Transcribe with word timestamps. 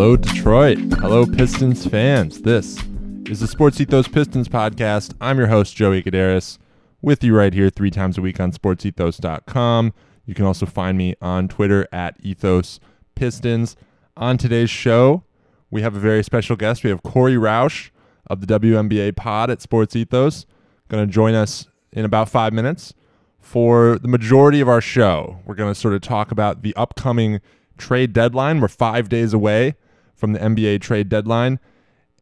Hello, 0.00 0.16
Detroit. 0.16 0.78
Hello, 0.94 1.26
Pistons 1.26 1.86
fans. 1.86 2.40
This 2.40 2.82
is 3.26 3.40
the 3.40 3.46
Sports 3.46 3.78
Ethos 3.82 4.08
Pistons 4.08 4.48
podcast. 4.48 5.12
I'm 5.20 5.36
your 5.36 5.48
host, 5.48 5.76
Joey 5.76 6.02
Gadaris, 6.02 6.56
with 7.02 7.22
you 7.22 7.36
right 7.36 7.52
here 7.52 7.68
three 7.68 7.90
times 7.90 8.16
a 8.16 8.22
week 8.22 8.40
on 8.40 8.50
sportsethos.com. 8.50 9.92
You 10.24 10.34
can 10.34 10.46
also 10.46 10.64
find 10.64 10.96
me 10.96 11.16
on 11.20 11.48
Twitter 11.48 11.86
at 11.92 12.16
Ethos 12.20 12.80
Pistons. 13.14 13.76
On 14.16 14.38
today's 14.38 14.70
show, 14.70 15.22
we 15.70 15.82
have 15.82 15.94
a 15.94 16.00
very 16.00 16.24
special 16.24 16.56
guest. 16.56 16.82
We 16.82 16.88
have 16.88 17.02
Corey 17.02 17.34
Roush 17.34 17.90
of 18.26 18.40
the 18.40 18.58
WNBA 18.58 19.16
pod 19.16 19.50
at 19.50 19.60
Sports 19.60 19.94
Ethos, 19.94 20.46
going 20.88 21.06
to 21.06 21.12
join 21.12 21.34
us 21.34 21.68
in 21.92 22.06
about 22.06 22.30
five 22.30 22.54
minutes. 22.54 22.94
For 23.38 23.98
the 23.98 24.08
majority 24.08 24.62
of 24.62 24.68
our 24.68 24.80
show, 24.80 25.40
we're 25.44 25.56
going 25.56 25.74
to 25.74 25.78
sort 25.78 25.92
of 25.92 26.00
talk 26.00 26.30
about 26.32 26.62
the 26.62 26.74
upcoming 26.74 27.42
trade 27.76 28.14
deadline. 28.14 28.62
We're 28.62 28.68
five 28.68 29.10
days 29.10 29.34
away 29.34 29.74
from 30.20 30.32
the 30.34 30.38
NBA 30.38 30.80
trade 30.82 31.08
deadline. 31.08 31.58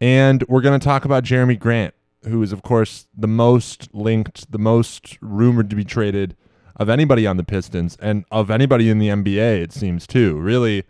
And 0.00 0.44
we're 0.48 0.60
going 0.60 0.78
to 0.78 0.84
talk 0.84 1.04
about 1.04 1.24
Jerami 1.24 1.58
Grant, 1.58 1.92
who 2.24 2.40
is, 2.42 2.52
of 2.52 2.62
course, 2.62 3.08
the 3.16 3.26
most 3.26 3.92
linked, 3.92 4.50
the 4.50 4.58
most 4.58 5.18
rumored 5.20 5.68
to 5.70 5.76
be 5.76 5.84
traded 5.84 6.36
of 6.76 6.88
anybody 6.88 7.26
on 7.26 7.36
the 7.36 7.44
Pistons 7.44 7.96
and 8.00 8.24
of 8.30 8.50
anybody 8.50 8.88
in 8.88 9.00
the 9.00 9.08
NBA, 9.08 9.60
it 9.60 9.72
seems, 9.72 10.06
too. 10.06 10.36
Really, 10.38 10.84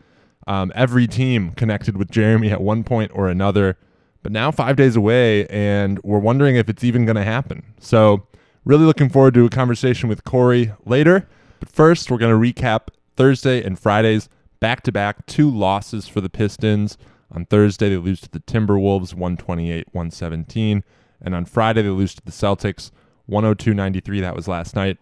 um, 0.46 0.70
every 0.74 1.06
team 1.06 1.52
connected 1.52 1.96
with 1.96 2.10
Jerami 2.10 2.52
at 2.52 2.60
one 2.60 2.84
point 2.84 3.10
or 3.14 3.28
another. 3.28 3.78
But 4.22 4.32
now, 4.32 4.50
five 4.50 4.76
days 4.76 4.96
away, 4.96 5.46
and 5.46 5.98
we're 6.02 6.18
wondering 6.18 6.56
if 6.56 6.68
it's 6.68 6.84
even 6.84 7.06
going 7.06 7.16
to 7.16 7.24
happen. 7.24 7.62
So, 7.80 8.26
really 8.64 8.84
looking 8.84 9.08
forward 9.08 9.34
to 9.34 9.46
a 9.46 9.50
conversation 9.50 10.08
with 10.08 10.24
Corey 10.24 10.72
later. 10.84 11.26
But 11.60 11.70
first, 11.70 12.10
we're 12.10 12.18
going 12.18 12.38
to 12.38 12.52
recap 12.52 12.88
Thursday 13.16 13.62
and 13.62 13.78
Friday's 13.78 14.28
back 14.60 14.82
to 14.82 14.92
back 14.92 15.26
two 15.26 15.50
losses 15.50 16.08
for 16.08 16.20
the 16.20 16.30
Pistons. 16.30 16.98
On 17.30 17.44
Thursday, 17.44 17.90
they 17.90 17.96
lose 17.96 18.20
to 18.22 18.30
the 18.30 18.40
Timberwolves 18.40 19.14
128 19.14 19.88
117. 19.92 20.84
And 21.20 21.34
on 21.34 21.44
Friday, 21.44 21.82
they 21.82 21.88
lose 21.88 22.14
to 22.14 22.24
the 22.24 22.30
Celtics 22.30 22.90
102 23.26 23.74
93. 23.74 24.20
That 24.20 24.36
was 24.36 24.48
last 24.48 24.74
night. 24.74 24.98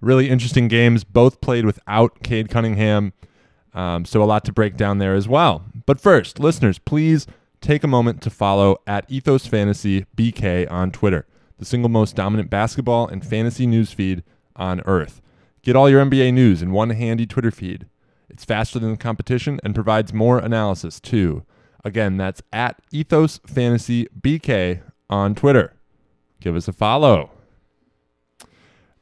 Really 0.00 0.28
interesting 0.28 0.68
games. 0.68 1.04
Both 1.04 1.40
played 1.40 1.64
without 1.64 2.22
Cade 2.22 2.48
Cunningham. 2.48 3.12
Um, 3.72 4.04
so 4.04 4.22
a 4.22 4.24
lot 4.24 4.44
to 4.44 4.52
break 4.52 4.76
down 4.76 4.98
there 4.98 5.14
as 5.14 5.26
well. 5.26 5.64
But 5.86 6.00
first, 6.00 6.38
listeners, 6.38 6.78
please 6.78 7.26
take 7.60 7.82
a 7.82 7.88
moment 7.88 8.22
to 8.22 8.30
follow 8.30 8.76
at 8.86 9.10
Ethos 9.10 9.46
Fantasy 9.46 10.06
BK 10.16 10.70
on 10.70 10.92
Twitter, 10.92 11.26
the 11.58 11.64
single 11.64 11.88
most 11.88 12.14
dominant 12.14 12.50
basketball 12.50 13.08
and 13.08 13.24
fantasy 13.26 13.66
news 13.66 13.90
feed 13.90 14.22
on 14.54 14.80
earth. 14.86 15.20
Get 15.62 15.74
all 15.74 15.88
your 15.88 16.04
NBA 16.04 16.34
news 16.34 16.62
in 16.62 16.72
one 16.72 16.90
handy 16.90 17.26
Twitter 17.26 17.50
feed. 17.50 17.86
It's 18.34 18.44
faster 18.44 18.80
than 18.80 18.90
the 18.90 18.96
competition 18.96 19.60
and 19.62 19.76
provides 19.76 20.12
more 20.12 20.40
analysis 20.40 20.98
too. 20.98 21.44
Again, 21.84 22.16
that's 22.16 22.42
at 22.52 22.82
Ethos 22.90 23.38
Fantasy 23.46 24.08
BK 24.20 24.82
on 25.08 25.36
Twitter. 25.36 25.72
Give 26.40 26.56
us 26.56 26.66
a 26.66 26.72
follow. 26.72 27.30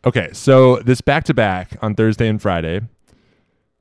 Okay, 0.05 0.29
so 0.35 0.77
this 0.81 1.01
back 1.01 1.25
to 1.25 1.35
back 1.35 1.79
on 1.81 1.95
Thursday 1.95 2.29
and 2.29 2.43
Friday, 2.43 2.83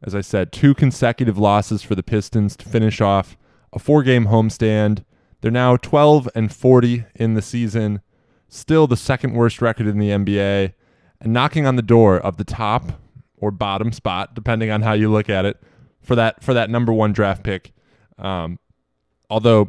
as 0.02 0.16
I 0.16 0.22
said, 0.22 0.54
two 0.54 0.74
consecutive 0.74 1.38
losses 1.38 1.84
for 1.84 1.96
the 1.96 2.04
Pistons 2.04 2.56
to 2.56 2.70
finish 2.70 3.02
off 3.02 3.36
a 3.74 3.80
four 3.80 4.04
game 4.04 4.28
homestand. 4.28 5.04
They're 5.42 5.52
now 5.52 5.76
12 5.76 6.30
and 6.34 6.50
40 6.50 7.04
in 7.16 7.34
the 7.34 7.42
season, 7.42 8.00
still 8.48 8.88
the 8.88 8.96
second 8.96 9.34
worst 9.34 9.62
record 9.62 9.88
in 9.88 10.00
the 10.00 10.12
NBA, 10.12 10.76
and 11.20 11.34
knocking 11.34 11.68
on 11.68 11.76
the 11.76 11.82
door 11.82 12.18
of 12.18 12.38
the 12.38 12.46
top 12.46 13.01
or 13.42 13.52
bottom 13.52 13.92
spot, 13.92 14.34
depending 14.34 14.72
on 14.72 14.82
how 14.84 14.94
you 14.94 15.12
look 15.12 15.30
at 15.30 15.44
it, 15.44 15.62
for 16.00 16.16
that 16.16 16.42
for 16.44 16.54
that 16.54 16.70
number 16.70 16.94
one 16.94 17.12
draft 17.12 17.44
pick. 17.44 17.74
Um, 18.18 18.60
although 19.30 19.68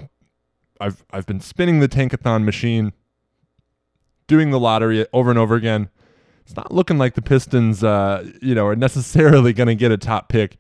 I've 0.81 1.05
I've 1.10 1.27
been 1.27 1.41
spinning 1.41 1.81
the 1.81 1.88
tankathon 1.88 2.44
machine, 2.44 2.93
doing 4.27 4.50
the 4.50 4.60
lottery 4.60 5.06
over 5.12 5.31
and 5.31 5.38
over 5.38 5.55
again. 5.56 5.88
It's 6.44 6.56
not 6.56 6.72
looking 6.72 6.99
like 6.99 7.15
the 7.15 7.22
Pistons, 7.22 7.84
uh, 7.84 8.28
you 8.41 8.55
know, 8.55 8.66
are 8.66 8.77
necessarily 8.77 9.53
going 9.53 9.69
to 9.69 9.75
get 9.75 9.93
a 9.93 9.97
top 9.97 10.28
pick 10.28 10.56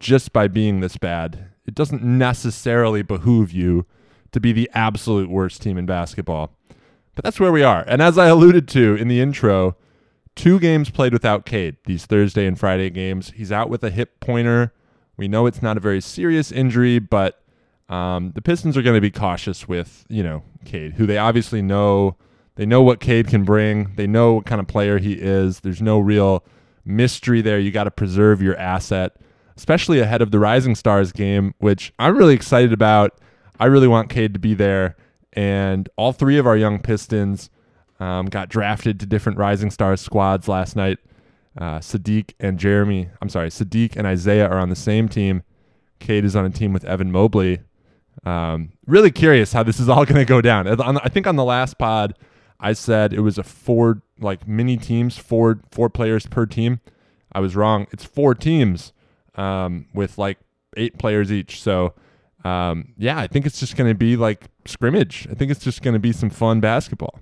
just 0.00 0.32
by 0.32 0.48
being 0.48 0.80
this 0.80 0.96
bad. 0.96 1.50
It 1.66 1.74
doesn't 1.74 2.02
necessarily 2.02 3.02
behoove 3.02 3.52
you 3.52 3.86
to 4.32 4.40
be 4.40 4.52
the 4.52 4.70
absolute 4.72 5.28
worst 5.28 5.60
team 5.62 5.76
in 5.76 5.84
basketball. 5.84 6.56
But 7.14 7.24
that's 7.24 7.40
where 7.40 7.52
we 7.52 7.62
are. 7.62 7.84
And 7.86 8.00
as 8.00 8.16
I 8.16 8.26
alluded 8.26 8.68
to 8.68 8.94
in 8.94 9.08
the 9.08 9.20
intro, 9.20 9.76
two 10.38 10.60
games 10.60 10.88
played 10.88 11.12
without 11.12 11.44
Cade, 11.44 11.76
these 11.84 12.06
Thursday 12.06 12.46
and 12.46 12.58
Friday 12.58 12.90
games. 12.90 13.32
He's 13.34 13.52
out 13.52 13.68
with 13.68 13.82
a 13.82 13.90
hip 13.90 14.20
pointer. 14.20 14.72
We 15.16 15.26
know 15.26 15.46
it's 15.46 15.60
not 15.60 15.76
a 15.76 15.80
very 15.80 16.00
serious 16.00 16.52
injury, 16.52 17.00
but 17.00 17.42
um, 17.88 18.30
the 18.34 18.40
Pistons 18.40 18.76
are 18.76 18.82
going 18.82 18.94
to 18.94 19.00
be 19.00 19.10
cautious 19.10 19.66
with, 19.66 20.06
you 20.08 20.22
know, 20.22 20.44
Cade, 20.64 20.94
who 20.94 21.06
they 21.06 21.18
obviously 21.18 21.60
know 21.60 22.16
they 22.54 22.66
know 22.66 22.82
what 22.82 23.00
Cade 23.00 23.28
can 23.28 23.44
bring. 23.44 23.94
They 23.96 24.06
know 24.06 24.34
what 24.34 24.46
kind 24.46 24.60
of 24.60 24.66
player 24.66 24.98
he 24.98 25.12
is. 25.12 25.60
There's 25.60 25.82
no 25.82 25.98
real 25.98 26.44
mystery 26.84 27.40
there. 27.40 27.58
You 27.58 27.70
got 27.70 27.84
to 27.84 27.90
preserve 27.90 28.40
your 28.40 28.56
asset, 28.56 29.16
especially 29.56 30.00
ahead 30.00 30.22
of 30.22 30.30
the 30.30 30.38
Rising 30.38 30.74
Stars 30.74 31.12
game, 31.12 31.54
which 31.58 31.92
I'm 31.98 32.16
really 32.16 32.34
excited 32.34 32.72
about. 32.72 33.20
I 33.60 33.66
really 33.66 33.88
want 33.88 34.08
Cade 34.08 34.34
to 34.34 34.40
be 34.40 34.54
there. 34.54 34.96
And 35.32 35.88
all 35.96 36.12
three 36.12 36.38
of 36.38 36.46
our 36.46 36.56
young 36.56 36.80
Pistons 36.80 37.50
um, 38.00 38.26
got 38.26 38.48
drafted 38.48 39.00
to 39.00 39.06
different 39.06 39.38
Rising 39.38 39.70
Stars 39.70 40.00
squads 40.00 40.48
last 40.48 40.76
night. 40.76 40.98
Uh, 41.56 41.78
Saddiq 41.80 42.34
and 42.38 42.58
Jerami, 42.58 43.10
I'm 43.20 43.28
sorry, 43.28 43.48
Saddiq 43.48 43.96
and 43.96 44.06
Isaiah 44.06 44.48
are 44.48 44.58
on 44.58 44.68
the 44.68 44.76
same 44.76 45.08
team. 45.08 45.42
Cade 45.98 46.24
is 46.24 46.36
on 46.36 46.44
a 46.44 46.50
team 46.50 46.72
with 46.72 46.84
Evan 46.84 47.10
Mobley. 47.10 47.60
Um, 48.24 48.72
really 48.86 49.10
curious 49.10 49.52
how 49.52 49.62
this 49.62 49.80
is 49.80 49.88
all 49.88 50.04
going 50.06 50.20
to 50.20 50.24
go 50.24 50.40
down. 50.40 50.68
I 50.80 51.08
think 51.08 51.26
on 51.26 51.36
the 51.36 51.44
last 51.44 51.78
pod, 51.78 52.14
I 52.60 52.72
said 52.72 53.12
it 53.12 53.20
was 53.20 53.38
a 53.38 53.42
four 53.42 54.02
like 54.20 54.46
mini 54.46 54.76
teams, 54.76 55.16
four 55.16 55.60
four 55.70 55.88
players 55.88 56.26
per 56.26 56.46
team. 56.46 56.80
I 57.32 57.40
was 57.40 57.54
wrong. 57.54 57.86
It's 57.92 58.04
four 58.04 58.34
teams 58.34 58.92
um, 59.34 59.86
with 59.94 60.18
like 60.18 60.38
eight 60.76 60.98
players 60.98 61.30
each. 61.32 61.60
So 61.62 61.94
um, 62.44 62.94
yeah, 62.96 63.18
I 63.18 63.26
think 63.26 63.46
it's 63.46 63.60
just 63.60 63.76
going 63.76 63.90
to 63.90 63.94
be 63.94 64.16
like 64.16 64.46
scrimmage. 64.64 65.26
I 65.30 65.34
think 65.34 65.50
it's 65.50 65.62
just 65.62 65.82
going 65.82 65.94
to 65.94 66.00
be 66.00 66.12
some 66.12 66.30
fun 66.30 66.60
basketball. 66.60 67.20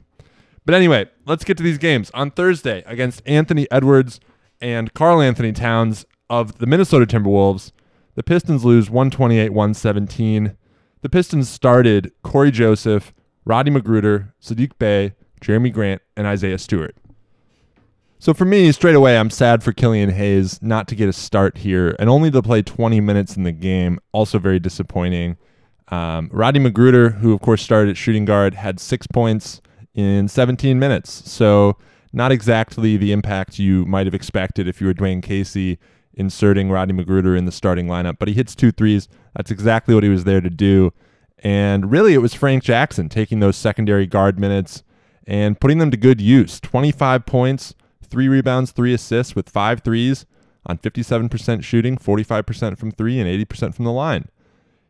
But 0.66 0.74
anyway, 0.74 1.06
let's 1.24 1.44
get 1.44 1.56
to 1.58 1.62
these 1.62 1.78
games. 1.78 2.10
On 2.12 2.30
Thursday 2.30 2.82
against 2.86 3.22
Anthony 3.24 3.70
Edwards 3.70 4.18
and 4.60 4.92
Karl-Anthony 4.92 5.52
Towns 5.52 6.04
of 6.28 6.58
the 6.58 6.66
Minnesota 6.66 7.06
Timberwolves, 7.06 7.70
the 8.16 8.24
Pistons 8.24 8.64
lose 8.64 8.90
128 8.90 9.50
117. 9.50 10.56
The 11.02 11.08
Pistons 11.08 11.48
started 11.48 12.12
Cory 12.22 12.50
Joseph, 12.50 13.14
Roddy 13.44 13.70
McGruder, 13.70 14.32
Saddiq 14.42 14.72
Bey, 14.76 15.12
Jerami 15.40 15.72
Grant, 15.72 16.02
and 16.16 16.26
Isaiah 16.26 16.58
Stewart. 16.58 16.96
So 18.18 18.34
for 18.34 18.44
me, 18.44 18.72
straight 18.72 18.96
away, 18.96 19.18
I'm 19.18 19.30
sad 19.30 19.62
for 19.62 19.72
Killian 19.72 20.10
Hayes 20.10 20.60
not 20.60 20.88
to 20.88 20.96
get 20.96 21.08
a 21.08 21.12
start 21.12 21.58
here 21.58 21.94
and 22.00 22.10
only 22.10 22.30
to 22.32 22.42
play 22.42 22.62
20 22.62 23.00
minutes 23.00 23.36
in 23.36 23.44
the 23.44 23.52
game. 23.52 24.00
Also 24.10 24.40
very 24.40 24.58
disappointing. 24.58 25.36
Um, 25.88 26.28
Rodney 26.32 26.58
McGruder, 26.58 27.18
who 27.18 27.32
of 27.32 27.40
course 27.40 27.62
started 27.62 27.90
at 27.90 27.96
shooting 27.96 28.24
guard, 28.24 28.54
had 28.54 28.80
six 28.80 29.06
points 29.06 29.60
in 29.96 30.28
17 30.28 30.78
minutes. 30.78 31.28
So 31.28 31.76
not 32.12 32.30
exactly 32.30 32.96
the 32.96 33.10
impact 33.10 33.58
you 33.58 33.84
might 33.86 34.06
have 34.06 34.14
expected 34.14 34.68
if 34.68 34.80
you 34.80 34.86
were 34.86 34.94
Dwane 34.94 35.22
Casey 35.22 35.78
inserting 36.14 36.70
Rodney 36.70 36.94
McGruder 37.02 37.36
in 37.36 37.46
the 37.46 37.52
starting 37.52 37.88
lineup. 37.88 38.18
But 38.18 38.28
he 38.28 38.34
hits 38.34 38.54
two 38.54 38.70
threes. 38.70 39.08
That's 39.34 39.50
exactly 39.50 39.94
what 39.94 40.04
he 40.04 40.10
was 40.10 40.24
there 40.24 40.40
to 40.40 40.50
do. 40.50 40.92
And 41.38 41.90
really, 41.90 42.14
it 42.14 42.18
was 42.18 42.34
Frank 42.34 42.62
Jackson 42.62 43.08
taking 43.08 43.40
those 43.40 43.56
secondary 43.56 44.06
guard 44.06 44.38
minutes 44.38 44.82
and 45.26 45.60
putting 45.60 45.78
them 45.78 45.90
to 45.90 45.96
good 45.96 46.20
use. 46.20 46.60
25 46.60 47.26
points, 47.26 47.74
three 48.02 48.28
rebounds, 48.28 48.72
three 48.72 48.94
assists 48.94 49.34
with 49.34 49.48
five 49.48 49.80
threes 49.80 50.24
on 50.64 50.78
57% 50.78 51.62
shooting, 51.62 51.96
45% 51.96 52.78
from 52.78 52.90
three, 52.92 53.20
and 53.20 53.28
80% 53.48 53.74
from 53.74 53.84
the 53.84 53.92
line. 53.92 54.28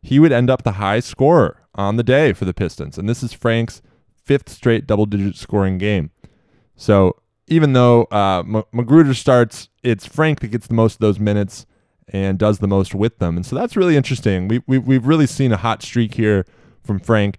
He 0.02 0.18
would 0.18 0.32
end 0.32 0.50
up 0.50 0.62
the 0.62 0.72
high 0.72 1.00
scorer 1.00 1.62
on 1.74 1.96
the 1.96 2.02
day 2.02 2.32
for 2.32 2.44
the 2.44 2.54
Pistons. 2.54 2.96
And 2.96 3.08
this 3.08 3.22
is 3.22 3.32
Frank's 3.32 3.82
fifth 4.26 4.48
straight 4.48 4.86
double 4.86 5.06
digit 5.06 5.36
scoring 5.36 5.78
game. 5.78 6.10
So 6.74 7.16
even 7.46 7.72
though 7.72 8.02
uh, 8.10 8.40
M- 8.40 8.64
McGruder 8.74 9.14
starts, 9.14 9.68
it's 9.82 10.04
Frank 10.04 10.40
that 10.40 10.48
gets 10.48 10.66
the 10.66 10.74
most 10.74 10.94
of 10.94 11.00
those 11.00 11.18
minutes 11.18 11.64
and 12.08 12.38
does 12.38 12.58
the 12.58 12.68
most 12.68 12.94
with 12.94 13.18
them. 13.18 13.36
And 13.36 13.46
so 13.46 13.56
that's 13.56 13.76
really 13.76 13.96
interesting. 13.96 14.48
We, 14.48 14.62
we, 14.66 14.78
we've 14.78 15.06
really 15.06 15.26
seen 15.26 15.52
a 15.52 15.56
hot 15.56 15.82
streak 15.82 16.14
here 16.14 16.44
from 16.84 16.98
Frank 16.98 17.38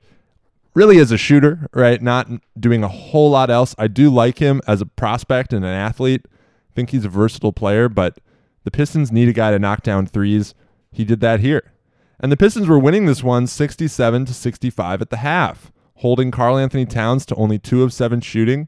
really 0.73 0.99
as 0.99 1.11
a 1.11 1.17
shooter, 1.17 1.67
right? 1.73 2.01
Not 2.01 2.29
doing 2.59 2.83
a 2.83 2.87
whole 2.87 3.31
lot 3.31 3.49
else. 3.49 3.73
I 3.77 3.87
do 3.87 4.09
like 4.09 4.37
him 4.37 4.61
as 4.67 4.79
a 4.79 4.85
prospect 4.85 5.51
and 5.51 5.65
an 5.65 5.71
athlete. 5.71 6.25
I 6.25 6.73
think 6.75 6.91
he's 6.91 7.05
a 7.05 7.09
versatile 7.09 7.53
player, 7.53 7.89
but 7.89 8.19
the 8.63 8.71
Pistons 8.71 9.11
need 9.11 9.27
a 9.27 9.33
guy 9.33 9.51
to 9.51 9.59
knock 9.59 9.81
down 9.81 10.05
threes. 10.05 10.53
He 10.91 11.03
did 11.03 11.19
that 11.21 11.39
here. 11.39 11.71
And 12.19 12.31
the 12.31 12.37
Pistons 12.37 12.67
were 12.67 12.79
winning 12.79 13.05
this 13.05 13.23
one 13.23 13.47
67 13.47 14.25
to 14.25 14.33
65 14.33 15.01
at 15.01 15.09
the 15.09 15.17
half, 15.17 15.71
holding 15.97 16.31
Karl-Anthony 16.31 16.85
Towns 16.85 17.25
to 17.27 17.35
only 17.35 17.59
2 17.59 17.83
of 17.83 17.93
7 17.93 18.21
shooting, 18.21 18.67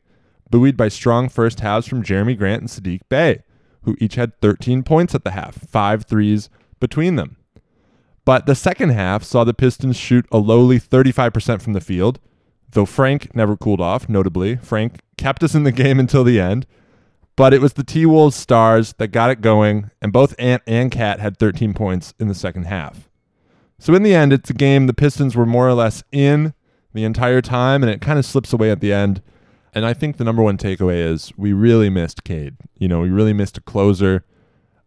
buoyed 0.50 0.76
by 0.76 0.88
strong 0.88 1.30
first 1.30 1.60
halves 1.60 1.88
from 1.88 2.04
Jerami 2.04 2.38
Grant 2.38 2.62
and 2.62 2.70
Saddiq 2.70 3.02
Bey, 3.10 3.44
who 3.84 3.96
each 4.00 4.16
had 4.16 4.40
13 4.42 4.84
points 4.84 5.16
at 5.16 5.24
the 5.24 5.32
half, 5.32 5.56
five 5.56 6.06
threes 6.06 6.50
between 6.80 7.16
them. 7.16 7.38
But 8.26 8.46
the 8.46 8.56
second 8.56 8.90
half 8.90 9.24
saw 9.24 9.44
the 9.44 9.54
Pistons 9.54 9.98
shoot 9.98 10.26
a 10.32 10.38
lowly 10.38 10.80
35% 10.80 11.62
from 11.62 11.74
the 11.74 11.82
field, 11.82 12.20
though 12.72 12.86
Frank 12.86 13.34
never 13.36 13.58
cooled 13.58 13.82
off, 13.82 14.10
notably. 14.10 14.58
Frank 14.58 15.00
kept 15.18 15.44
us 15.44 15.56
in 15.56 15.64
the 15.64 15.72
game 15.72 16.00
until 16.00 16.24
the 16.24 16.40
end. 16.40 16.66
But 17.36 17.54
it 17.54 17.62
was 17.62 17.74
the 17.74 17.86
T 17.86 18.06
Wolves 18.06 18.36
stars 18.36 18.94
that 18.98 19.08
got 19.10 19.30
it 19.30 19.40
going, 19.40 19.92
and 20.02 20.12
both 20.12 20.36
Ant 20.38 20.62
and 20.68 20.92
Cat 20.92 21.22
had 21.22 21.38
13 21.38 21.74
points 21.74 22.14
in 22.20 22.28
the 22.28 22.36
second 22.36 22.66
half. 22.66 23.10
So 23.80 23.94
in 23.94 24.04
the 24.04 24.14
end, 24.14 24.34
it's 24.34 24.50
a 24.50 24.54
game 24.54 24.88
the 24.88 24.94
Pistons 24.94 25.38
were 25.38 25.46
more 25.46 25.68
or 25.68 25.74
less 25.74 26.04
in 26.12 26.54
the 27.00 27.06
entire 27.06 27.42
time, 27.42 27.82
and 27.82 27.90
it 27.90 28.02
kind 28.02 28.20
of 28.20 28.26
slips 28.26 28.52
away 28.52 28.72
at 28.72 28.82
the 28.82 28.92
end. 28.92 29.22
And 29.74 29.86
I 29.86 29.94
think 29.94 30.18
the 30.18 30.24
number 30.24 30.44
one 30.44 30.58
takeaway 30.58 30.98
is 30.98 31.32
we 31.38 31.54
really 31.54 31.90
missed 31.90 32.24
Cade. 32.24 32.58
You 32.78 32.88
know, 32.88 33.00
we 33.00 33.10
really 33.10 33.34
missed 33.34 33.58
a 33.58 33.62
closer, 33.62 34.26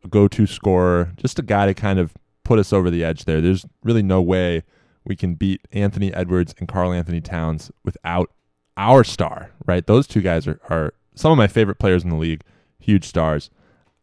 a 0.04 0.08
go 0.08 0.28
to 0.28 0.46
scorer, 0.46 1.12
just 1.16 1.38
a 1.38 1.42
guy 1.42 1.66
to 1.66 1.74
kind 1.74 1.98
of 1.98 2.12
put 2.44 2.58
us 2.58 2.72
over 2.72 2.90
the 2.90 3.02
edge 3.02 3.24
there. 3.24 3.40
There's 3.40 3.64
really 3.82 4.02
no 4.02 4.20
way 4.20 4.64
we 5.04 5.16
can 5.16 5.34
beat 5.34 5.60
Anthony 5.72 6.12
Edwards 6.12 6.54
and 6.58 6.68
Karl-Anthony 6.68 7.20
Towns 7.20 7.70
without 7.84 8.30
our 8.76 9.04
star, 9.04 9.52
right? 9.66 9.86
Those 9.86 10.06
two 10.06 10.20
guys 10.20 10.46
are, 10.46 10.60
are 10.68 10.92
some 11.14 11.32
of 11.32 11.38
my 11.38 11.46
favorite 11.46 11.78
players 11.78 12.04
in 12.04 12.10
the 12.10 12.16
league, 12.16 12.42
huge 12.78 13.04
stars, 13.04 13.50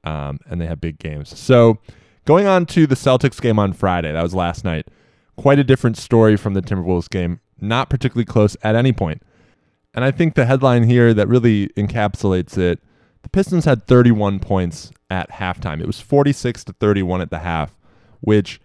um, 0.04 0.40
and 0.50 0.60
they 0.60 0.66
have 0.66 0.82
big 0.82 0.98
games. 0.98 1.38
So 1.38 1.80
going 2.26 2.48
on 2.48 2.66
to 2.68 2.88
the 2.88 2.96
Celtics 2.96 3.42
game 3.42 3.60
on 3.60 3.74
Friday, 3.74 4.12
that 4.12 4.24
was 4.24 4.34
last 4.34 4.64
night. 4.64 4.88
Quite 5.36 5.60
a 5.60 5.64
different 5.64 5.98
story 5.98 6.36
from 6.36 6.54
the 6.54 6.62
Timberwolves 6.62 7.10
game, 7.10 7.40
not 7.62 7.90
particularly 7.90 8.26
close 8.26 8.56
at 8.64 8.76
any 8.76 8.92
point. 8.92 9.22
And 9.94 10.06
I 10.06 10.12
think 10.12 10.36
the 10.36 10.46
headline 10.46 10.84
here 10.84 11.14
that 11.14 11.28
really 11.28 11.68
encapsulates 11.70 12.58
it 12.58 12.80
the 13.24 13.30
Pistons 13.30 13.66
had 13.66 13.86
31 13.86 14.40
points 14.40 14.92
at 15.10 15.30
halftime. 15.32 15.82
It 15.82 15.88
was 15.88 16.00
46 16.00 16.64
to 16.66 16.74
31 16.74 17.22
at 17.22 17.30
the 17.30 17.40
half, 17.40 17.78
which 18.22 18.62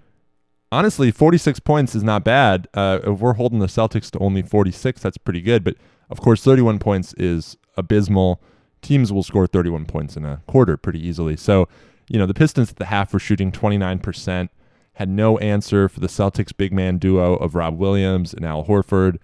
honestly, 0.70 1.10
46 1.10 1.60
points 1.60 1.94
is 1.94 2.02
not 2.02 2.24
bad. 2.24 2.68
Uh, 2.74 3.00
if 3.04 3.18
we're 3.18 3.34
holding 3.34 3.58
the 3.58 3.66
Celtics 3.66 4.10
to 4.12 4.18
only 4.18 4.42
46, 4.42 5.00
that's 5.00 5.18
pretty 5.18 5.40
good. 5.40 5.64
But 5.64 5.76
of 6.10 6.20
course, 6.20 6.42
31 6.42 6.78
points 6.78 7.14
is 7.14 7.56
abysmal. 7.76 8.40
Teams 8.82 9.12
will 9.12 9.22
score 9.22 9.46
31 9.46 9.86
points 9.86 10.16
in 10.16 10.24
a 10.24 10.42
quarter 10.46 10.76
pretty 10.76 11.04
easily. 11.04 11.36
So, 11.36 11.68
you 12.08 12.18
know, 12.18 12.26
the 12.26 12.34
Pistons 12.34 12.70
at 12.70 12.76
the 12.76 12.86
half 12.86 13.12
were 13.12 13.18
shooting 13.18 13.50
29%, 13.50 14.48
had 14.94 15.08
no 15.08 15.38
answer 15.38 15.88
for 15.88 16.00
the 16.00 16.06
Celtics 16.06 16.56
big 16.56 16.72
man 16.72 16.98
duo 16.98 17.34
of 17.36 17.54
Rob 17.54 17.78
Williams 17.78 18.32
and 18.32 18.44
Al 18.44 18.64
Horford. 18.64 19.18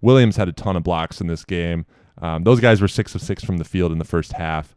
Williams 0.00 0.36
had 0.36 0.48
a 0.48 0.52
ton 0.52 0.76
of 0.76 0.82
blocks 0.82 1.20
in 1.20 1.26
this 1.26 1.44
game. 1.44 1.86
Um, 2.18 2.44
those 2.44 2.60
guys 2.60 2.80
were 2.80 2.88
six 2.88 3.14
of 3.14 3.22
six 3.22 3.44
from 3.44 3.58
the 3.58 3.64
field 3.64 3.92
in 3.92 3.98
the 3.98 4.04
first 4.04 4.32
half. 4.32 4.74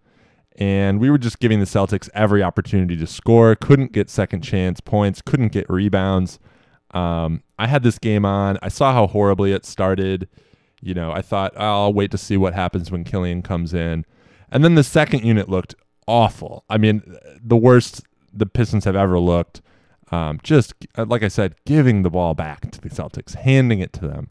And 0.57 0.99
we 0.99 1.09
were 1.09 1.17
just 1.17 1.39
giving 1.39 1.59
the 1.59 1.65
Celtics 1.65 2.09
every 2.13 2.43
opportunity 2.43 2.97
to 2.97 3.07
score. 3.07 3.55
Couldn't 3.55 3.93
get 3.93 4.09
second 4.09 4.41
chance 4.41 4.81
points, 4.81 5.21
couldn't 5.21 5.51
get 5.51 5.69
rebounds. 5.69 6.39
Um, 6.91 7.43
I 7.57 7.67
had 7.67 7.83
this 7.83 7.99
game 7.99 8.25
on. 8.25 8.57
I 8.61 8.67
saw 8.67 8.91
how 8.93 9.07
horribly 9.07 9.53
it 9.53 9.65
started. 9.65 10.27
You 10.81 10.93
know, 10.93 11.11
I 11.11 11.21
thought, 11.21 11.53
oh, 11.55 11.83
I'll 11.83 11.93
wait 11.93 12.11
to 12.11 12.17
see 12.17 12.35
what 12.35 12.53
happens 12.53 12.91
when 12.91 13.03
Killian 13.03 13.41
comes 13.41 13.73
in. 13.73 14.05
And 14.51 14.63
then 14.63 14.75
the 14.75 14.83
second 14.83 15.23
unit 15.23 15.47
looked 15.47 15.75
awful. 16.07 16.63
I 16.69 16.77
mean, 16.77 17.03
the 17.41 17.57
worst 17.57 18.01
the 18.33 18.45
Pistons 18.45 18.85
have 18.85 18.95
ever 18.95 19.19
looked. 19.19 19.61
Um, 20.11 20.39
just, 20.43 20.73
like 20.97 21.23
I 21.23 21.27
said, 21.27 21.55
giving 21.65 22.03
the 22.03 22.09
ball 22.09 22.33
back 22.33 22.71
to 22.71 22.81
the 22.81 22.89
Celtics, 22.89 23.35
handing 23.35 23.79
it 23.79 23.93
to 23.93 24.07
them. 24.07 24.29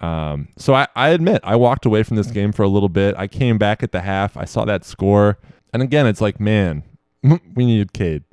Um, 0.00 0.48
so 0.56 0.74
I, 0.74 0.88
I 0.96 1.10
admit 1.10 1.40
I 1.44 1.54
walked 1.54 1.86
away 1.86 2.02
from 2.02 2.16
this 2.16 2.30
game 2.30 2.50
for 2.50 2.64
a 2.64 2.68
little 2.68 2.88
bit. 2.88 3.14
I 3.16 3.28
came 3.28 3.56
back 3.56 3.82
at 3.84 3.92
the 3.92 4.00
half. 4.00 4.36
I 4.36 4.44
saw 4.44 4.64
that 4.64 4.84
score, 4.84 5.38
and 5.72 5.82
again, 5.82 6.06
it's 6.06 6.20
like, 6.20 6.40
man, 6.40 6.82
we 7.22 7.64
needed 7.64 7.92
Cade. 7.92 8.24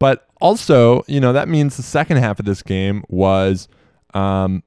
But 0.00 0.26
also, 0.40 1.04
you 1.06 1.20
know, 1.20 1.32
that 1.32 1.48
means 1.48 1.76
the 1.76 1.82
second 1.82 2.16
half 2.16 2.40
of 2.40 2.46
this 2.46 2.62
game 2.62 3.04
was 3.08 3.68
um, 4.14 4.62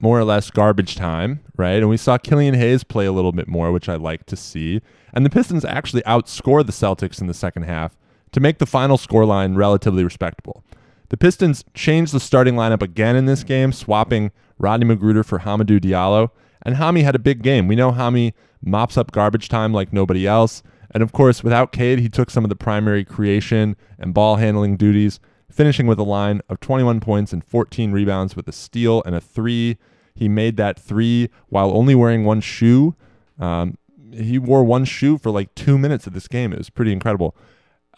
more 0.00 0.18
or 0.18 0.24
less 0.24 0.50
garbage 0.50 0.96
time, 0.96 1.40
right? 1.56 1.76
And 1.76 1.88
we 1.88 1.96
saw 1.96 2.18
Killian 2.18 2.54
Hayes 2.54 2.84
play 2.84 3.06
a 3.06 3.12
little 3.12 3.32
bit 3.32 3.48
more, 3.48 3.70
which 3.70 3.88
I 3.88 3.94
like 3.94 4.26
to 4.26 4.36
see. 4.36 4.82
And 5.14 5.24
the 5.24 5.30
Pistons 5.30 5.64
actually 5.64 6.02
outscored 6.02 6.66
the 6.66 6.72
Celtics 6.72 7.20
in 7.20 7.28
the 7.28 7.34
second 7.34 7.62
half 7.62 7.96
to 8.32 8.40
make 8.40 8.58
the 8.58 8.66
final 8.66 8.98
scoreline 8.98 9.56
relatively 9.56 10.02
respectable. 10.02 10.64
The 11.12 11.18
Pistons 11.18 11.62
changed 11.74 12.14
the 12.14 12.20
starting 12.20 12.54
lineup 12.54 12.80
again 12.80 13.16
in 13.16 13.26
this 13.26 13.44
game, 13.44 13.70
swapping 13.72 14.32
Rodney 14.56 14.86
McGruder 14.86 15.22
for 15.22 15.40
Hamidou 15.40 15.78
Diallo. 15.78 16.30
And 16.62 16.76
Hami 16.76 17.04
had 17.04 17.14
a 17.14 17.18
big 17.18 17.42
game. 17.42 17.68
We 17.68 17.76
know 17.76 17.92
Hami 17.92 18.32
mops 18.62 18.96
up 18.96 19.12
garbage 19.12 19.50
time 19.50 19.74
like 19.74 19.92
nobody 19.92 20.26
else. 20.26 20.62
And 20.90 21.02
of 21.02 21.12
course, 21.12 21.44
without 21.44 21.70
Cade, 21.70 21.98
he 21.98 22.08
took 22.08 22.30
some 22.30 22.46
of 22.46 22.48
the 22.48 22.56
primary 22.56 23.04
creation 23.04 23.76
and 23.98 24.14
ball 24.14 24.36
handling 24.36 24.78
duties, 24.78 25.20
finishing 25.50 25.86
with 25.86 25.98
a 25.98 26.02
line 26.02 26.40
of 26.48 26.60
21 26.60 27.00
points 27.00 27.34
and 27.34 27.44
14 27.44 27.92
rebounds 27.92 28.34
with 28.34 28.48
a 28.48 28.52
steal 28.52 29.02
and 29.04 29.14
a 29.14 29.20
three. 29.20 29.76
He 30.14 30.30
made 30.30 30.56
that 30.56 30.80
three 30.80 31.28
while 31.50 31.76
only 31.76 31.94
wearing 31.94 32.24
one 32.24 32.40
shoe. 32.40 32.96
Um, 33.38 33.76
he 34.14 34.38
wore 34.38 34.64
one 34.64 34.86
shoe 34.86 35.18
for 35.18 35.30
like 35.30 35.54
two 35.54 35.76
minutes 35.76 36.06
of 36.06 36.14
this 36.14 36.26
game. 36.26 36.54
It 36.54 36.58
was 36.58 36.70
pretty 36.70 36.92
incredible. 36.92 37.36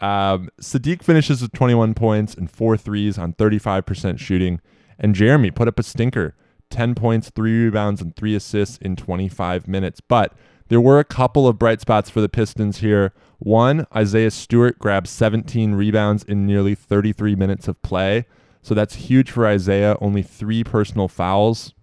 Um, 0.01 0.49
Saddiq 0.61 1.03
finishes 1.03 1.41
with 1.41 1.53
21 1.53 1.93
points 1.93 2.35
and 2.35 2.49
four 2.49 2.77
threes 2.77 3.17
on 3.17 3.33
35% 3.33 4.19
shooting. 4.19 4.59
And 4.99 5.15
Jerami 5.15 5.53
put 5.53 5.67
up 5.67 5.79
a 5.79 5.83
stinker 5.83 6.35
10 6.69 6.95
points, 6.95 7.29
three 7.29 7.65
rebounds, 7.65 8.01
and 8.01 8.15
three 8.15 8.35
assists 8.35 8.77
in 8.77 8.95
25 8.95 9.67
minutes. 9.67 10.01
But 10.01 10.33
there 10.67 10.81
were 10.81 10.99
a 10.99 11.03
couple 11.03 11.47
of 11.47 11.59
bright 11.59 11.79
spots 11.79 12.09
for 12.09 12.21
the 12.21 12.29
Pistons 12.29 12.79
here. 12.79 13.13
One, 13.37 13.85
Isaiah 13.95 14.31
Stewart 14.31 14.79
grabbed 14.79 15.07
17 15.07 15.75
rebounds 15.75 16.23
in 16.23 16.45
nearly 16.45 16.73
33 16.73 17.35
minutes 17.35 17.67
of 17.67 17.81
play. 17.81 18.25
So 18.63 18.73
that's 18.73 18.95
huge 18.95 19.29
for 19.29 19.45
Isaiah. 19.45 19.95
Only 20.01 20.23
three 20.23 20.63
personal 20.63 21.07
fouls. 21.07 21.73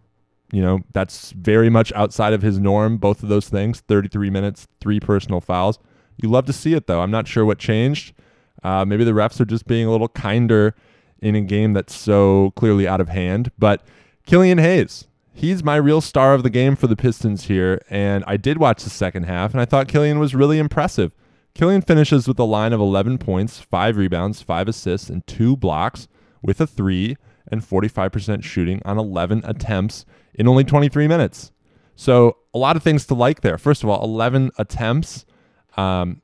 You 0.52 0.62
know, 0.62 0.80
that's 0.92 1.30
very 1.30 1.70
much 1.70 1.92
outside 1.92 2.32
of 2.32 2.42
his 2.42 2.58
norm, 2.58 2.98
both 2.98 3.22
of 3.22 3.28
those 3.28 3.48
things 3.48 3.80
33 3.80 4.30
minutes, 4.30 4.66
three 4.80 5.00
personal 5.00 5.40
fouls. 5.40 5.78
You 6.22 6.30
love 6.30 6.46
to 6.46 6.52
see 6.52 6.74
it, 6.74 6.86
though. 6.86 7.00
I'm 7.00 7.10
not 7.10 7.26
sure 7.26 7.44
what 7.44 7.58
changed. 7.58 8.14
Uh, 8.62 8.84
maybe 8.84 9.04
the 9.04 9.12
refs 9.12 9.40
are 9.40 9.44
just 9.44 9.66
being 9.66 9.86
a 9.86 9.90
little 9.90 10.08
kinder 10.08 10.74
in 11.20 11.34
a 11.34 11.40
game 11.40 11.72
that's 11.72 11.94
so 11.94 12.52
clearly 12.56 12.86
out 12.86 13.00
of 13.00 13.08
hand. 13.08 13.50
But 13.58 13.82
Killian 14.26 14.58
Hayes, 14.58 15.08
he's 15.32 15.64
my 15.64 15.76
real 15.76 16.00
star 16.00 16.34
of 16.34 16.42
the 16.42 16.50
game 16.50 16.76
for 16.76 16.86
the 16.86 16.96
Pistons 16.96 17.46
here. 17.46 17.82
And 17.90 18.24
I 18.26 18.36
did 18.36 18.58
watch 18.58 18.84
the 18.84 18.90
second 18.90 19.24
half, 19.24 19.52
and 19.52 19.60
I 19.60 19.64
thought 19.64 19.88
Killian 19.88 20.18
was 20.18 20.34
really 20.34 20.58
impressive. 20.58 21.12
Killian 21.54 21.82
finishes 21.82 22.26
with 22.26 22.38
a 22.38 22.44
line 22.44 22.72
of 22.72 22.80
11 22.80 23.18
points, 23.18 23.58
five 23.60 23.96
rebounds, 23.96 24.42
five 24.42 24.68
assists, 24.68 25.10
and 25.10 25.26
two 25.26 25.56
blocks 25.56 26.08
with 26.42 26.60
a 26.60 26.66
three 26.66 27.16
and 27.50 27.62
45% 27.62 28.42
shooting 28.42 28.80
on 28.84 28.98
11 28.98 29.42
attempts 29.44 30.06
in 30.34 30.48
only 30.48 30.64
23 30.64 31.06
minutes. 31.08 31.52
So 31.94 32.38
a 32.54 32.58
lot 32.58 32.76
of 32.76 32.82
things 32.82 33.06
to 33.06 33.14
like 33.14 33.42
there. 33.42 33.58
First 33.58 33.82
of 33.82 33.90
all, 33.90 34.02
11 34.02 34.52
attempts 34.58 35.26
um, 35.76 36.22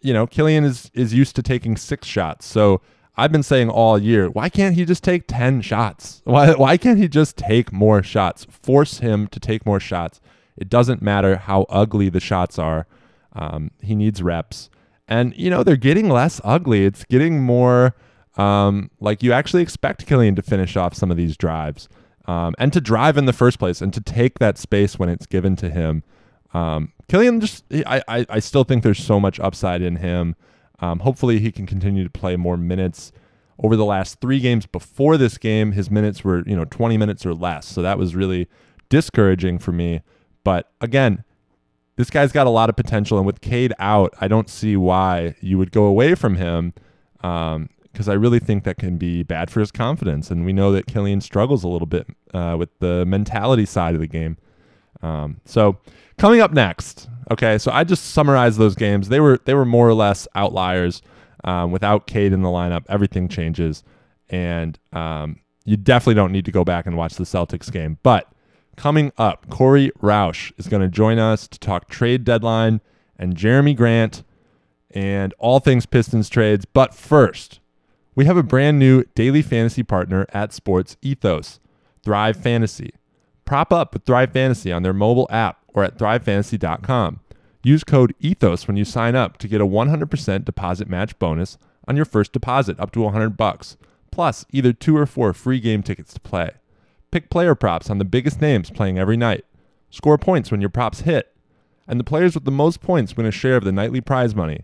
you 0.00 0.12
know, 0.12 0.26
Killian 0.26 0.64
is 0.64 0.90
is 0.94 1.12
used 1.14 1.36
to 1.36 1.42
taking 1.42 1.76
six 1.76 2.06
shots. 2.06 2.46
So 2.46 2.80
I've 3.16 3.32
been 3.32 3.42
saying 3.42 3.68
all 3.68 3.98
year, 3.98 4.30
why 4.30 4.48
can't 4.48 4.74
he 4.74 4.84
just 4.84 5.04
take 5.04 5.24
10 5.26 5.60
shots? 5.60 6.22
Why 6.24 6.54
why 6.54 6.76
can't 6.76 6.98
he 6.98 7.08
just 7.08 7.36
take 7.36 7.72
more 7.72 8.02
shots? 8.02 8.46
Force 8.50 8.98
him 8.98 9.26
to 9.28 9.40
take 9.40 9.66
more 9.66 9.80
shots. 9.80 10.20
It 10.56 10.68
doesn't 10.68 11.02
matter 11.02 11.36
how 11.36 11.66
ugly 11.68 12.08
the 12.08 12.20
shots 12.20 12.58
are. 12.58 12.86
Um, 13.34 13.70
he 13.80 13.94
needs 13.94 14.22
reps. 14.22 14.70
And 15.06 15.36
you 15.36 15.50
know, 15.50 15.62
they're 15.62 15.76
getting 15.76 16.08
less 16.08 16.40
ugly. 16.44 16.84
It's 16.84 17.04
getting 17.04 17.42
more 17.42 17.94
um, 18.36 18.90
like 19.00 19.22
you 19.22 19.32
actually 19.32 19.62
expect 19.62 20.06
Killian 20.06 20.34
to 20.36 20.42
finish 20.42 20.76
off 20.76 20.94
some 20.94 21.10
of 21.10 21.16
these 21.16 21.36
drives. 21.36 21.88
Um, 22.26 22.54
and 22.58 22.72
to 22.72 22.80
drive 22.80 23.16
in 23.18 23.24
the 23.24 23.32
first 23.32 23.58
place 23.58 23.80
and 23.80 23.92
to 23.92 24.00
take 24.00 24.38
that 24.38 24.56
space 24.56 24.98
when 24.98 25.08
it's 25.08 25.26
given 25.26 25.56
to 25.56 25.68
him. 25.68 26.04
Um, 26.52 26.92
Killian 27.08 27.40
just 27.40 27.64
I, 27.72 28.02
I, 28.08 28.26
I 28.28 28.38
still 28.40 28.64
think 28.64 28.82
there's 28.82 29.02
so 29.02 29.20
much 29.20 29.40
upside 29.40 29.82
in 29.82 29.96
him. 29.96 30.36
Um, 30.80 31.00
hopefully 31.00 31.38
he 31.38 31.52
can 31.52 31.66
continue 31.66 32.04
to 32.04 32.10
play 32.10 32.36
more 32.36 32.56
minutes. 32.56 33.12
Over 33.62 33.76
the 33.76 33.84
last 33.84 34.20
three 34.22 34.40
games 34.40 34.64
before 34.64 35.18
this 35.18 35.36
game, 35.36 35.72
his 35.72 35.90
minutes 35.90 36.24
were 36.24 36.42
you 36.46 36.56
know 36.56 36.64
20 36.64 36.96
minutes 36.96 37.26
or 37.26 37.34
less, 37.34 37.66
so 37.66 37.82
that 37.82 37.98
was 37.98 38.14
really 38.14 38.48
discouraging 38.88 39.58
for 39.58 39.72
me. 39.72 40.00
But 40.44 40.72
again, 40.80 41.24
this 41.96 42.08
guy's 42.08 42.32
got 42.32 42.46
a 42.46 42.50
lot 42.50 42.70
of 42.70 42.76
potential, 42.76 43.18
and 43.18 43.26
with 43.26 43.42
Cade 43.42 43.74
out, 43.78 44.14
I 44.18 44.28
don't 44.28 44.48
see 44.48 44.76
why 44.76 45.34
you 45.40 45.58
would 45.58 45.72
go 45.72 45.84
away 45.84 46.14
from 46.14 46.36
him. 46.36 46.72
Um, 47.22 47.68
because 47.92 48.08
I 48.08 48.14
really 48.14 48.38
think 48.38 48.64
that 48.64 48.78
can 48.78 48.98
be 48.98 49.22
bad 49.22 49.50
for 49.50 49.60
his 49.60 49.72
confidence. 49.72 50.30
And 50.30 50.44
we 50.44 50.52
know 50.52 50.70
that 50.72 50.86
Killian 50.86 51.20
struggles 51.20 51.64
a 51.64 51.68
little 51.68 51.86
bit 51.86 52.06
uh, 52.32 52.56
with 52.58 52.70
the 52.78 53.04
mentality 53.04 53.66
side 53.66 53.94
of 53.94 54.00
the 54.00 54.06
game. 54.06 54.36
Um, 55.02 55.40
so 55.44 55.78
coming 56.20 56.40
up 56.40 56.52
next, 56.52 57.08
okay, 57.32 57.58
so 57.58 57.72
I 57.72 57.82
just 57.82 58.10
summarized 58.12 58.58
those 58.58 58.76
games. 58.76 59.08
They 59.08 59.18
were 59.20 59.40
they 59.44 59.54
were 59.54 59.64
more 59.64 59.88
or 59.88 59.94
less 59.94 60.28
outliers. 60.36 61.02
Um, 61.42 61.72
without 61.72 62.06
Cade 62.06 62.34
in 62.34 62.42
the 62.42 62.48
lineup, 62.50 62.84
everything 62.90 63.26
changes, 63.26 63.82
and 64.28 64.78
um, 64.92 65.40
you 65.64 65.78
definitely 65.78 66.14
don't 66.16 66.32
need 66.32 66.44
to 66.44 66.52
go 66.52 66.64
back 66.64 66.84
and 66.86 66.98
watch 66.98 67.14
the 67.14 67.24
Celtics 67.24 67.72
game. 67.72 67.96
But 68.02 68.30
coming 68.76 69.10
up, 69.16 69.48
Corey 69.48 69.90
Roush 70.02 70.52
is 70.58 70.68
going 70.68 70.82
to 70.82 70.88
join 70.88 71.18
us 71.18 71.48
to 71.48 71.58
talk 71.58 71.88
trade 71.88 72.24
deadline 72.24 72.82
and 73.18 73.34
Jerami 73.34 73.74
Grant 73.74 74.22
and 74.90 75.32
all 75.38 75.60
things 75.60 75.86
Pistons 75.86 76.28
trades. 76.28 76.66
But 76.66 76.94
first, 76.94 77.60
We 78.14 78.26
have 78.26 78.36
a 78.36 78.42
brand 78.42 78.78
new 78.78 79.04
daily 79.14 79.40
fantasy 79.40 79.82
partner 79.82 80.26
at 80.34 80.52
Sports 80.52 80.96
Ethos, 81.00 81.58
Thrive 82.02 82.36
Fantasy. 82.36 82.90
Prop 83.50 83.72
up 83.72 83.92
with 83.92 84.04
Thrive 84.04 84.30
Fantasy 84.30 84.70
on 84.70 84.84
their 84.84 84.92
mobile 84.92 85.26
app 85.28 85.58
or 85.74 85.82
at 85.82 85.98
thrivefantasy.com. 85.98 87.18
Use 87.64 87.82
code 87.82 88.14
ETHOS 88.22 88.68
when 88.68 88.76
you 88.76 88.84
sign 88.84 89.16
up 89.16 89.38
to 89.38 89.48
get 89.48 89.60
a 89.60 89.66
100% 89.66 90.44
deposit 90.44 90.88
match 90.88 91.18
bonus 91.18 91.58
on 91.88 91.96
your 91.96 92.04
first 92.04 92.32
deposit 92.32 92.78
up 92.78 92.92
to 92.92 93.00
100 93.00 93.30
bucks, 93.30 93.76
plus 94.12 94.46
either 94.52 94.72
2 94.72 94.96
or 94.96 95.04
4 95.04 95.32
free 95.32 95.58
game 95.58 95.82
tickets 95.82 96.14
to 96.14 96.20
play. 96.20 96.52
Pick 97.10 97.28
player 97.28 97.56
props 97.56 97.90
on 97.90 97.98
the 97.98 98.04
biggest 98.04 98.40
names 98.40 98.70
playing 98.70 99.00
every 99.00 99.16
night. 99.16 99.44
Score 99.90 100.16
points 100.16 100.52
when 100.52 100.60
your 100.60 100.70
props 100.70 101.00
hit. 101.00 101.34
And 101.88 101.98
the 101.98 102.04
players 102.04 102.34
with 102.34 102.44
the 102.44 102.52
most 102.52 102.80
points 102.80 103.16
win 103.16 103.26
a 103.26 103.32
share 103.32 103.56
of 103.56 103.64
the 103.64 103.72
nightly 103.72 104.00
prize 104.00 104.32
money. 104.32 104.60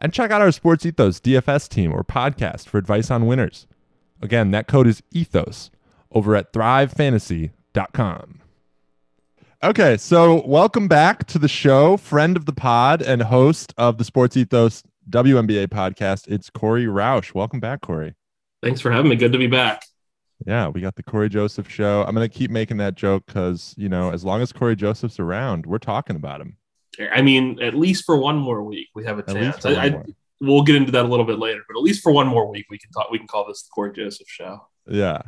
And 0.00 0.12
check 0.12 0.32
out 0.32 0.42
our 0.42 0.50
Sports 0.50 0.84
Ethos 0.84 1.20
DFS 1.20 1.68
team 1.68 1.92
or 1.92 2.02
podcast 2.02 2.66
for 2.66 2.78
advice 2.78 3.08
on 3.08 3.26
winners. 3.26 3.68
Again, 4.20 4.50
that 4.50 4.66
code 4.66 4.88
is 4.88 5.04
ETHOS 5.14 5.70
over 6.10 6.34
at 6.34 6.52
thrivefantasy.com. 6.52 7.52
Okay, 9.62 9.98
so 9.98 10.46
welcome 10.46 10.88
back 10.88 11.26
to 11.26 11.38
the 11.38 11.46
show, 11.46 11.98
friend 11.98 12.34
of 12.34 12.46
the 12.46 12.52
pod 12.54 13.02
and 13.02 13.20
host 13.20 13.74
of 13.76 13.98
the 13.98 14.04
Sports 14.04 14.34
Ethos 14.34 14.82
WNBA 15.10 15.66
podcast. 15.66 16.26
It's 16.26 16.48
Corey 16.48 16.86
Roush. 16.86 17.34
Welcome 17.34 17.60
back, 17.60 17.82
Corey. 17.82 18.14
Thanks 18.62 18.80
for 18.80 18.90
having 18.90 19.10
me. 19.10 19.16
Good 19.16 19.32
to 19.32 19.38
be 19.38 19.46
back. 19.46 19.84
Yeah, 20.46 20.68
we 20.68 20.80
got 20.80 20.94
the 20.96 21.02
Cory 21.02 21.28
Joseph 21.28 21.70
show. 21.70 22.02
I'm 22.08 22.14
gonna 22.14 22.30
keep 22.30 22.50
making 22.50 22.78
that 22.78 22.94
joke 22.94 23.24
because 23.26 23.74
you 23.76 23.90
know, 23.90 24.10
as 24.10 24.24
long 24.24 24.40
as 24.40 24.54
Cory 24.54 24.74
Joseph's 24.74 25.20
around, 25.20 25.66
we're 25.66 25.76
talking 25.76 26.16
about 26.16 26.40
him. 26.40 26.56
I 27.12 27.20
mean, 27.20 27.60
at 27.60 27.74
least 27.74 28.06
for 28.06 28.16
one 28.16 28.36
more 28.36 28.62
week, 28.62 28.88
we 28.94 29.04
have 29.04 29.18
a 29.18 29.22
chance. 29.22 29.66
I, 29.66 29.72
I, 29.72 30.02
we'll 30.40 30.62
get 30.62 30.76
into 30.76 30.92
that 30.92 31.04
a 31.04 31.08
little 31.08 31.26
bit 31.26 31.38
later, 31.38 31.60
but 31.68 31.78
at 31.78 31.82
least 31.82 32.02
for 32.02 32.10
one 32.10 32.26
more 32.26 32.50
week, 32.50 32.66
we 32.70 32.78
can 32.78 32.90
talk. 32.90 33.10
We 33.10 33.18
can 33.18 33.26
call 33.26 33.46
this 33.46 33.64
the 33.64 33.68
Cory 33.74 33.92
Joseph 33.92 34.28
show. 34.28 34.66
Yeah, 34.88 35.20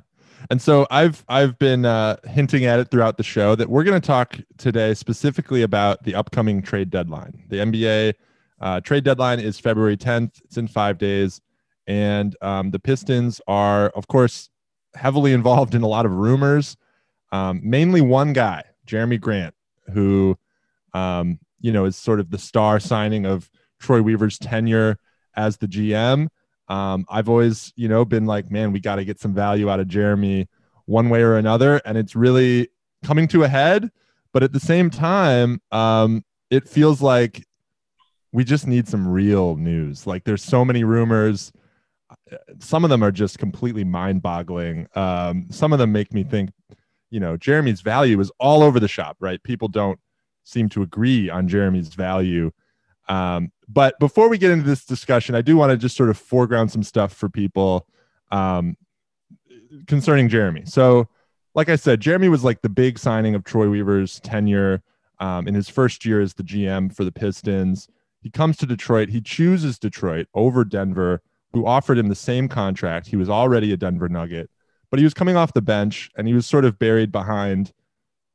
and 0.50 0.60
so 0.60 0.86
I've 0.90 1.24
I've 1.28 1.58
been 1.58 1.84
uh, 1.84 2.16
hinting 2.24 2.64
at 2.64 2.80
it 2.80 2.90
throughout 2.90 3.16
the 3.16 3.22
show 3.22 3.54
that 3.54 3.68
we're 3.68 3.84
going 3.84 4.00
to 4.00 4.06
talk 4.06 4.36
today 4.56 4.94
specifically 4.94 5.62
about 5.62 6.02
the 6.04 6.14
upcoming 6.14 6.62
trade 6.62 6.90
deadline. 6.90 7.44
The 7.48 7.56
NBA 7.56 8.14
uh, 8.60 8.80
trade 8.80 9.04
deadline 9.04 9.40
is 9.40 9.58
February 9.58 9.96
10th. 9.96 10.40
It's 10.44 10.56
in 10.56 10.68
five 10.68 10.98
days, 10.98 11.40
and 11.86 12.36
um, 12.42 12.70
the 12.70 12.78
Pistons 12.78 13.40
are, 13.46 13.90
of 13.90 14.08
course, 14.08 14.50
heavily 14.94 15.32
involved 15.32 15.74
in 15.74 15.82
a 15.82 15.88
lot 15.88 16.06
of 16.06 16.12
rumors. 16.12 16.76
Um, 17.30 17.60
mainly 17.62 18.00
one 18.00 18.32
guy, 18.32 18.64
Jerami 18.86 19.20
Grant, 19.20 19.54
who 19.92 20.38
um, 20.94 21.38
you 21.60 21.72
know 21.72 21.84
is 21.84 21.96
sort 21.96 22.20
of 22.20 22.30
the 22.30 22.38
star 22.38 22.80
signing 22.80 23.26
of 23.26 23.50
Troy 23.80 24.02
Weaver's 24.02 24.38
tenure 24.38 24.98
as 25.36 25.56
the 25.58 25.68
GM. 25.68 26.28
Um, 26.68 27.06
I've 27.08 27.28
always, 27.28 27.72
you 27.76 27.88
know, 27.88 28.04
been 28.04 28.26
like, 28.26 28.50
man, 28.50 28.72
we 28.72 28.80
got 28.80 28.96
to 28.96 29.04
get 29.04 29.20
some 29.20 29.34
value 29.34 29.70
out 29.70 29.80
of 29.80 29.88
Jerami 29.88 30.48
one 30.84 31.08
way 31.08 31.22
or 31.22 31.36
another, 31.36 31.80
and 31.84 31.96
it's 31.98 32.14
really 32.14 32.68
coming 33.02 33.28
to 33.28 33.44
a 33.44 33.48
head. 33.48 33.90
But 34.32 34.42
at 34.42 34.52
the 34.52 34.60
same 34.60 34.90
time, 34.90 35.60
um, 35.72 36.24
it 36.50 36.68
feels 36.68 37.00
like 37.00 37.46
we 38.32 38.44
just 38.44 38.66
need 38.66 38.86
some 38.88 39.08
real 39.08 39.56
news. 39.56 40.06
Like 40.06 40.24
there's 40.24 40.44
so 40.44 40.64
many 40.64 40.84
rumors. 40.84 41.50
Some 42.58 42.84
of 42.84 42.90
them 42.90 43.02
are 43.02 43.10
just 43.10 43.38
completely 43.38 43.84
mind-boggling. 43.84 44.88
Um, 44.94 45.46
some 45.50 45.72
of 45.72 45.78
them 45.78 45.92
make 45.92 46.12
me 46.12 46.24
think, 46.24 46.50
you 47.10 47.20
know, 47.20 47.38
Jerami's 47.38 47.80
value 47.80 48.20
is 48.20 48.30
all 48.38 48.62
over 48.62 48.78
the 48.78 48.88
shop, 48.88 49.16
right? 49.20 49.42
People 49.42 49.68
don't 49.68 49.98
seem 50.44 50.68
to 50.70 50.82
agree 50.82 51.30
on 51.30 51.48
Jerami's 51.48 51.94
value. 51.94 52.50
Um, 53.08 53.50
but 53.68 53.98
before 53.98 54.28
we 54.28 54.38
get 54.38 54.50
into 54.50 54.64
this 54.64 54.84
discussion, 54.84 55.34
I 55.34 55.42
do 55.42 55.56
want 55.56 55.70
to 55.70 55.76
just 55.76 55.96
sort 55.96 56.08
of 56.08 56.16
foreground 56.16 56.72
some 56.72 56.82
stuff 56.82 57.12
for 57.12 57.28
people 57.28 57.86
um, 58.30 58.76
concerning 59.86 60.28
Jerami. 60.28 60.66
So, 60.68 61.08
like 61.54 61.68
I 61.68 61.76
said, 61.76 62.00
Jerami 62.00 62.30
was 62.30 62.44
like 62.44 62.62
the 62.62 62.68
big 62.68 62.98
signing 62.98 63.34
of 63.34 63.44
Troy 63.44 63.68
Weaver's 63.68 64.20
tenure 64.20 64.82
um, 65.18 65.46
in 65.46 65.54
his 65.54 65.68
first 65.68 66.04
year 66.04 66.20
as 66.20 66.34
the 66.34 66.42
GM 66.42 66.94
for 66.94 67.04
the 67.04 67.12
Pistons. 67.12 67.88
He 68.22 68.30
comes 68.30 68.56
to 68.58 68.66
Detroit. 68.66 69.10
He 69.10 69.20
chooses 69.20 69.78
Detroit 69.78 70.28
over 70.34 70.64
Denver, 70.64 71.22
who 71.52 71.66
offered 71.66 71.98
him 71.98 72.08
the 72.08 72.14
same 72.14 72.48
contract. 72.48 73.06
He 73.06 73.16
was 73.16 73.28
already 73.28 73.72
a 73.72 73.76
Denver 73.76 74.08
Nugget, 74.08 74.50
but 74.90 74.98
he 74.98 75.04
was 75.04 75.14
coming 75.14 75.36
off 75.36 75.52
the 75.52 75.62
bench 75.62 76.10
and 76.16 76.26
he 76.26 76.34
was 76.34 76.46
sort 76.46 76.64
of 76.64 76.78
buried 76.78 77.12
behind, 77.12 77.72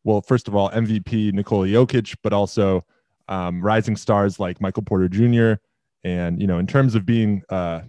well, 0.04 0.22
first 0.22 0.48
of 0.48 0.56
all, 0.56 0.70
MVP 0.72 1.34
Nikola 1.34 1.68
Jokic, 1.68 2.18
but 2.22 2.34
also 2.34 2.86
um, 3.28 3.62
rising 3.62 3.96
stars 3.96 4.40
like 4.40 4.62
Michael 4.62 4.84
Porter 4.84 5.08
Jr. 5.08 5.62
And, 6.04 6.40
you 6.42 6.48
know, 6.48 6.60
in 6.60 6.68
terms 6.68 6.96
of 6.96 7.06
being, 7.06 7.44
uh, 7.50 7.82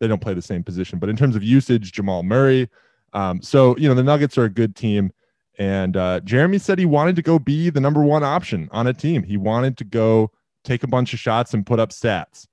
they 0.00 0.08
don't 0.08 0.20
play 0.20 0.34
the 0.34 0.42
same 0.42 0.62
position, 0.62 0.98
but 0.98 1.08
in 1.08 1.16
terms 1.16 1.36
of 1.36 1.42
usage, 1.42 1.92
Jamal 1.92 2.22
Murray. 2.22 2.68
Um, 3.12 3.40
so, 3.42 3.76
you 3.76 3.88
know, 3.88 3.94
the 3.94 4.02
Nuggets 4.02 4.36
are 4.38 4.44
a 4.44 4.50
good 4.50 4.76
team. 4.76 5.12
And 5.58 5.96
uh, 5.96 6.20
Jerami 6.20 6.60
said 6.60 6.78
he 6.78 6.86
wanted 6.86 7.16
to 7.16 7.22
go 7.22 7.38
be 7.38 7.70
the 7.70 7.80
number 7.80 8.02
one 8.02 8.22
option 8.22 8.68
on 8.70 8.86
a 8.86 8.92
team. 8.92 9.24
He 9.24 9.36
wanted 9.36 9.76
to 9.78 9.84
go 9.84 10.30
take 10.62 10.82
a 10.84 10.86
bunch 10.86 11.12
of 11.12 11.18
shots 11.18 11.52
and 11.52 11.66
put 11.66 11.80
up 11.80 11.90
stats. 11.90 12.46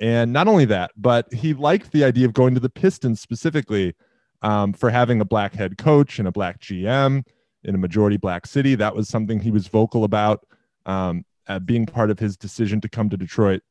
And 0.00 0.32
not 0.32 0.48
only 0.48 0.64
that, 0.66 0.92
but 0.96 1.32
he 1.32 1.54
liked 1.54 1.92
the 1.92 2.04
idea 2.04 2.26
of 2.26 2.32
going 2.32 2.54
to 2.54 2.60
the 2.60 2.68
Pistons 2.68 3.20
specifically 3.20 3.94
um, 4.42 4.72
for 4.72 4.90
having 4.90 5.20
a 5.20 5.24
black 5.24 5.54
head 5.54 5.78
coach 5.78 6.18
and 6.18 6.28
a 6.28 6.32
black 6.32 6.60
GM 6.60 7.24
in 7.64 7.74
a 7.74 7.78
majority 7.78 8.16
black 8.16 8.46
city. 8.46 8.74
That 8.74 8.94
was 8.94 9.08
something 9.08 9.40
he 9.40 9.50
was 9.50 9.66
vocal 9.68 10.04
about. 10.04 10.46
Um, 10.86 11.24
uh, 11.48 11.58
being 11.58 11.86
part 11.86 12.10
of 12.10 12.18
his 12.18 12.36
decision 12.36 12.80
to 12.82 12.88
come 12.88 13.08
to 13.10 13.16
Detroit. 13.16 13.62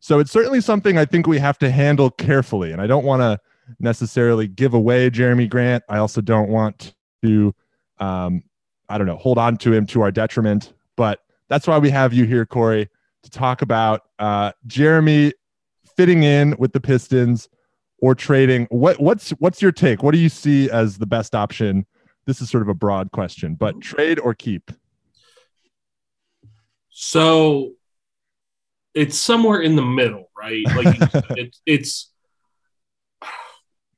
So 0.00 0.18
it's 0.18 0.30
certainly 0.30 0.60
something 0.60 0.98
I 0.98 1.04
think 1.04 1.26
we 1.26 1.38
have 1.38 1.58
to 1.58 1.70
handle 1.70 2.10
carefully. 2.10 2.72
And 2.72 2.80
I 2.80 2.86
don't 2.86 3.04
want 3.04 3.22
to 3.22 3.40
necessarily 3.80 4.46
give 4.46 4.74
away 4.74 5.10
Jerami 5.10 5.48
Grant. 5.48 5.84
I 5.88 5.98
also 5.98 6.20
don't 6.20 6.48
want 6.48 6.94
to, 7.22 7.54
um, 7.98 8.42
I 8.88 8.98
don't 8.98 9.06
know, 9.06 9.16
hold 9.16 9.38
on 9.38 9.56
to 9.58 9.72
him 9.72 9.86
to 9.86 10.02
our 10.02 10.10
detriment. 10.10 10.72
But 10.96 11.20
that's 11.48 11.66
why 11.66 11.78
we 11.78 11.90
have 11.90 12.12
you 12.12 12.24
here, 12.24 12.46
Corey, 12.46 12.88
to 13.22 13.30
talk 13.30 13.62
about 13.62 14.02
uh, 14.18 14.52
Jerami 14.66 15.32
fitting 15.96 16.22
in 16.22 16.54
with 16.58 16.72
the 16.72 16.80
Pistons 16.80 17.48
or 17.98 18.14
trading. 18.14 18.66
What 18.70 19.00
what's 19.00 19.30
what's 19.30 19.62
your 19.62 19.72
take? 19.72 20.02
What 20.02 20.12
do 20.12 20.18
you 20.18 20.28
see 20.28 20.70
as 20.70 20.98
the 20.98 21.06
best 21.06 21.34
option? 21.34 21.86
This 22.26 22.40
is 22.40 22.50
sort 22.50 22.62
of 22.62 22.68
a 22.68 22.74
broad 22.74 23.12
question, 23.12 23.54
but 23.54 23.80
trade 23.80 24.18
or 24.18 24.34
keep? 24.34 24.70
So 26.98 27.72
it's 28.94 29.18
somewhere 29.18 29.60
in 29.60 29.76
the 29.76 29.84
middle, 29.84 30.30
right? 30.34 30.64
Like 30.74 30.96
it's 31.36 31.60
it's 31.66 32.12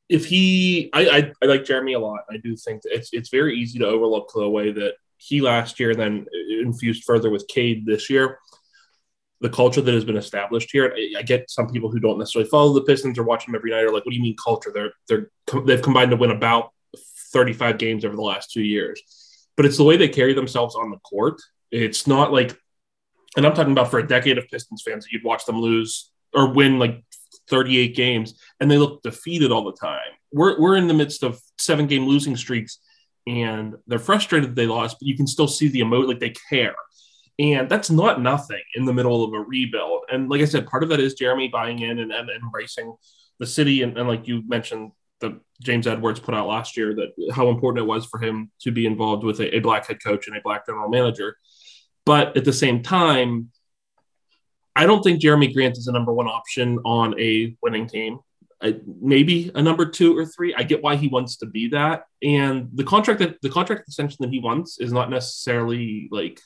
if 0.09 0.27
he 0.27 0.91
I, 0.93 1.09
I, 1.09 1.33
I 1.41 1.47
like 1.47 1.63
Jerami 1.63 1.95
a 1.95 2.01
lot. 2.01 2.23
I 2.29 2.39
do 2.39 2.57
think 2.57 2.83
that 2.83 2.97
it's 2.97 3.11
it's 3.13 3.29
very 3.29 3.57
easy 3.57 3.79
to 3.79 3.87
overlook 3.87 4.33
the 4.35 4.51
way 4.51 4.73
that 4.73 4.95
he 5.17 5.41
last 5.41 5.79
year 5.79 5.95
then 5.95 6.27
infused 6.51 7.05
further 7.05 7.31
with 7.31 7.47
Cade 7.47 7.87
this 7.87 8.11
year. 8.11 8.41
The 9.43 9.51
culture 9.51 9.81
that 9.81 9.95
has 9.95 10.05
been 10.05 10.17
established 10.17 10.71
here. 10.73 10.93
I, 10.93 11.21
I 11.21 11.23
get 11.23 11.49
some 11.49 11.69
people 11.69 11.93
who 11.93 12.01
don't 12.01 12.19
necessarily 12.19 12.51
follow 12.51 12.73
the 12.73 12.83
Pistons 12.83 13.17
or 13.17 13.23
watch 13.23 13.47
them 13.47 13.55
every 13.55 13.71
night 13.71 13.85
are 13.85 13.93
like, 13.93 14.05
"What 14.05 14.11
do 14.11 14.17
you 14.17 14.23
mean 14.23 14.35
culture?" 14.43 14.73
They're 14.75 14.93
they're 15.07 15.31
they've 15.63 15.81
combined 15.81 16.11
to 16.11 16.17
win 16.17 16.33
about 16.33 16.73
35 17.33 17.79
games 17.79 18.05
over 18.05 18.17
the 18.17 18.23
last 18.23 18.51
two 18.51 18.65
years, 18.65 19.01
but 19.57 19.67
it's 19.67 19.77
the 19.77 19.85
way 19.85 19.97
they 19.97 20.09
carry 20.09 20.35
themselves 20.35 20.75
on 20.75 20.91
the 20.91 20.99
court. 20.99 21.41
It's 21.71 22.09
not 22.09 22.33
like 22.33 22.59
and 23.39 23.47
I'm 23.47 23.55
talking 23.55 23.71
about 23.71 23.89
for 23.89 24.01
a 24.01 24.07
decade 24.07 24.37
of 24.37 24.49
Pistons 24.49 24.83
fans, 24.85 25.05
that 25.05 25.13
you'd 25.13 25.23
watch 25.23 25.47
them 25.47 25.61
lose 25.61 26.11
or 26.35 26.53
win 26.53 26.81
like 26.81 27.05
38 27.49 27.95
games 27.95 28.35
and 28.59 28.69
they 28.69 28.77
look 28.77 29.01
defeated 29.03 29.53
all 29.53 29.65
the 29.65 29.77
time. 29.81 30.11
We're, 30.33 30.61
we're 30.61 30.77
in 30.77 30.89
the 30.89 30.95
midst 30.95 31.23
of 31.23 31.41
seven 31.57 31.87
game 31.87 32.05
losing 32.05 32.37
streaks 32.37 32.81
and 33.29 33.77
they're 33.87 34.01
frustrated 34.01 34.57
they 34.57 34.67
lost, 34.67 34.97
but 34.99 35.07
you 35.07 35.17
can 35.17 35.29
still 35.29 35.47
see 35.47 35.69
the 35.69 35.83
emote, 35.83 36.09
like 36.09 36.19
they 36.19 36.35
care. 36.51 36.75
And 37.39 37.69
that's 37.69 37.91
not 37.91 38.21
nothing 38.21 38.63
in 38.75 38.87
the 38.87 38.93
middle 38.93 39.23
of 39.23 39.33
a 39.33 39.39
rebuild. 39.39 40.03
And 40.11 40.29
like 40.29 40.41
I 40.41 40.47
said, 40.47 40.67
part 40.67 40.83
of 40.83 40.89
that 40.89 40.99
is 40.99 41.15
Jerami 41.15 41.49
buying 41.49 41.79
in 41.79 42.01
and, 42.01 42.11
and 42.11 42.29
embracing 42.31 42.93
the 43.39 43.47
city. 43.47 43.83
And, 43.83 43.97
and 43.97 44.09
like 44.09 44.27
you 44.27 44.43
mentioned, 44.49 44.91
the 45.21 45.41
James 45.63 45.87
Edwards 45.87 46.19
put 46.19 46.35
out 46.35 46.49
last 46.49 46.77
year 46.77 46.93
that 46.97 47.33
how 47.33 47.51
important 47.51 47.85
it 47.85 47.89
was 47.89 48.05
for 48.07 48.19
him 48.19 48.51
to 48.63 48.73
be 48.73 48.85
involved 48.85 49.23
with 49.23 49.39
a, 49.39 49.55
a 49.55 49.61
black 49.61 49.87
head 49.87 50.03
coach 50.03 50.27
and 50.27 50.37
a 50.37 50.41
black 50.41 50.67
general 50.67 50.89
manager. 50.89 51.37
But 52.09 52.39
at 52.39 52.47
the 52.47 52.55
same 52.55 52.83
time, 52.83 53.51
I 54.75 54.87
don't 54.87 55.03
think 55.03 55.21
Jerami 55.21 55.53
Grant 55.53 55.77
is 55.77 55.89
a 55.89 55.93
number 55.93 56.11
one 56.11 56.27
option 56.27 56.79
on 56.87 57.15
a 57.21 57.55
winning 57.61 57.87
team. 57.87 58.21
I, 58.63 58.81
maybe 58.99 59.53
a 59.55 59.61
number 59.61 59.85
two 59.85 60.17
or 60.17 60.25
three. 60.25 60.55
I 60.55 60.63
get 60.63 60.83
why 60.83 60.97
he 60.97 61.09
wants 61.09 61.37
to 61.37 61.47
be 61.47 61.69
that, 61.69 62.05
and 62.23 62.71
the 62.73 62.85
contract 62.85 63.21
that 63.21 63.43
the 63.43 63.51
contract 63.51 63.83
extension 63.89 64.17
that 64.21 64.31
he 64.31 64.39
wants 64.39 64.81
is 64.81 64.91
not 64.91 65.11
necessarily 65.11 66.09
like 66.11 66.41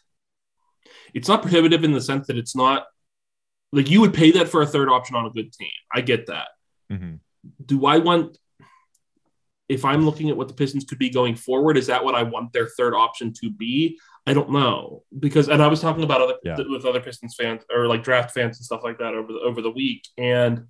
it's 1.14 1.28
not 1.28 1.42
prohibitive 1.42 1.84
in 1.84 1.92
the 1.92 2.00
sense 2.00 2.26
that 2.26 2.36
it's 2.36 2.56
not 2.56 2.86
like 3.70 3.88
you 3.88 4.00
would 4.00 4.14
pay 4.14 4.32
that 4.32 4.48
for 4.48 4.62
a 4.62 4.66
third 4.66 4.88
option 4.88 5.14
on 5.14 5.26
a 5.26 5.30
good 5.30 5.52
team. 5.52 5.70
I 5.94 6.00
get 6.00 6.26
that. 6.26 6.48
Mm-hmm. 6.90 7.14
Do 7.64 7.86
I 7.86 7.98
want 7.98 8.36
if 9.72 9.84
I'm 9.84 10.04
looking 10.04 10.28
at 10.28 10.36
what 10.36 10.48
the 10.48 10.54
Pistons 10.54 10.84
could 10.84 10.98
be 10.98 11.08
going 11.08 11.34
forward, 11.34 11.76
is 11.76 11.86
that 11.86 12.04
what 12.04 12.14
I 12.14 12.24
want 12.24 12.52
their 12.52 12.68
third 12.68 12.94
option 12.94 13.32
to 13.40 13.50
be? 13.50 13.98
I 14.26 14.34
don't 14.34 14.50
know 14.50 15.02
because, 15.18 15.48
and 15.48 15.62
I 15.62 15.66
was 15.66 15.80
talking 15.80 16.04
about 16.04 16.20
other 16.20 16.34
yeah. 16.44 16.56
with 16.68 16.84
other 16.84 17.00
Pistons 17.00 17.34
fans 17.34 17.62
or 17.74 17.88
like 17.88 18.04
draft 18.04 18.32
fans 18.32 18.58
and 18.58 18.64
stuff 18.64 18.82
like 18.84 18.98
that 18.98 19.14
over 19.14 19.32
the 19.32 19.40
over 19.40 19.60
the 19.60 19.70
week, 19.70 20.06
and 20.16 20.68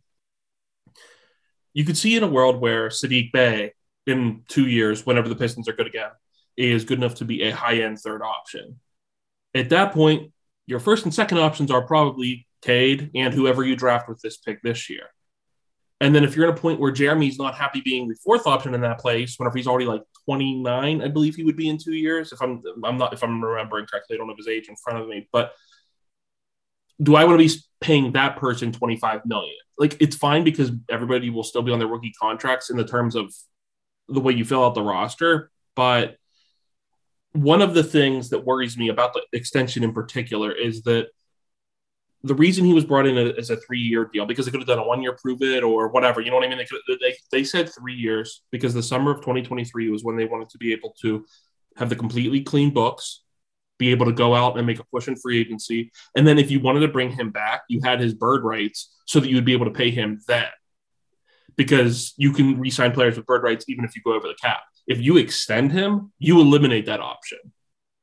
you 1.74 1.84
could 1.84 1.96
see 1.96 2.16
in 2.16 2.22
a 2.22 2.28
world 2.28 2.60
where 2.60 2.88
Saddiq 2.88 3.32
Bey 3.32 3.72
in 4.06 4.42
two 4.48 4.68
years, 4.68 5.06
whenever 5.06 5.28
the 5.28 5.36
Pistons 5.36 5.68
are 5.68 5.74
good 5.74 5.86
again, 5.86 6.10
is 6.56 6.84
good 6.84 6.98
enough 6.98 7.16
to 7.16 7.24
be 7.24 7.42
a 7.42 7.54
high 7.54 7.78
end 7.78 7.98
third 7.98 8.22
option. 8.22 8.80
At 9.54 9.70
that 9.70 9.92
point, 9.92 10.32
your 10.66 10.80
first 10.80 11.04
and 11.04 11.14
second 11.14 11.38
options 11.38 11.70
are 11.70 11.82
probably 11.82 12.46
Cade 12.62 13.10
and 13.14 13.34
whoever 13.34 13.64
you 13.64 13.76
draft 13.76 14.08
with 14.08 14.20
this 14.20 14.38
pick 14.38 14.62
this 14.62 14.88
year. 14.88 15.06
And 16.00 16.14
then 16.14 16.24
if 16.24 16.34
you're 16.34 16.48
in 16.48 16.54
a 16.54 16.58
point 16.58 16.80
where 16.80 16.92
Jerami's 16.92 17.38
not 17.38 17.54
happy 17.54 17.80
being 17.80 18.08
the 18.08 18.16
fourth 18.24 18.46
option 18.46 18.74
in 18.74 18.80
that 18.80 18.98
place, 18.98 19.36
whenever 19.38 19.56
he's 19.56 19.66
already 19.66 19.86
like 19.86 20.02
29, 20.24 21.02
I 21.02 21.08
believe 21.08 21.36
he 21.36 21.44
would 21.44 21.56
be 21.56 21.68
in 21.68 21.78
two 21.78 21.94
years. 21.94 22.32
If 22.32 22.40
I'm 22.40 22.62
I'm 22.84 22.98
not 22.98 23.12
if 23.12 23.22
I'm 23.22 23.42
remembering 23.42 23.86
correctly, 23.86 24.16
I 24.16 24.18
don't 24.18 24.28
have 24.28 24.36
his 24.36 24.48
age 24.48 24.68
in 24.68 24.76
front 24.76 25.00
of 25.00 25.08
me, 25.08 25.28
but 25.32 25.52
do 27.02 27.16
I 27.16 27.24
want 27.24 27.40
to 27.40 27.46
be 27.46 27.54
paying 27.80 28.12
that 28.12 28.36
person 28.36 28.72
25 28.72 29.26
million? 29.26 29.54
Like 29.78 29.96
it's 30.00 30.16
fine 30.16 30.44
because 30.44 30.70
everybody 30.88 31.30
will 31.30 31.42
still 31.42 31.62
be 31.62 31.72
on 31.72 31.78
their 31.78 31.88
rookie 31.88 32.12
contracts 32.20 32.70
in 32.70 32.76
the 32.76 32.84
terms 32.84 33.16
of 33.16 33.34
the 34.08 34.20
way 34.20 34.32
you 34.32 34.44
fill 34.44 34.64
out 34.64 34.74
the 34.74 34.82
roster. 34.82 35.50
But 35.74 36.16
one 37.32 37.62
of 37.62 37.74
the 37.74 37.82
things 37.82 38.30
that 38.30 38.44
worries 38.44 38.76
me 38.76 38.88
about 38.88 39.14
the 39.14 39.22
extension 39.32 39.82
in 39.82 39.92
particular 39.92 40.52
is 40.52 40.82
that 40.82 41.08
the 42.24 42.34
reason 42.34 42.64
he 42.64 42.72
was 42.72 42.84
brought 42.84 43.06
in 43.06 43.16
as 43.16 43.50
a 43.50 43.56
three 43.56 43.80
year 43.80 44.08
deal 44.12 44.26
because 44.26 44.46
they 44.46 44.52
could 44.52 44.60
have 44.60 44.68
done 44.68 44.78
a 44.78 44.86
one 44.86 45.02
year 45.02 45.16
prove 45.20 45.42
it 45.42 45.64
or 45.64 45.88
whatever. 45.88 46.20
You 46.20 46.30
know 46.30 46.36
what 46.36 46.44
I 46.44 46.48
mean? 46.48 46.58
They, 46.58 46.66
could, 46.66 46.80
they, 47.00 47.14
they 47.30 47.44
said 47.44 47.70
three 47.72 47.94
years 47.94 48.42
because 48.50 48.74
the 48.74 48.82
summer 48.82 49.10
of 49.10 49.18
2023 49.18 49.90
was 49.90 50.04
when 50.04 50.16
they 50.16 50.24
wanted 50.24 50.48
to 50.50 50.58
be 50.58 50.72
able 50.72 50.94
to 51.02 51.24
have 51.76 51.88
the 51.88 51.96
completely 51.96 52.42
clean 52.42 52.70
books, 52.70 53.24
be 53.78 53.90
able 53.90 54.06
to 54.06 54.12
go 54.12 54.34
out 54.34 54.56
and 54.56 54.66
make 54.66 54.78
a 54.78 54.84
push 54.84 55.08
in 55.08 55.16
free 55.16 55.40
agency. 55.40 55.90
And 56.16 56.26
then 56.26 56.38
if 56.38 56.50
you 56.50 56.60
wanted 56.60 56.80
to 56.80 56.88
bring 56.88 57.10
him 57.10 57.30
back, 57.30 57.62
you 57.68 57.80
had 57.82 58.00
his 58.00 58.14
bird 58.14 58.44
rights 58.44 58.94
so 59.06 59.18
that 59.18 59.28
you 59.28 59.34
would 59.34 59.44
be 59.44 59.54
able 59.54 59.66
to 59.66 59.72
pay 59.72 59.90
him 59.90 60.20
then 60.28 60.46
because 61.56 62.14
you 62.16 62.32
can 62.32 62.58
re 62.58 62.70
sign 62.70 62.92
players 62.92 63.16
with 63.16 63.26
bird 63.26 63.42
rights 63.42 63.64
even 63.68 63.84
if 63.84 63.96
you 63.96 64.02
go 64.04 64.14
over 64.14 64.28
the 64.28 64.36
cap. 64.40 64.60
If 64.86 65.00
you 65.00 65.16
extend 65.16 65.72
him, 65.72 66.12
you 66.18 66.40
eliminate 66.40 66.86
that 66.86 67.00
option. 67.00 67.38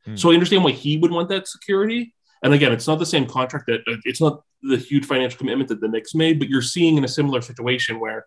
Hmm. 0.05 0.15
So 0.15 0.31
I 0.31 0.33
understand 0.33 0.63
why 0.63 0.71
he 0.71 0.97
would 0.97 1.11
want 1.11 1.29
that 1.29 1.47
security 1.47 2.13
and 2.43 2.53
again, 2.53 2.71
it's 2.71 2.87
not 2.87 2.99
the 2.99 3.05
same 3.05 3.25
contract 3.25 3.65
that 3.67 3.81
uh, 3.87 3.97
it's 4.05 4.21
not 4.21 4.43
the 4.61 4.77
huge 4.77 5.05
financial 5.05 5.37
commitment 5.37 5.69
that 5.69 5.81
the 5.81 5.87
Knicks 5.87 6.15
made, 6.15 6.39
but 6.39 6.49
you're 6.49 6.61
seeing 6.61 6.97
in 6.97 7.03
a 7.03 7.07
similar 7.07 7.41
situation 7.41 7.99
where 7.99 8.25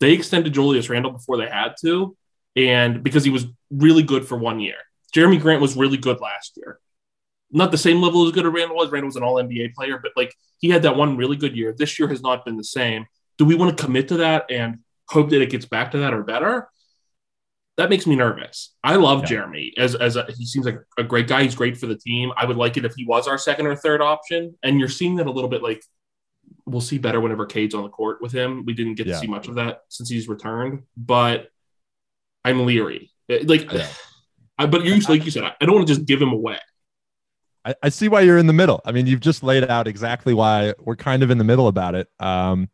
they 0.00 0.12
extended 0.12 0.54
Julius 0.54 0.88
Randle 0.88 1.12
before 1.12 1.36
they 1.36 1.48
had 1.48 1.74
to, 1.82 2.16
and 2.56 3.02
because 3.02 3.24
he 3.24 3.30
was 3.30 3.46
really 3.70 4.02
good 4.02 4.26
for 4.26 4.36
one 4.36 4.60
year. 4.60 4.76
Jerami 5.14 5.40
Grant 5.40 5.60
was 5.60 5.76
really 5.76 5.98
good 5.98 6.20
last 6.20 6.56
year. 6.56 6.78
Not 7.50 7.70
the 7.70 7.78
same 7.78 8.00
level 8.00 8.26
as 8.26 8.32
good 8.32 8.46
as 8.46 8.52
Randle 8.52 8.76
was. 8.76 8.90
Randle 8.90 9.08
was 9.08 9.16
an 9.16 9.22
all 9.22 9.34
NBA 9.34 9.74
player, 9.74 9.98
but 10.02 10.12
like 10.16 10.34
he 10.58 10.70
had 10.70 10.82
that 10.82 10.96
one 10.96 11.16
really 11.16 11.36
good 11.36 11.54
year. 11.54 11.74
This 11.76 11.98
year 11.98 12.08
has 12.08 12.22
not 12.22 12.44
been 12.44 12.56
the 12.56 12.64
same. 12.64 13.06
Do 13.36 13.44
we 13.44 13.54
want 13.54 13.76
to 13.76 13.84
commit 13.84 14.08
to 14.08 14.18
that 14.18 14.46
and 14.50 14.78
hope 15.08 15.30
that 15.30 15.42
it 15.42 15.50
gets 15.50 15.66
back 15.66 15.90
to 15.90 15.98
that 15.98 16.14
or 16.14 16.22
better? 16.22 16.68
That 17.82 17.90
makes 17.90 18.06
me 18.06 18.14
nervous. 18.14 18.76
I 18.84 18.94
love 18.94 19.22
yeah. 19.22 19.38
Jerami 19.40 19.72
as 19.76 19.96
as 19.96 20.14
a, 20.14 20.24
he 20.38 20.46
seems 20.46 20.66
like 20.66 20.78
a 20.98 21.02
great 21.02 21.26
guy. 21.26 21.42
He's 21.42 21.56
great 21.56 21.76
for 21.76 21.88
the 21.88 21.96
team. 21.96 22.30
I 22.36 22.46
would 22.46 22.56
like 22.56 22.76
it 22.76 22.84
if 22.84 22.94
he 22.94 23.04
was 23.04 23.26
our 23.26 23.36
second 23.36 23.66
or 23.66 23.74
third 23.74 24.00
option. 24.00 24.56
And 24.62 24.78
you're 24.78 24.88
seeing 24.88 25.16
that 25.16 25.26
a 25.26 25.32
little 25.32 25.50
bit 25.50 25.64
like 25.64 25.82
we'll 26.64 26.80
see 26.80 26.98
better 26.98 27.20
whenever 27.20 27.44
Cade's 27.44 27.74
on 27.74 27.82
the 27.82 27.88
court 27.88 28.22
with 28.22 28.30
him. 28.30 28.64
We 28.64 28.72
didn't 28.72 28.94
get 28.94 29.08
yeah. 29.08 29.14
to 29.14 29.18
see 29.18 29.26
much 29.26 29.48
of 29.48 29.56
that 29.56 29.80
since 29.88 30.08
he's 30.08 30.28
returned, 30.28 30.84
but 30.96 31.48
I'm 32.44 32.64
leery. 32.66 33.10
Like, 33.28 33.72
yeah. 33.72 33.88
I, 34.58 34.66
but 34.66 34.84
you 34.84 35.00
like 35.08 35.24
you 35.24 35.32
said, 35.32 35.42
I 35.42 35.66
don't 35.66 35.74
want 35.74 35.88
to 35.88 35.92
just 35.92 36.06
give 36.06 36.22
him 36.22 36.30
away. 36.30 36.58
I, 37.64 37.74
I 37.82 37.88
see 37.88 38.06
why 38.06 38.20
you're 38.20 38.38
in 38.38 38.46
the 38.46 38.52
middle. 38.52 38.80
I 38.84 38.92
mean, 38.92 39.08
you've 39.08 39.18
just 39.18 39.42
laid 39.42 39.68
out 39.68 39.88
exactly 39.88 40.34
why 40.34 40.74
we're 40.78 40.94
kind 40.94 41.24
of 41.24 41.32
in 41.32 41.38
the 41.38 41.42
middle 41.42 41.66
about 41.66 41.96
it. 41.96 42.06
Um, 42.20 42.68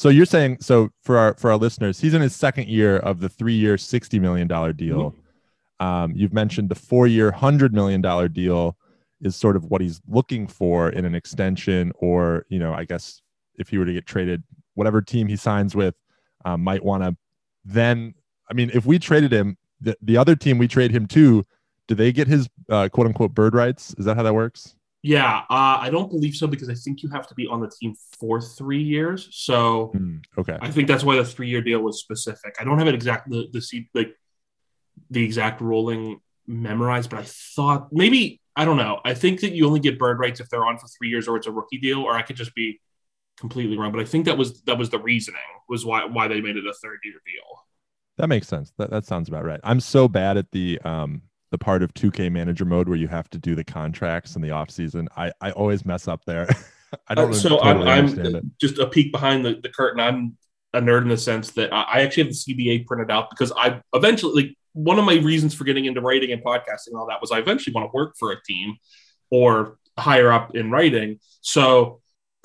so 0.00 0.08
you're 0.08 0.24
saying 0.24 0.56
so 0.62 0.88
for 1.02 1.18
our 1.18 1.34
for 1.34 1.50
our 1.50 1.58
listeners, 1.58 2.00
he's 2.00 2.14
in 2.14 2.22
his 2.22 2.34
second 2.34 2.68
year 2.68 2.96
of 2.96 3.20
the 3.20 3.28
three-year, 3.28 3.76
sixty 3.76 4.18
million 4.18 4.48
dollar 4.48 4.72
deal. 4.72 5.10
Mm-hmm. 5.10 5.86
Um, 5.86 6.12
you've 6.16 6.32
mentioned 6.32 6.70
the 6.70 6.74
four-year, 6.74 7.30
hundred 7.32 7.74
million 7.74 8.00
dollar 8.00 8.26
deal 8.26 8.78
is 9.20 9.36
sort 9.36 9.56
of 9.56 9.66
what 9.66 9.82
he's 9.82 10.00
looking 10.08 10.46
for 10.46 10.88
in 10.88 11.04
an 11.04 11.14
extension, 11.14 11.92
or 11.96 12.46
you 12.48 12.58
know, 12.58 12.72
I 12.72 12.86
guess 12.86 13.20
if 13.56 13.68
he 13.68 13.76
were 13.76 13.84
to 13.84 13.92
get 13.92 14.06
traded, 14.06 14.42
whatever 14.72 15.02
team 15.02 15.28
he 15.28 15.36
signs 15.36 15.76
with 15.76 15.94
um, 16.46 16.64
might 16.64 16.82
want 16.82 17.02
to. 17.02 17.14
Then, 17.66 18.14
I 18.50 18.54
mean, 18.54 18.70
if 18.72 18.86
we 18.86 18.98
traded 18.98 19.34
him, 19.34 19.58
the, 19.82 19.98
the 20.00 20.16
other 20.16 20.34
team 20.34 20.56
we 20.56 20.66
trade 20.66 20.92
him 20.92 21.08
to, 21.08 21.44
do 21.88 21.94
they 21.94 22.10
get 22.10 22.26
his 22.26 22.48
uh, 22.70 22.88
quote 22.88 23.06
unquote 23.06 23.34
bird 23.34 23.54
rights? 23.54 23.94
Is 23.98 24.06
that 24.06 24.16
how 24.16 24.22
that 24.22 24.32
works? 24.32 24.76
Yeah, 25.02 25.38
uh, 25.48 25.78
I 25.80 25.88
don't 25.90 26.10
believe 26.10 26.34
so 26.34 26.46
because 26.46 26.68
I 26.68 26.74
think 26.74 27.02
you 27.02 27.08
have 27.08 27.26
to 27.28 27.34
be 27.34 27.46
on 27.46 27.60
the 27.60 27.70
team 27.70 27.94
for 28.18 28.40
three 28.40 28.82
years. 28.82 29.28
So 29.32 29.92
mm, 29.94 30.22
okay, 30.36 30.58
I 30.60 30.70
think 30.70 30.88
that's 30.88 31.04
why 31.04 31.16
the 31.16 31.24
three 31.24 31.48
year 31.48 31.62
deal 31.62 31.80
was 31.80 32.00
specific. 32.00 32.56
I 32.60 32.64
don't 32.64 32.78
have 32.78 32.88
it 32.88 32.94
exact 32.94 33.30
the 33.30 33.48
the 33.50 33.86
like 33.94 34.14
the 35.10 35.24
exact 35.24 35.62
ruling 35.62 36.20
memorized, 36.46 37.08
but 37.08 37.20
I 37.20 37.24
thought 37.24 37.88
maybe 37.92 38.40
I 38.54 38.66
don't 38.66 38.76
know. 38.76 39.00
I 39.04 39.14
think 39.14 39.40
that 39.40 39.52
you 39.52 39.66
only 39.66 39.80
get 39.80 39.98
bird 39.98 40.18
rights 40.18 40.38
if 40.38 40.50
they're 40.50 40.66
on 40.66 40.76
for 40.76 40.86
three 40.86 41.08
years 41.08 41.26
or 41.28 41.36
it's 41.36 41.46
a 41.46 41.52
rookie 41.52 41.78
deal, 41.78 42.00
or 42.00 42.12
I 42.14 42.20
could 42.20 42.36
just 42.36 42.54
be 42.54 42.80
completely 43.38 43.78
wrong. 43.78 43.92
But 43.92 44.02
I 44.02 44.04
think 44.04 44.26
that 44.26 44.36
was 44.36 44.60
that 44.62 44.76
was 44.76 44.90
the 44.90 44.98
reasoning 44.98 45.40
was 45.68 45.86
why 45.86 46.04
why 46.04 46.28
they 46.28 46.42
made 46.42 46.56
it 46.56 46.66
a 46.66 46.74
third 46.74 46.98
year 47.04 47.14
deal. 47.24 47.64
That 48.18 48.28
makes 48.28 48.48
sense. 48.48 48.72
That 48.76 48.90
that 48.90 49.06
sounds 49.06 49.28
about 49.30 49.46
right. 49.46 49.60
I'm 49.64 49.80
so 49.80 50.08
bad 50.08 50.36
at 50.36 50.50
the 50.52 50.78
um 50.84 51.22
the 51.50 51.58
part 51.58 51.82
of 51.82 51.92
2K 51.94 52.30
manager 52.30 52.64
mode 52.64 52.88
where 52.88 52.98
you 52.98 53.08
have 53.08 53.28
to 53.30 53.38
do 53.38 53.54
the 53.54 53.64
contracts 53.64 54.36
in 54.36 54.42
the 54.42 54.50
off 54.50 54.70
season. 54.70 55.08
I, 55.16 55.32
I 55.40 55.50
always 55.52 55.84
mess 55.84 56.08
up 56.08 56.24
there. 56.24 56.48
I 57.08 57.14
don't 57.14 57.30
uh, 57.30 57.34
so 57.34 57.48
totally 57.50 57.88
I'm, 57.88 58.06
I'm 58.18 58.52
just 58.60 58.78
a 58.78 58.86
peek 58.86 59.12
behind 59.12 59.44
the, 59.44 59.60
the 59.62 59.68
curtain. 59.68 60.00
I'm 60.00 60.36
a 60.72 60.80
nerd 60.80 61.02
in 61.02 61.08
the 61.08 61.16
sense 61.16 61.50
that 61.52 61.72
I 61.72 62.02
actually 62.02 62.24
have 62.24 62.32
the 62.32 62.54
CBA 62.54 62.86
printed 62.86 63.10
out 63.10 63.30
because 63.30 63.52
I 63.56 63.80
eventually 63.92 64.44
like 64.44 64.56
one 64.72 64.98
of 64.98 65.04
my 65.04 65.16
reasons 65.16 65.54
for 65.54 65.64
getting 65.64 65.84
into 65.84 66.00
writing 66.00 66.30
and 66.32 66.42
podcasting 66.42 66.88
and 66.88 66.96
all 66.96 67.06
that 67.08 67.20
was 67.20 67.32
I 67.32 67.38
eventually 67.38 67.74
want 67.74 67.90
to 67.90 67.94
work 67.94 68.14
for 68.18 68.32
a 68.32 68.42
team 68.42 68.76
or 69.30 69.78
higher 69.98 70.30
up 70.32 70.54
in 70.54 70.70
writing. 70.70 71.18
So 71.40 72.00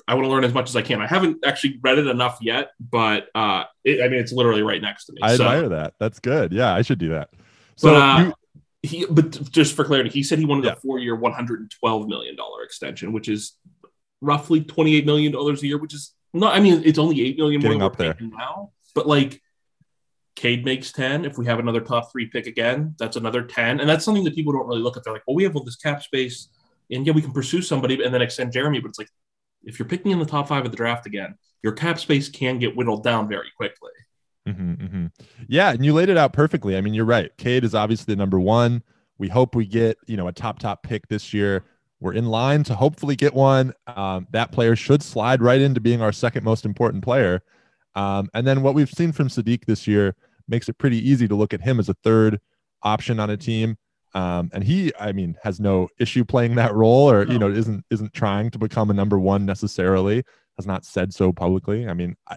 I 0.08 0.14
want 0.14 0.26
to 0.26 0.30
learn 0.30 0.44
as 0.44 0.54
much 0.54 0.68
as 0.68 0.76
I 0.76 0.82
can. 0.82 1.00
I 1.00 1.06
haven't 1.06 1.44
actually 1.44 1.78
read 1.82 1.98
it 1.98 2.06
enough 2.06 2.38
yet, 2.40 2.70
but 2.78 3.28
uh, 3.34 3.64
it, 3.84 4.02
I 4.02 4.08
mean, 4.08 4.20
it's 4.20 4.32
literally 4.32 4.62
right 4.62 4.80
next 4.80 5.06
to 5.06 5.12
me. 5.12 5.20
I 5.22 5.36
so. 5.36 5.44
admire 5.44 5.68
that. 5.70 5.94
That's 5.98 6.20
good. 6.20 6.52
Yeah, 6.52 6.74
I 6.74 6.82
should 6.82 6.98
do 6.98 7.10
that. 7.10 7.30
So 7.76 7.90
but, 7.90 8.02
uh, 8.02 8.24
you, 8.24 8.34
he 8.86 9.06
but 9.08 9.50
just 9.50 9.74
for 9.74 9.84
clarity, 9.84 10.10
he 10.10 10.22
said 10.22 10.38
he 10.38 10.44
wanted 10.44 10.64
yeah. 10.64 10.72
a 10.72 10.76
four 10.76 10.98
year, 10.98 11.14
one 11.14 11.32
hundred 11.32 11.60
and 11.60 11.70
twelve 11.70 12.08
million 12.08 12.36
dollar 12.36 12.62
extension, 12.62 13.12
which 13.12 13.28
is 13.28 13.56
roughly 14.20 14.62
twenty 14.62 14.96
eight 14.96 15.06
million 15.06 15.32
dollars 15.32 15.62
a 15.62 15.66
year, 15.66 15.78
which 15.78 15.94
is 15.94 16.14
not. 16.32 16.54
I 16.54 16.60
mean, 16.60 16.82
it's 16.84 16.98
only 16.98 17.20
eight 17.26 17.36
million 17.36 17.60
Getting 17.60 17.78
more 17.78 17.88
up 17.88 17.96
there 17.96 18.16
now, 18.20 18.72
but 18.94 19.06
like. 19.06 19.42
Cade 20.36 20.66
makes 20.66 20.92
10. 20.92 21.24
If 21.24 21.38
we 21.38 21.46
have 21.46 21.58
another 21.58 21.80
top 21.80 22.12
three 22.12 22.26
pick 22.26 22.46
again, 22.46 22.94
that's 22.98 23.16
another 23.16 23.42
10. 23.42 23.80
And 23.80 23.88
that's 23.88 24.04
something 24.04 24.22
that 24.24 24.34
people 24.34 24.52
don't 24.52 24.66
really 24.66 24.82
look 24.82 24.98
at. 24.98 25.02
They're 25.02 25.14
like, 25.14 25.22
well, 25.26 25.34
we 25.34 25.44
have 25.44 25.56
all 25.56 25.64
this 25.64 25.76
cap 25.76 26.02
space 26.02 26.48
and 26.90 27.06
yeah, 27.06 27.12
we 27.12 27.22
can 27.22 27.32
pursue 27.32 27.62
somebody 27.62 28.02
and 28.02 28.12
then 28.12 28.22
extend 28.22 28.52
Jerami. 28.52 28.80
But 28.82 28.90
it's 28.90 28.98
like, 28.98 29.08
if 29.64 29.78
you're 29.78 29.88
picking 29.88 30.12
in 30.12 30.18
the 30.18 30.26
top 30.26 30.48
five 30.48 30.64
of 30.64 30.70
the 30.70 30.76
draft 30.76 31.06
again, 31.06 31.36
your 31.62 31.72
cap 31.72 31.98
space 31.98 32.28
can 32.28 32.58
get 32.58 32.76
whittled 32.76 33.02
down 33.02 33.28
very 33.28 33.50
quickly. 33.56 33.90
Mm-hmm, 34.46 34.72
mm-hmm. 34.72 35.06
Yeah, 35.48 35.72
and 35.72 35.84
you 35.84 35.92
laid 35.92 36.08
it 36.08 36.16
out 36.16 36.32
perfectly. 36.32 36.76
I 36.76 36.80
mean, 36.80 36.94
you're 36.94 37.04
right. 37.04 37.36
Cade 37.36 37.64
is 37.64 37.74
obviously 37.74 38.14
the 38.14 38.18
number 38.18 38.38
one. 38.38 38.82
We 39.18 39.28
hope 39.28 39.54
we 39.54 39.66
get 39.66 39.98
you 40.06 40.16
know 40.16 40.28
a 40.28 40.32
top 40.32 40.58
top 40.58 40.82
pick 40.82 41.08
this 41.08 41.34
year. 41.34 41.64
We're 42.00 42.12
in 42.12 42.26
line 42.26 42.62
to 42.64 42.74
hopefully 42.74 43.16
get 43.16 43.34
one. 43.34 43.72
Um, 43.86 44.26
that 44.30 44.52
player 44.52 44.76
should 44.76 45.02
slide 45.02 45.40
right 45.40 45.60
into 45.60 45.80
being 45.80 46.02
our 46.02 46.12
second 46.12 46.44
most 46.44 46.64
important 46.64 47.02
player. 47.02 47.42
Um, 47.94 48.28
and 48.34 48.46
then 48.46 48.62
what 48.62 48.74
we've 48.74 48.90
seen 48.90 49.12
from 49.12 49.28
Saddiq 49.28 49.64
this 49.64 49.86
year 49.86 50.14
makes 50.46 50.68
it 50.68 50.76
pretty 50.76 50.98
easy 50.98 51.26
to 51.26 51.34
look 51.34 51.54
at 51.54 51.62
him 51.62 51.80
as 51.80 51.88
a 51.88 51.94
third 51.94 52.38
option 52.82 53.18
on 53.18 53.30
a 53.30 53.36
team. 53.36 53.78
Um, 54.14 54.50
and 54.52 54.62
he, 54.62 54.92
I 55.00 55.12
mean, 55.12 55.36
has 55.42 55.58
no 55.58 55.88
issue 55.98 56.24
playing 56.24 56.54
that 56.56 56.74
role, 56.74 57.10
or 57.10 57.24
no. 57.24 57.32
you 57.32 57.38
know, 57.38 57.50
isn't 57.50 57.84
isn't 57.90 58.12
trying 58.14 58.50
to 58.50 58.58
become 58.58 58.90
a 58.90 58.94
number 58.94 59.18
one 59.18 59.44
necessarily. 59.44 60.22
Has 60.56 60.66
not 60.66 60.86
said 60.86 61.12
so 61.12 61.32
publicly. 61.32 61.86
I 61.86 61.92
mean, 61.92 62.16
I, 62.26 62.36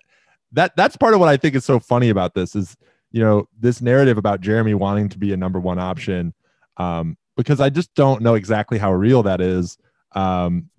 that 0.52 0.76
that's 0.76 0.98
part 0.98 1.14
of 1.14 1.20
what 1.20 1.30
I 1.30 1.38
think 1.38 1.56
is 1.56 1.66
so 1.66 1.80
funny 1.80 2.10
about 2.10 2.34
this 2.34 2.56
is 2.56 2.76
you 3.12 3.22
know 3.22 3.48
this 3.60 3.82
narrative 3.82 4.18
about 4.18 4.42
Jerami 4.42 4.76
wanting 4.76 5.10
to 5.10 5.18
be 5.18 5.34
a 5.34 5.38
number 5.38 5.60
one 5.60 5.80
option, 5.80 6.34
um, 6.78 7.18
because 7.38 7.60
I 7.60 7.70
just 7.70 7.94
don't 7.96 8.22
know 8.22 8.36
exactly 8.36 8.78
how 8.78 8.94
real 8.94 9.24
that 9.24 9.42
is. 9.42 9.78
Um, 10.14 10.70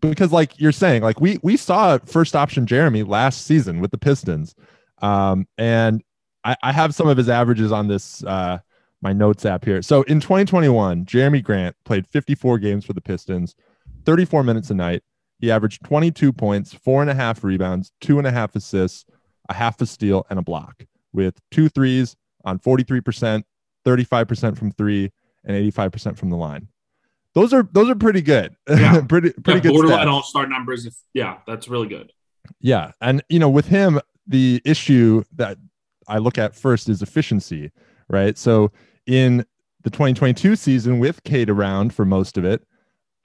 because 0.00 0.32
like 0.32 0.60
you're 0.60 0.72
saying, 0.72 1.02
like 1.02 1.20
we 1.20 1.38
we 1.42 1.56
saw 1.56 1.98
first 1.98 2.36
option 2.36 2.66
Jerami 2.66 3.06
last 3.06 3.46
season 3.46 3.80
with 3.80 3.90
the 3.90 3.98
Pistons, 3.98 4.54
um, 5.02 5.46
and 5.58 6.02
I, 6.44 6.56
I 6.62 6.72
have 6.72 6.94
some 6.94 7.08
of 7.08 7.16
his 7.16 7.28
averages 7.28 7.72
on 7.72 7.88
this 7.88 8.22
uh, 8.24 8.58
my 9.02 9.12
notes 9.12 9.44
app 9.44 9.64
here. 9.64 9.82
So 9.82 10.02
in 10.02 10.20
2021, 10.20 11.04
Jerami 11.04 11.42
Grant 11.42 11.76
played 11.84 12.06
54 12.06 12.58
games 12.58 12.84
for 12.84 12.92
the 12.92 13.00
Pistons, 13.00 13.54
34 14.04 14.42
minutes 14.42 14.70
a 14.70 14.74
night. 14.74 15.02
He 15.38 15.50
averaged 15.50 15.84
22 15.84 16.32
points, 16.32 16.72
four 16.72 17.02
and 17.02 17.10
a 17.10 17.14
half 17.14 17.44
rebounds, 17.44 17.92
two 18.00 18.18
and 18.18 18.26
a 18.26 18.30
half 18.30 18.56
assists, 18.56 19.04
a 19.48 19.54
half 19.54 19.80
a 19.80 19.86
steal, 19.86 20.26
and 20.30 20.38
a 20.38 20.42
block 20.42 20.84
with 21.12 21.40
two 21.50 21.68
threes 21.68 22.16
on 22.44 22.58
43%, 22.58 23.42
35% 23.84 24.58
from 24.58 24.72
three, 24.72 25.12
and 25.44 25.72
85% 25.72 26.16
from 26.16 26.30
the 26.30 26.36
line. 26.36 26.68
Those 27.34 27.52
are 27.52 27.68
those 27.70 27.90
are 27.90 27.94
pretty 27.94 28.22
good. 28.22 28.56
Yeah. 28.66 29.02
pretty 29.02 29.30
pretty 29.44 29.58
yeah, 29.58 29.62
good. 29.62 29.72
Borderline 29.72 30.08
all 30.08 30.22
star 30.22 30.46
numbers. 30.46 30.86
If, 30.86 30.94
yeah, 31.12 31.38
that's 31.46 31.68
really 31.68 31.86
good. 31.86 32.10
Yeah, 32.60 32.92
and 33.02 33.22
you 33.28 33.38
know, 33.38 33.50
with 33.50 33.66
him, 33.66 34.00
the 34.26 34.62
issue 34.64 35.22
that 35.34 35.58
I 36.08 36.18
look 36.18 36.38
at 36.38 36.54
first 36.54 36.88
is 36.88 37.02
efficiency, 37.02 37.72
right? 38.08 38.38
So 38.38 38.72
in 39.06 39.44
the 39.82 39.90
2022 39.90 40.56
season 40.56 40.98
with 40.98 41.22
Cade 41.24 41.50
around 41.50 41.92
for 41.92 42.04
most 42.04 42.38
of 42.38 42.44
it, 42.44 42.66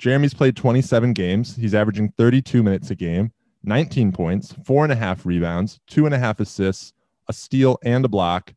Jerami's 0.02 0.34
played 0.34 0.56
27 0.56 1.14
games. 1.14 1.56
He's 1.56 1.74
averaging 1.76 2.14
32 2.18 2.64
minutes 2.64 2.90
a 2.92 2.96
game, 2.96 3.32
19 3.64 4.12
points, 4.12 4.54
four 4.66 4.84
and 4.84 4.92
a 4.92 4.96
half 4.96 5.26
rebounds, 5.26 5.80
two 5.88 6.06
and 6.06 6.16
a 6.16 6.20
half 6.20 6.40
assists, 6.40 6.94
a 7.28 7.34
steal, 7.34 7.78
and 7.84 8.04
a 8.06 8.10
block, 8.10 8.54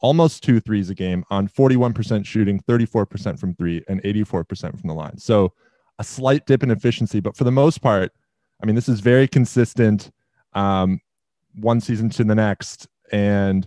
almost 0.00 0.42
two 0.42 0.60
threes 0.60 0.90
a 0.90 0.94
game 0.94 1.24
on 1.30 1.48
41% 1.48 2.26
shooting, 2.26 2.60
34% 2.68 3.38
from 3.38 3.54
three, 3.54 3.82
and 3.88 4.02
84% 4.02 4.78
from 4.78 4.88
the 4.88 4.94
line. 4.94 5.16
So 5.18 5.52
a 5.98 6.04
slight 6.04 6.46
dip 6.46 6.62
in 6.62 6.70
efficiency, 6.70 7.20
but 7.20 7.36
for 7.36 7.44
the 7.44 7.52
most 7.52 7.78
part, 7.78 8.12
I 8.62 8.66
mean, 8.66 8.74
this 8.74 8.88
is 8.88 9.00
very 9.00 9.26
consistent 9.26 10.10
um, 10.52 11.00
one 11.54 11.80
season 11.80 12.10
to 12.10 12.24
the 12.24 12.34
next. 12.34 12.86
And 13.10 13.66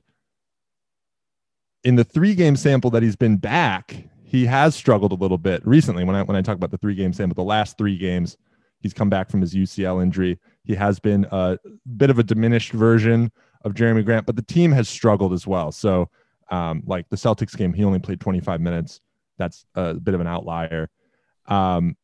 in 1.84 1.96
the 1.96 2.04
three 2.04 2.36
game 2.36 2.56
sample 2.56 2.90
that 2.92 3.04
he's 3.04 3.16
been 3.16 3.38
back, 3.38 3.96
he 4.24 4.46
has 4.46 4.76
struggled 4.76 5.12
a 5.12 5.16
little 5.16 5.38
bit 5.38 5.66
recently. 5.66 6.04
When 6.04 6.16
I 6.16 6.24
when 6.24 6.36
I 6.36 6.42
talk 6.42 6.56
about 6.56 6.72
the 6.72 6.78
three 6.78 6.96
game 6.96 7.14
sample, 7.14 7.36
the 7.36 7.48
last 7.48 7.78
three 7.78 7.98
games, 7.98 8.38
he's 8.80 8.94
come 8.94 9.10
back 9.10 9.30
from 9.30 9.42
his 9.42 9.54
UCL 9.54 10.02
injury. 10.02 10.40
He 10.64 10.76
has 10.76 11.00
been 11.00 11.26
a 11.32 11.58
bit 11.98 12.10
of 12.10 12.20
a 12.20 12.24
diminished 12.24 12.72
version 12.72 13.32
of 13.64 13.74
Jerami 13.74 14.06
Grant, 14.06 14.26
but 14.26 14.36
the 14.36 14.42
team 14.42 14.72
has 14.72 14.88
struggled 14.90 15.34
as 15.34 15.48
well. 15.48 15.72
So, 15.72 16.10
um, 16.52 16.84
like 16.86 17.10
the 17.10 17.16
Celtics 17.16 17.58
game, 17.58 17.74
he 17.74 17.84
only 17.84 18.00
played 18.00 18.20
25 18.20 18.62
minutes. 18.62 19.02
That's 19.38 19.66
a 19.76 19.96
bit 19.96 20.14
of 20.14 20.22
an 20.22 20.28
outlier. 20.28 20.90
Um, 21.48 21.98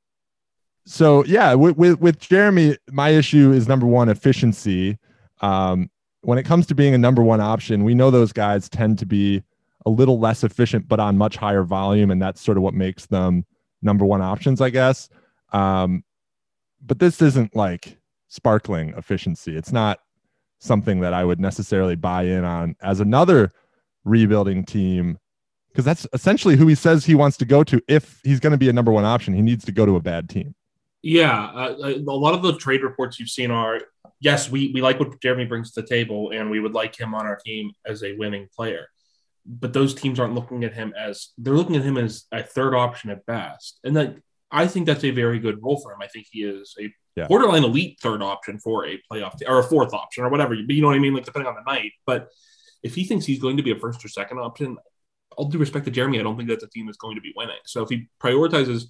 so 0.86 1.24
yeah, 1.26 1.54
with, 1.54 1.78
with, 1.78 2.00
with 2.00 2.20
Jerami, 2.20 2.78
my 2.90 3.10
issue 3.10 3.52
is 3.52 3.68
number 3.68 3.86
one 3.86 4.10
efficiency. 4.10 4.98
Um, 5.42 5.90
when 6.22 6.38
it 6.38 6.44
comes 6.44 6.68
to 6.68 6.76
being 6.76 6.94
a 6.94 6.98
number 6.98 7.22
one 7.24 7.42
option, 7.42 7.84
we 7.84 7.96
know 7.96 8.12
those 8.12 8.34
guys 8.34 8.70
tend 8.70 9.00
to 9.00 9.06
be 9.06 9.44
a 9.86 9.90
little 9.90 10.20
less 10.20 10.44
efficient, 10.44 10.88
but 10.88 11.00
on 11.00 11.18
much 11.18 11.36
higher 11.36 11.64
volume, 11.64 12.12
and 12.12 12.22
that's 12.22 12.42
sort 12.42 12.58
of 12.58 12.64
what 12.64 12.74
makes 12.74 13.08
them 13.08 13.46
number 13.82 14.06
one 14.06 14.22
options, 14.22 14.62
I 14.62 14.70
guess. 14.70 15.10
Um, 15.54 16.04
but 16.86 17.00
this 17.00 17.22
isn't 17.22 17.56
like 17.56 17.98
sparkling 18.28 18.94
efficiency. 18.98 19.56
It's 19.56 19.72
not 19.72 20.00
something 20.60 21.02
that 21.02 21.14
I 21.14 21.24
would 21.24 21.40
necessarily 21.40 21.96
buy 21.96 22.24
in 22.24 22.44
on 22.44 22.76
as 22.82 23.00
another 23.00 23.52
rebuilding 24.04 24.66
team 24.66 25.18
because 25.72 25.86
that's 25.86 26.08
essentially 26.14 26.56
who 26.56 26.68
he 26.68 26.76
says 26.76 27.06
he 27.06 27.16
wants 27.16 27.38
to 27.38 27.46
go 27.46 27.64
to. 27.64 27.82
If 27.88 28.20
he's 28.24 28.40
going 28.40 28.52
to 28.52 28.58
be 28.58 28.70
a 28.70 28.74
number 28.74 28.92
one 28.92 29.06
option, 29.06 29.34
he 29.34 29.42
needs 29.42 29.66
to 29.66 29.72
go 29.72 29.86
to 29.86 29.96
a 29.96 30.02
bad 30.02 30.30
team. 30.30 30.54
Yeah, 31.02 31.46
uh, 31.56 31.76
uh, 31.82 31.94
a 31.96 32.12
lot 32.12 32.34
of 32.34 32.44
the 32.44 32.58
trade 32.58 32.84
reports 32.84 33.20
you've 33.20 33.30
seen 33.30 33.50
are 33.50 33.80
yes, 34.20 34.50
we 34.50 34.72
we 34.74 34.82
like 34.82 35.00
what 35.00 35.20
Jerami 35.20 35.48
brings 35.50 35.72
to 35.72 35.82
the 35.82 35.88
table, 35.88 36.32
and 36.32 36.52
we 36.52 36.60
would 36.60 36.74
like 36.74 36.98
him 36.98 37.14
on 37.16 37.26
our 37.26 37.38
team 37.38 37.72
as 37.86 38.04
a 38.04 38.16
winning 38.18 38.48
player. 38.56 38.88
But 39.46 39.74
those 39.74 39.96
teams 39.96 40.20
aren't 40.20 40.36
looking 40.36 40.64
at 40.64 40.74
him 40.74 40.94
as 40.98 41.30
they're 41.38 41.56
looking 41.56 41.76
at 41.76 41.82
him 41.84 41.98
as 41.98 42.26
a 42.32 42.44
third 42.44 42.76
option 42.76 43.10
at 43.10 43.26
best, 43.26 43.80
and 43.84 43.96
that 43.98 44.16
I 44.52 44.68
think 44.68 44.86
that's 44.86 45.04
a 45.04 45.12
very 45.12 45.40
good 45.40 45.62
role 45.62 45.80
for 45.80 45.94
him. 45.94 46.00
I 46.02 46.08
think 46.08 46.28
he 46.32 46.44
is 46.44 46.76
a 46.80 46.94
yeah. 47.16 47.28
borderline 47.28 47.64
elite 47.64 48.00
third 48.02 48.22
option 48.22 48.60
for 48.60 48.86
a 48.86 49.02
playoff 49.12 49.42
or 49.48 49.60
a 49.60 49.64
fourth 49.64 49.94
option 49.94 50.24
or 50.24 50.30
whatever. 50.30 50.56
But 50.56 50.76
you 50.76 50.82
know 50.82 50.88
what 50.88 50.96
I 50.96 51.00
mean, 51.00 51.14
like 51.14 51.26
depending 51.26 51.48
on 51.48 51.56
the 51.56 51.72
night. 51.72 51.92
But 52.06 52.30
if 52.84 52.96
he 52.96 53.04
thinks 53.04 53.26
he's 53.26 53.40
going 53.40 53.58
to 53.58 53.64
be 53.64 53.72
a 53.72 53.76
first 53.76 54.04
or 54.04 54.08
second 54.10 54.40
option, 54.40 54.78
all 55.38 55.46
due 55.46 55.58
respect 55.58 55.86
to 55.86 55.92
Jerami, 55.92 56.20
I 56.20 56.24
don't 56.24 56.38
think 56.38 56.50
that's 56.50 56.64
a 56.64 56.70
team 56.70 56.86
that's 56.86 56.98
going 56.98 57.16
to 57.16 57.22
be 57.22 57.34
winning. 57.36 57.56
So 57.66 57.84
if 57.84 57.90
he 57.90 58.10
prioritizes 58.22 58.86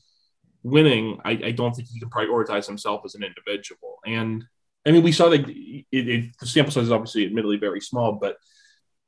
winning, 0.64 1.20
I, 1.26 1.32
I, 1.32 1.52
don't 1.52 1.76
think 1.76 1.88
he 1.90 2.00
can 2.00 2.10
prioritize 2.10 2.68
himself 2.68 3.02
as 3.06 3.16
an 3.16 3.24
individual. 3.24 4.00
And 4.06 4.44
I 4.86 4.92
mean, 4.92 5.04
we 5.04 5.12
saw 5.12 5.30
that 5.30 5.48
it, 5.48 5.86
it, 5.92 6.32
the 6.40 6.48
sample 6.48 6.72
size 6.72 6.86
is 6.86 6.92
obviously 6.92 7.26
admittedly 7.26 7.58
very 7.58 7.82
small, 7.82 8.14
but 8.14 8.38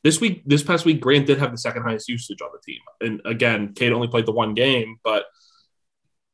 this 0.03 0.19
week, 0.19 0.43
this 0.45 0.63
past 0.63 0.83
week, 0.83 0.99
Grant 0.99 1.27
did 1.27 1.39
have 1.39 1.51
the 1.51 1.57
second 1.57 1.83
highest 1.83 2.09
usage 2.09 2.41
on 2.41 2.49
the 2.51 2.59
team. 2.59 2.81
And 2.99 3.21
again, 3.25 3.73
Cade 3.73 3.93
only 3.93 4.09
played 4.09 4.25
the 4.25 4.33
one 4.33 4.53
game, 4.53 4.97
but 5.03 5.25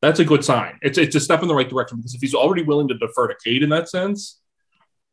that's 0.02 0.20
a 0.20 0.26
good 0.26 0.44
sign. 0.44 0.80
It's 0.82 0.98
it's 0.98 1.16
a 1.16 1.20
step 1.20 1.42
in 1.42 1.48
the 1.48 1.56
right 1.56 1.70
direction 1.70 1.98
because 1.98 2.16
if 2.16 2.22
he's 2.22 2.36
already 2.36 2.64
willing 2.64 2.88
to 2.88 2.98
defer 2.98 3.28
to 3.28 3.36
Cade 3.44 3.64
in 3.64 3.70
that 3.70 3.90
sense, 3.90 4.40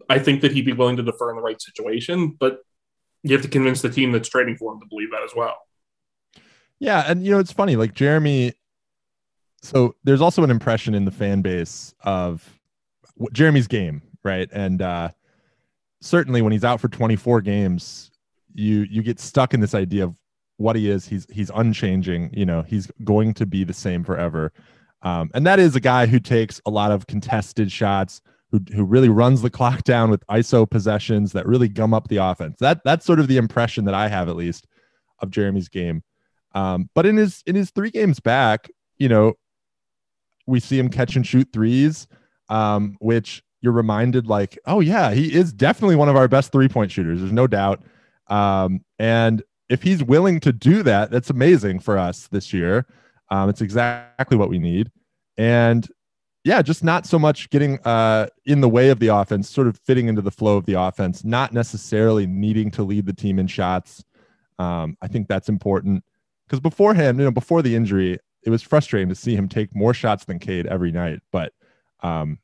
I 0.09 0.19
think 0.19 0.43
that 0.43 0.53
he'd 0.53 0.67
be 0.67 0.73
willing 0.73 0.97
to 0.97 1.03
defer 1.03 1.31
in 1.31 1.37
the 1.37 1.43
right 1.43 1.61
situation. 1.61 2.37
But 2.39 2.59
you 3.23 3.33
have 3.33 3.43
to 3.43 3.49
convince 3.49 3.83
the 3.83 3.91
team 3.91 4.13
that's 4.13 4.29
trading 4.29 4.57
for 4.57 4.73
him 4.73 4.81
to 4.81 4.87
believe 4.87 5.11
that 5.11 5.23
as 5.25 5.33
well. 5.35 5.57
Yeah, 6.79 7.05
and 7.07 7.25
you 7.25 7.33
know 7.33 7.39
it's 7.39 7.53
funny, 7.53 7.77
like 7.77 7.95
Jerami 7.95 8.53
so 9.67 9.97
there's 10.05 10.21
also 10.21 10.45
an 10.45 10.51
impression 10.51 10.95
in 10.95 11.05
the 11.05 11.11
fan 11.11 11.43
base 11.43 11.95
of 12.03 12.59
Jerami's 13.33 13.67
game, 13.67 14.03
right? 14.23 14.49
And 14.53 14.81
uh, 14.81 15.11
certainly 16.01 16.41
when 16.41 16.53
he's 16.53 16.65
out 16.65 16.81
for 16.81 16.89
24 16.89 17.41
games, 17.41 18.11
you 18.55 18.87
you 18.89 19.03
get 19.03 19.21
stuck 19.21 19.53
in 19.55 19.61
this 19.61 19.75
idea 19.75 20.05
of 20.05 20.17
what 20.57 20.77
he 20.77 20.89
is. 20.89 21.07
He's 21.07 21.27
he's 21.31 21.51
unchanging. 21.55 22.31
You 22.33 22.47
know, 22.47 22.63
he's 22.63 22.91
going 23.05 23.35
to 23.35 23.47
be 23.47 23.65
the 23.65 23.75
same 23.75 24.05
forever. 24.05 24.53
Um, 25.03 25.31
and 25.35 25.47
that 25.47 25.59
is 25.59 25.77
a 25.77 25.81
guy 25.81 26.07
who 26.07 26.19
takes 26.19 26.61
a 26.67 26.71
lot 26.71 26.91
of 26.91 27.07
contested 27.07 27.71
shots, 27.71 28.21
who 28.51 28.61
who 28.75 28.85
really 28.85 29.09
runs 29.09 29.43
the 29.43 29.51
clock 29.51 29.85
down 29.85 30.11
with 30.11 30.27
ISO 30.29 30.69
possessions 30.69 31.33
that 31.33 31.47
really 31.47 31.69
gum 31.69 31.95
up 31.95 32.09
the 32.09 32.17
offense. 32.17 32.57
That 32.61 32.81
that's 32.85 33.07
sort 33.07 33.21
of 33.21 33.29
the 33.29 33.37
impression 33.37 33.85
that 33.85 33.95
I 33.95 34.09
have 34.09 34.29
at 34.29 34.37
least 34.37 34.67
of 35.21 35.31
Jerami's 35.31 35.69
game. 35.69 36.03
Um, 36.55 36.89
but 36.95 37.07
in 37.07 37.17
his 37.17 37.43
in 37.47 37.55
his 37.55 37.71
three 37.71 37.91
games 37.91 38.21
back, 38.21 38.71
you 38.99 39.09
know, 39.09 39.35
we 40.47 40.61
see 40.61 40.79
him 40.79 40.89
catch 40.89 41.17
and 41.17 41.27
shoot 41.27 41.49
threes, 41.53 42.07
um, 42.49 42.97
which 43.01 43.43
you're 43.61 43.73
reminded 43.73 44.27
like, 44.27 44.59
oh 44.67 44.81
yeah, 44.81 45.13
he 45.13 45.35
is 45.35 45.53
definitely 45.53 45.97
one 45.97 46.09
of 46.09 46.17
our 46.17 46.29
best 46.29 46.53
three 46.53 46.69
point 46.69 46.91
shooters. 46.91 47.21
There's 47.21 47.33
no 47.33 47.47
doubt. 47.47 47.83
Um, 48.29 48.85
and 48.99 49.43
if 49.69 49.83
he's 49.83 50.03
willing 50.03 50.41
to 50.41 50.53
do 50.53 50.83
that, 50.85 51.11
that's 51.11 51.31
amazing 51.31 51.81
for 51.81 51.99
us 51.99 52.29
this 52.29 52.53
year. 52.53 52.87
Um, 53.31 53.49
it's 53.49 53.61
exactly 53.61 54.37
what 54.37 54.49
we 54.49 54.59
need. 54.59 54.91
And 55.37 55.87
yeah, 56.45 56.63
just 56.63 56.85
not 56.85 57.07
so 57.07 57.19
much 57.19 57.51
getting 57.51 57.81
uh, 57.85 58.29
in 58.45 58.61
the 58.61 58.69
way 58.69 58.91
of 58.91 59.01
the 59.01 59.09
offense, 59.09 59.51
sort 59.51 59.67
of 59.67 59.77
fitting 59.79 60.07
into 60.07 60.23
the 60.23 60.31
flow 60.31 60.57
of 60.57 60.65
the 60.65 60.75
offense, 60.75 61.25
not 61.25 61.53
necessarily 61.53 62.27
needing 62.27 62.71
to 62.73 62.85
lead 62.85 63.07
the 63.07 63.13
team 63.13 63.39
in 63.39 63.49
shots. 63.49 64.05
Um, 64.59 64.97
I 65.03 65.09
think 65.09 65.27
that's 65.29 65.49
important 65.49 66.05
because 66.47 66.61
beforehand, 66.61 67.19
you 67.19 67.25
know, 67.25 67.31
before 67.31 67.63
the 67.63 67.75
injury, 67.75 68.19
it 68.45 68.51
was 68.51 68.63
frustrating 68.63 69.09
to 69.09 69.15
see 69.15 69.35
him 69.35 69.49
take 69.49 69.75
more 69.75 69.93
shots 69.93 70.25
than 70.25 70.39
Cade 70.39 70.67
every 70.67 70.93
night. 70.93 71.21
But 71.33 71.53
um, 72.01 72.39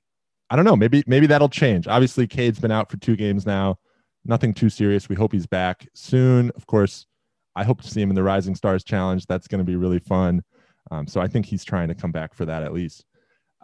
I 0.51 0.57
don't 0.57 0.64
know. 0.64 0.77
Maybe 0.77 1.05
maybe 1.07 1.27
that'll 1.27 1.49
change. 1.49 1.87
Obviously, 1.87 2.27
Cade's 2.27 2.59
been 2.59 2.73
out 2.73 2.90
for 2.90 2.97
two 2.97 3.16
games 3.16 3.47
now. 3.47 3.79
Nothing 4.25 4.53
too 4.53 4.68
serious. 4.68 5.09
We 5.09 5.16
hope 5.16 5.33
he's 5.33 5.47
back 5.47 5.87
soon. 5.95 6.51
Of 6.57 6.66
course, 6.66 7.07
I 7.55 7.64
hope 7.64 7.81
to 7.83 7.88
see 7.88 8.03
him 8.03 8.11
in 8.11 8.16
the 8.16 8.23
Rising 8.23 8.55
Stars 8.55 8.85
Challenge. 8.85 9.27
That's 9.27 9.47
going 9.47 9.61
to 9.61 9.64
be 9.64 9.77
really 9.77 10.01
fun. 10.01 10.42
Um, 10.90 11.07
so 11.07 11.21
I 11.21 11.29
think 11.29 11.47
he's 11.47 11.64
trying 11.64 11.88
to 11.88 11.95
come 11.95 12.12
back 12.12 12.35
for 12.35 12.45
that 12.45 12.62
at 12.62 12.73
least. 12.73 13.05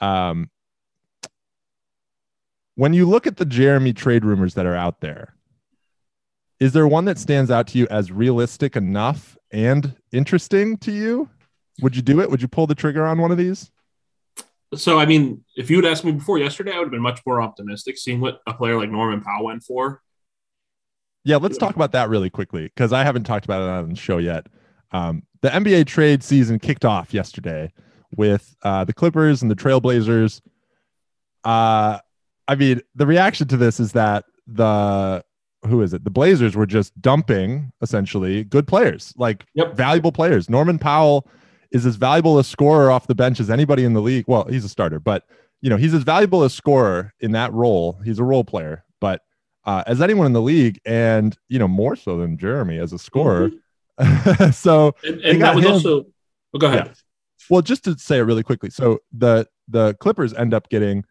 Um, 0.01 0.51
when 2.75 2.93
you 2.93 3.07
look 3.07 3.27
at 3.27 3.37
the 3.37 3.45
Jerami 3.45 3.95
trade 3.95 4.25
rumors 4.25 4.55
that 4.55 4.65
are 4.65 4.77
out 4.77 5.01
there, 5.01 5.35
is 6.61 6.73
there 6.73 6.87
one 6.87 7.05
that 7.07 7.19
stands 7.19 7.51
out 7.51 7.67
to 7.69 7.79
you 7.79 7.87
as 7.91 8.11
realistic 8.11 8.77
enough 8.77 9.37
and 9.51 9.95
interesting 10.13 10.77
to 10.79 10.93
you? 10.93 11.29
Would 11.83 11.95
you 11.95 12.03
do 12.03 12.21
it? 12.21 12.31
Would 12.31 12.43
you 12.43 12.49
pull 12.49 12.67
the 12.67 12.75
trigger 12.75 13.07
on 13.07 13.21
one 13.21 13.31
of 13.31 13.39
these? 13.39 13.71
So, 14.75 14.99
I 14.99 15.07
mean, 15.07 15.45
if 15.57 15.71
you 15.71 15.77
had 15.77 15.87
asked 15.87 16.05
me 16.05 16.13
before 16.13 16.39
yesterday, 16.39 16.73
I 16.73 16.79
would 16.79 16.87
have 16.87 16.91
been 16.91 17.01
much 17.01 17.21
more 17.27 17.41
optimistic 17.41 17.97
seeing 17.97 18.21
what 18.21 18.41
a 18.47 18.53
player 18.53 18.77
like 18.77 18.91
Norman 18.91 19.23
Powell 19.23 19.47
went 19.47 19.63
for. 19.63 20.03
Yeah, 21.25 21.37
let's 21.37 21.59
talk 21.59 21.75
about 21.75 21.93
that 21.93 22.09
really 22.09 22.31
quickly 22.31 22.65
because 22.65 22.93
I 22.93 23.05
haven't 23.05 23.25
talked 23.25 23.45
about 23.45 23.63
it 23.63 23.69
on 23.69 23.89
the 23.91 23.97
show 23.97 24.19
yet. 24.19 24.47
Um, 24.93 25.23
the 25.41 25.49
NBA 25.49 25.87
trade 25.87 26.23
season 26.23 26.59
kicked 26.59 26.85
off 26.85 27.15
yesterday 27.15 27.73
with 28.17 28.57
uh, 28.63 28.85
the 28.85 28.93
Clippers 28.93 29.43
and 29.43 29.51
the 29.51 29.57
Trailblazers. 29.57 30.41
Uh, 31.45 31.99
I 32.47 32.55
mean, 32.55 32.81
the 32.95 33.07
reaction 33.07 33.47
to 33.49 33.57
this 33.57 33.79
is 33.79 33.93
that 33.93 34.25
the 34.47 35.25
who 35.67 35.83
is 35.83 35.93
it? 35.93 36.05
The 36.05 36.11
Blazers 36.11 36.57
were 36.57 36.67
just 36.67 36.99
dumping 37.01 37.73
essentially 37.83 38.45
good 38.45 38.67
players, 38.67 39.13
like 39.17 39.45
yep. 39.55 39.75
valuable 39.75 40.13
players. 40.13 40.49
Norman 40.49 40.79
Powell 40.79 41.29
is 41.73 41.85
as 41.85 41.97
valuable 41.97 42.39
a 42.39 42.45
scorer 42.45 42.91
off 42.91 43.07
the 43.07 43.15
bench 43.15 43.41
as 43.41 43.51
anybody 43.51 43.85
in 43.85 43.93
the 43.93 44.01
league. 44.01 44.25
Well, 44.29 44.45
he's 44.45 44.65
a 44.65 44.69
starter, 44.69 45.01
but 45.01 45.25
you 45.61 45.69
know 45.69 45.77
he's 45.77 45.95
as 45.95 46.05
valuable 46.05 46.45
a 46.45 46.51
scorer 46.51 47.13
in 47.21 47.33
that 47.33 47.53
role. 47.53 48.01
He's 48.05 48.19
a 48.19 48.25
role 48.25 48.45
player, 48.45 48.85
but 49.01 49.23
uh, 49.65 49.83
as 49.87 50.01
anyone 50.01 50.27
in 50.27 50.33
the 50.33 50.43
league, 50.43 50.81
and 50.87 51.37
you 51.49 51.59
know 51.59 51.69
more 51.69 51.97
so 51.97 52.17
than 52.19 52.39
Jerami 52.39 52.81
as 52.81 52.93
a 52.93 52.99
scorer. 52.99 53.49
Mm-hmm. 53.49 53.57
so 54.53 54.95
and, 55.05 55.21
and 55.23 55.43
that 55.43 55.55
was 55.55 55.65
him. 55.65 55.73
also. 55.73 56.07
Oh, 56.55 56.59
go 56.59 56.69
ahead. 56.69 56.87
Yeah. 56.87 56.93
Well, 57.51 57.63
just 57.63 57.85
to 57.85 57.99
say 57.99 58.19
it 58.19 58.23
really 58.23 58.43
quickly, 58.43 58.71
so 58.71 58.99
the 59.13 59.47
the 59.69 59.95
Clippers 59.95 60.35
end 60.35 60.55
up 60.55 60.69
getting 60.69 61.05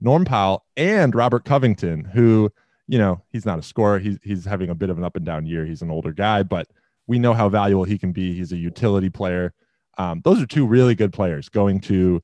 Norm 0.00 0.24
Powell 0.24 0.64
and 0.76 1.14
Robert 1.14 1.44
Covington, 1.44 2.04
who 2.04 2.50
you 2.86 2.98
know 2.98 3.22
he's 3.30 3.46
not 3.46 3.58
a 3.58 3.62
scorer. 3.62 3.98
He's 3.98 4.18
he's 4.22 4.44
having 4.44 4.70
a 4.70 4.74
bit 4.74 4.90
of 4.90 4.98
an 4.98 5.04
up 5.04 5.16
and 5.16 5.24
down 5.24 5.46
year. 5.46 5.64
He's 5.64 5.82
an 5.82 5.90
older 5.90 6.12
guy, 6.12 6.42
but 6.42 6.68
we 7.06 7.18
know 7.18 7.34
how 7.34 7.48
valuable 7.48 7.84
he 7.84 7.98
can 7.98 8.12
be. 8.12 8.34
He's 8.34 8.52
a 8.52 8.56
utility 8.56 9.10
player. 9.10 9.52
Um, 9.98 10.20
those 10.24 10.42
are 10.42 10.46
two 10.46 10.66
really 10.66 10.94
good 10.94 11.12
players 11.12 11.48
going 11.48 11.80
to 11.82 12.22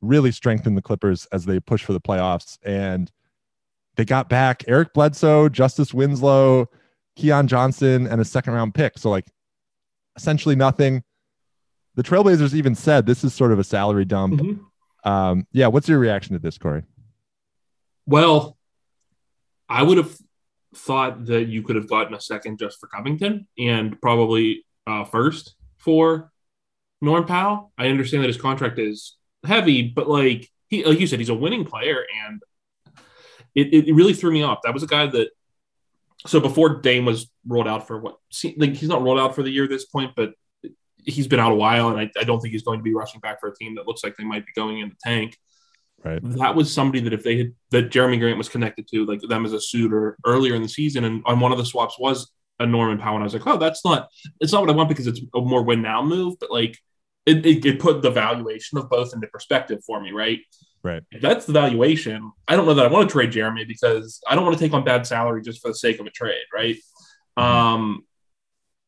really 0.00 0.32
strengthen 0.32 0.74
the 0.74 0.82
Clippers 0.82 1.26
as 1.32 1.44
they 1.44 1.60
push 1.60 1.82
for 1.82 1.92
the 1.92 2.00
playoffs. 2.00 2.58
And 2.64 3.10
they 3.96 4.04
got 4.04 4.28
back 4.28 4.64
Eric 4.66 4.92
Bledsoe, 4.92 5.48
Justice 5.48 5.94
Winslow, 5.94 6.68
Keon 7.16 7.46
Johnson, 7.46 8.06
and 8.06 8.20
a 8.20 8.24
second 8.24 8.54
round 8.54 8.74
pick. 8.74 8.98
So 8.98 9.10
like 9.10 9.26
essentially 10.16 10.56
nothing. 10.56 11.02
The 11.94 12.02
Trailblazers 12.02 12.54
even 12.54 12.74
said 12.74 13.06
this 13.06 13.24
is 13.24 13.34
sort 13.34 13.52
of 13.52 13.58
a 13.58 13.64
salary 13.64 14.04
dump. 14.04 14.40
Mhm. 14.40 14.60
Um, 15.04 15.46
yeah, 15.52 15.66
what's 15.68 15.88
your 15.88 15.98
reaction 15.98 16.32
to 16.32 16.38
this, 16.38 16.58
Corey? 16.58 16.82
Well, 18.06 18.56
I 19.68 19.82
would 19.82 19.98
have 19.98 20.16
thought 20.74 21.26
that 21.26 21.44
you 21.44 21.62
could 21.62 21.76
have 21.76 21.88
gotten 21.88 22.14
a 22.14 22.20
second 22.20 22.58
just 22.58 22.80
for 22.80 22.88
Covington 22.88 23.46
and 23.58 24.00
probably 24.00 24.64
uh, 24.86 25.04
first 25.04 25.54
for 25.78 26.32
Norm 27.00 27.26
Powell. 27.26 27.72
I 27.78 27.88
understand 27.88 28.22
that 28.22 28.28
his 28.28 28.40
contract 28.40 28.78
is 28.78 29.16
heavy, 29.44 29.82
but 29.88 30.08
like 30.08 30.50
he, 30.68 30.84
like 30.84 30.98
you 30.98 31.06
said, 31.06 31.18
he's 31.20 31.28
a 31.28 31.34
winning 31.34 31.64
player, 31.64 32.04
and 32.26 32.42
it, 33.54 33.88
it 33.88 33.94
really 33.94 34.14
threw 34.14 34.32
me 34.32 34.42
off. 34.42 34.60
That 34.64 34.74
was 34.74 34.82
a 34.82 34.86
guy 34.88 35.06
that. 35.06 35.30
So 36.26 36.40
before 36.40 36.80
Dame 36.80 37.04
was 37.04 37.30
rolled 37.46 37.68
out 37.68 37.86
for 37.86 38.00
what, 38.00 38.16
like 38.56 38.74
he's 38.74 38.88
not 38.88 39.02
rolled 39.02 39.18
out 39.18 39.34
for 39.34 39.42
the 39.42 39.50
year 39.50 39.64
at 39.64 39.70
this 39.70 39.84
point, 39.84 40.12
but 40.16 40.32
he's 40.96 41.28
been 41.28 41.40
out 41.40 41.52
a 41.52 41.56
while, 41.56 41.90
and 41.90 42.00
I, 42.00 42.10
I 42.18 42.24
don't 42.24 42.40
think 42.40 42.52
he's 42.52 42.62
going 42.62 42.78
to 42.78 42.82
be 42.82 42.94
rushing 42.94 43.20
back 43.20 43.40
for 43.40 43.48
a 43.50 43.54
team 43.54 43.74
that 43.74 43.86
looks 43.86 44.02
like 44.02 44.16
they 44.16 44.24
might 44.24 44.46
be 44.46 44.52
going 44.54 44.78
in 44.78 44.88
the 44.88 44.96
tank 45.04 45.36
Right. 46.04 46.20
that 46.22 46.54
was 46.54 46.72
somebody 46.72 47.00
that 47.00 47.14
if 47.14 47.22
they 47.22 47.38
had 47.38 47.54
that 47.70 47.90
Jerami 47.90 48.20
Grant 48.20 48.36
was 48.36 48.50
connected 48.50 48.86
to, 48.88 49.06
like 49.06 49.22
them 49.22 49.46
as 49.46 49.54
a 49.54 49.60
suitor 49.60 50.18
earlier 50.26 50.54
in 50.54 50.60
the 50.60 50.68
season, 50.68 51.04
and 51.04 51.22
on 51.24 51.40
one 51.40 51.50
of 51.50 51.56
the 51.56 51.64
swaps 51.64 51.98
was 51.98 52.30
a 52.60 52.66
Norman 52.66 52.98
Powell, 52.98 53.14
and 53.14 53.22
I 53.22 53.24
was 53.24 53.32
like, 53.32 53.46
oh, 53.46 53.56
that's 53.56 53.84
not 53.86 54.08
it's 54.38 54.52
not 54.52 54.60
what 54.60 54.70
I 54.70 54.74
want 54.74 54.90
because 54.90 55.06
it's 55.06 55.22
a 55.34 55.40
more 55.40 55.62
win 55.62 55.80
now 55.80 56.02
move, 56.02 56.34
but 56.38 56.50
like 56.50 56.76
it, 57.24 57.46
it, 57.46 57.64
it 57.64 57.80
put 57.80 58.02
the 58.02 58.10
valuation 58.10 58.76
of 58.76 58.90
both 58.90 59.14
into 59.14 59.26
perspective 59.28 59.82
for 59.86 59.98
me, 59.98 60.12
right? 60.12 60.40
Right. 60.84 61.02
If 61.10 61.22
that's 61.22 61.46
the 61.46 61.54
valuation, 61.54 62.30
I 62.46 62.56
don't 62.56 62.66
know 62.66 62.74
that 62.74 62.84
I 62.84 62.90
want 62.90 63.08
to 63.08 63.12
trade 63.12 63.32
Jerami 63.32 63.66
because 63.66 64.20
I 64.28 64.34
don't 64.34 64.44
want 64.44 64.58
to 64.58 64.62
take 64.62 64.74
on 64.74 64.84
bad 64.84 65.06
salary 65.06 65.40
just 65.40 65.62
for 65.62 65.68
the 65.68 65.74
sake 65.74 65.98
of 65.98 66.06
a 66.06 66.10
trade, 66.10 66.44
right? 66.52 66.76
Um, 67.38 68.04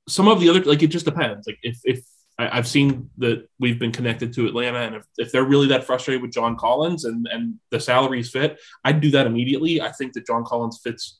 some 0.06 0.28
of 0.28 0.38
the 0.38 0.50
other 0.50 0.62
like 0.62 0.82
it 0.82 0.88
just 0.88 1.06
depends. 1.06 1.46
Like 1.46 1.58
if 1.62 1.80
if 1.84 2.04
I, 2.38 2.58
I've 2.58 2.68
seen 2.68 3.08
that 3.16 3.48
we've 3.58 3.78
been 3.78 3.92
connected 3.92 4.34
to 4.34 4.46
Atlanta, 4.46 4.80
and 4.80 4.96
if, 4.96 5.06
if 5.16 5.32
they're 5.32 5.42
really 5.42 5.68
that 5.68 5.84
frustrated 5.84 6.20
with 6.20 6.32
John 6.32 6.54
Collins 6.56 7.06
and 7.06 7.26
and 7.32 7.54
the 7.70 7.80
salaries 7.80 8.30
fit, 8.30 8.60
I'd 8.84 9.00
do 9.00 9.10
that 9.12 9.26
immediately. 9.26 9.80
I 9.80 9.90
think 9.90 10.12
that 10.12 10.26
John 10.26 10.44
Collins 10.44 10.78
fits 10.84 11.18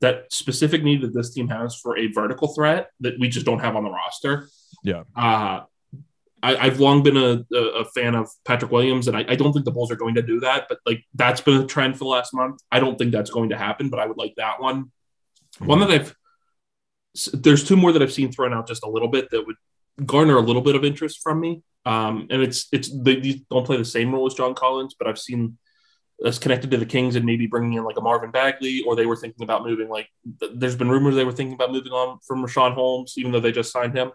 that 0.00 0.32
specific 0.32 0.84
need 0.84 1.00
that 1.00 1.14
this 1.14 1.34
team 1.34 1.48
has 1.48 1.74
for 1.74 1.98
a 1.98 2.06
vertical 2.08 2.54
threat 2.54 2.90
that 3.00 3.18
we 3.18 3.28
just 3.28 3.44
don't 3.44 3.60
have 3.60 3.74
on 3.74 3.82
the 3.82 3.90
roster. 3.90 4.48
Yeah. 4.84 5.02
Uh, 5.16 5.62
I, 6.42 6.56
I've 6.56 6.80
long 6.80 7.02
been 7.02 7.16
a, 7.16 7.44
a, 7.54 7.84
fan 7.86 8.14
of 8.14 8.28
Patrick 8.44 8.70
Williams, 8.70 9.08
and 9.08 9.16
I, 9.16 9.24
I 9.28 9.36
don't 9.36 9.52
think 9.52 9.64
the 9.64 9.70
Bulls 9.70 9.90
are 9.90 9.96
going 9.96 10.14
to 10.16 10.22
do 10.22 10.40
that. 10.40 10.66
But 10.68 10.78
like 10.84 11.02
that's 11.14 11.40
been 11.40 11.62
a 11.62 11.66
trend 11.66 11.94
for 11.94 12.04
the 12.04 12.10
last 12.10 12.34
month. 12.34 12.60
I 12.70 12.78
don't 12.78 12.98
think 12.98 13.12
that's 13.12 13.30
going 13.30 13.50
to 13.50 13.56
happen, 13.56 13.88
but 13.88 13.98
I 13.98 14.06
would 14.06 14.18
like 14.18 14.34
that 14.36 14.60
one. 14.60 14.92
One 15.58 15.80
that 15.80 15.90
I've 15.90 16.14
there's 17.32 17.64
two 17.64 17.76
more 17.76 17.92
that 17.92 18.02
I've 18.02 18.12
seen 18.12 18.30
thrown 18.30 18.52
out 18.52 18.68
just 18.68 18.84
a 18.84 18.90
little 18.90 19.08
bit 19.08 19.30
that 19.30 19.46
would 19.46 19.56
garner 20.04 20.36
a 20.36 20.42
little 20.42 20.62
bit 20.62 20.76
of 20.76 20.84
interest 20.84 21.20
from 21.22 21.40
me. 21.40 21.62
Um, 21.86 22.26
and 22.30 22.42
it's 22.42 22.66
it's 22.72 22.90
they, 23.02 23.42
don't 23.50 23.64
play 23.64 23.76
the 23.76 23.84
same 23.84 24.12
role 24.12 24.26
as 24.26 24.34
John 24.34 24.54
Collins, 24.54 24.94
but 24.98 25.08
I've 25.08 25.18
seen 25.18 25.56
us 26.24 26.38
connected 26.38 26.70
to 26.70 26.76
the 26.76 26.86
Kings 26.86 27.14
and 27.14 27.24
maybe 27.24 27.46
bringing 27.46 27.74
in 27.74 27.84
like 27.84 27.96
a 27.96 28.00
Marvin 28.00 28.30
Bagley, 28.30 28.82
or 28.86 28.96
they 28.96 29.06
were 29.06 29.16
thinking 29.16 29.44
about 29.44 29.64
moving. 29.64 29.88
Like 29.88 30.08
th- 30.40 30.52
there's 30.54 30.76
been 30.76 30.90
rumors 30.90 31.14
they 31.14 31.24
were 31.24 31.32
thinking 31.32 31.54
about 31.54 31.72
moving 31.72 31.92
on 31.92 32.18
from 32.26 32.44
Richaun 32.44 32.74
Holmes, 32.74 33.14
even 33.16 33.32
though 33.32 33.40
they 33.40 33.52
just 33.52 33.72
signed 33.72 33.96
him. 33.96 34.12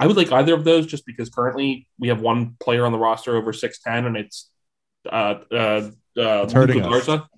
I 0.00 0.06
would 0.06 0.16
like 0.16 0.32
either 0.32 0.54
of 0.54 0.64
those 0.64 0.86
just 0.86 1.06
because 1.06 1.30
currently 1.30 1.88
we 1.98 2.08
have 2.08 2.20
one 2.20 2.56
player 2.60 2.84
on 2.84 2.92
the 2.92 2.98
roster 2.98 3.36
over 3.36 3.52
six 3.52 3.80
ten, 3.80 4.06
and 4.06 4.16
it's 4.16 4.50
uh 5.10 5.36
uh, 5.52 5.54
uh 5.54 5.90
It's 6.16 6.52
hurting 6.52 6.82
Luka 6.82 6.88
us. 6.88 7.06
Garza. 7.06 7.28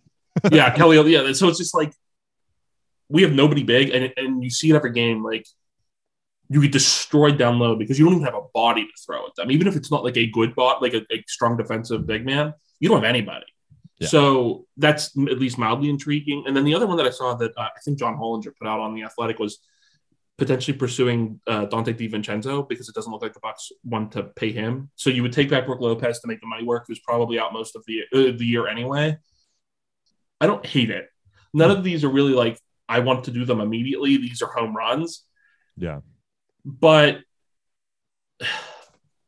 yeah, 0.52 0.70
Kelly. 0.70 1.12
Yeah, 1.12 1.32
so 1.32 1.48
it's 1.48 1.58
just 1.58 1.74
like 1.74 1.92
we 3.08 3.22
have 3.22 3.32
nobody 3.32 3.62
big, 3.62 3.90
and 3.90 4.12
and 4.16 4.42
you 4.42 4.50
see 4.50 4.70
it 4.70 4.76
every 4.76 4.92
game. 4.92 5.22
Like 5.22 5.46
you 6.48 6.62
get 6.62 6.72
destroyed 6.72 7.38
down 7.38 7.58
low 7.58 7.76
because 7.76 7.98
you 7.98 8.04
don't 8.04 8.14
even 8.14 8.24
have 8.24 8.34
a 8.34 8.46
body 8.54 8.84
to 8.84 8.92
throw 9.04 9.26
at 9.26 9.34
them. 9.36 9.50
Even 9.50 9.66
if 9.66 9.76
it's 9.76 9.90
not 9.90 10.04
like 10.04 10.16
a 10.16 10.26
good 10.26 10.54
bot, 10.54 10.80
like 10.80 10.94
a, 10.94 11.02
a 11.12 11.22
strong 11.26 11.56
defensive 11.56 12.06
big 12.06 12.24
man, 12.24 12.54
you 12.78 12.88
don't 12.88 12.98
have 12.98 13.08
anybody. 13.08 13.46
Yeah. 13.98 14.08
So 14.08 14.66
that's 14.76 15.16
at 15.16 15.38
least 15.38 15.58
mildly 15.58 15.88
intriguing. 15.88 16.44
And 16.46 16.54
then 16.56 16.64
the 16.64 16.74
other 16.74 16.86
one 16.86 16.98
that 16.98 17.06
I 17.06 17.10
saw 17.10 17.34
that 17.34 17.52
uh, 17.56 17.62
I 17.62 17.80
think 17.84 17.98
John 17.98 18.16
Hollinger 18.16 18.52
put 18.58 18.68
out 18.68 18.78
on 18.78 18.94
the 18.94 19.02
Athletic 19.02 19.38
was 19.38 19.58
potentially 20.38 20.76
pursuing 20.76 21.40
uh, 21.46 21.66
Donte 21.66 21.96
DiVincenzo 21.98 22.68
because 22.68 22.88
it 22.88 22.94
doesn't 22.94 23.10
look 23.10 23.22
like 23.22 23.32
the 23.32 23.40
Bucks 23.40 23.70
want 23.84 24.12
to 24.12 24.24
pay 24.24 24.52
him. 24.52 24.90
So 24.94 25.08
you 25.10 25.22
would 25.22 25.32
take 25.32 25.48
back 25.48 25.64
Brook 25.66 25.80
Lopez 25.80 26.20
to 26.20 26.28
make 26.28 26.40
the 26.40 26.46
money 26.46 26.62
work, 26.64 26.84
who's 26.86 26.98
probably 27.00 27.38
out 27.38 27.52
most 27.54 27.74
of 27.76 27.84
the 27.86 28.02
uh, 28.12 28.36
the 28.36 28.44
year 28.44 28.66
anyway. 28.68 29.16
I 30.40 30.46
don't 30.46 30.64
hate 30.66 30.90
it. 30.90 31.06
None 31.54 31.70
of 31.70 31.82
these 31.84 32.04
are 32.04 32.10
really 32.10 32.34
like 32.34 32.58
I 32.88 32.98
want 33.00 33.24
to 33.24 33.30
do 33.30 33.44
them 33.46 33.60
immediately. 33.60 34.16
These 34.18 34.42
are 34.42 34.48
home 34.52 34.76
runs, 34.76 35.24
Yeah. 35.76 36.00
but 36.64 37.20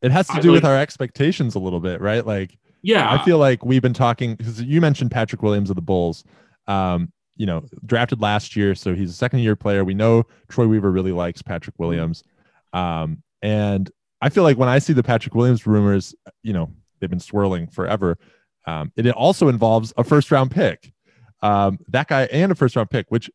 It 0.00 0.12
has 0.12 0.28
to 0.28 0.34
I 0.34 0.40
do 0.40 0.52
with 0.52 0.62
like- 0.62 0.70
our 0.70 0.78
expectations 0.78 1.56
a 1.56 1.58
little 1.58 1.80
bit, 1.80 2.00
right? 2.00 2.24
Like 2.24 2.56
yeah, 2.82 3.10
I 3.12 3.24
feel 3.24 3.38
like 3.38 3.64
we've 3.64 3.82
been 3.82 3.94
talking 3.94 4.36
because 4.36 4.62
you 4.62 4.80
mentioned 4.80 5.10
Patrick 5.10 5.42
Williams 5.42 5.70
of 5.70 5.76
the 5.76 5.82
Bulls. 5.82 6.22
Um, 6.68 7.12
you 7.38 7.46
know, 7.46 7.64
drafted 7.86 8.20
last 8.20 8.56
year, 8.56 8.74
so 8.74 8.94
he's 8.94 9.10
a 9.10 9.14
second 9.14 9.38
year 9.38 9.56
player. 9.56 9.84
We 9.84 9.94
know 9.94 10.26
Troy 10.48 10.66
Weaver 10.66 10.90
really 10.90 11.12
likes 11.12 11.40
Patrick 11.40 11.78
Williams. 11.78 12.24
Um, 12.72 13.22
and 13.40 13.90
I 14.20 14.28
feel 14.28 14.42
like 14.42 14.58
when 14.58 14.68
I 14.68 14.80
see 14.80 14.92
the 14.92 15.04
Patrick 15.04 15.34
Williams 15.34 15.66
rumors, 15.66 16.14
you 16.42 16.52
know, 16.52 16.70
they've 17.00 17.08
been 17.08 17.20
swirling 17.20 17.68
forever. 17.68 18.18
Um, 18.66 18.92
it 18.96 19.08
also 19.10 19.48
involves 19.48 19.94
a 19.96 20.04
first 20.04 20.30
round 20.30 20.50
pick. 20.50 20.92
Um, 21.40 21.78
that 21.88 22.08
guy 22.08 22.24
and 22.24 22.50
a 22.50 22.56
first 22.56 22.74
round 22.74 22.90
pick, 22.90 23.06
which 23.08 23.30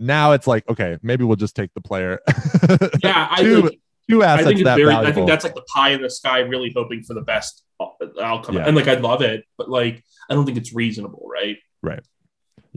now 0.00 0.32
it's 0.32 0.48
like, 0.48 0.68
okay, 0.68 0.98
maybe 1.02 1.24
we'll 1.24 1.36
just 1.36 1.54
take 1.54 1.72
the 1.74 1.80
player. 1.80 2.20
yeah. 3.02 3.28
I, 3.30 3.42
two, 3.42 3.62
like, 3.62 3.80
two 4.10 4.24
I 4.24 4.42
think 4.42 4.64
that 4.64 4.76
very. 4.76 4.88
valuable. 4.88 5.06
I 5.06 5.12
think 5.12 5.28
that's 5.28 5.44
like 5.44 5.54
the 5.54 5.64
pie 5.72 5.90
in 5.90 6.02
the 6.02 6.10
sky, 6.10 6.40
really 6.40 6.72
hoping 6.74 7.04
for 7.04 7.14
the 7.14 7.22
best 7.22 7.62
uh, 7.78 7.86
outcome. 8.20 8.56
Yeah. 8.56 8.66
And 8.66 8.76
like 8.76 8.88
I'd 8.88 9.00
love 9.00 9.22
it, 9.22 9.44
but 9.56 9.70
like 9.70 10.02
I 10.28 10.34
don't 10.34 10.44
think 10.44 10.58
it's 10.58 10.74
reasonable, 10.74 11.28
right? 11.32 11.56
right? 11.82 12.00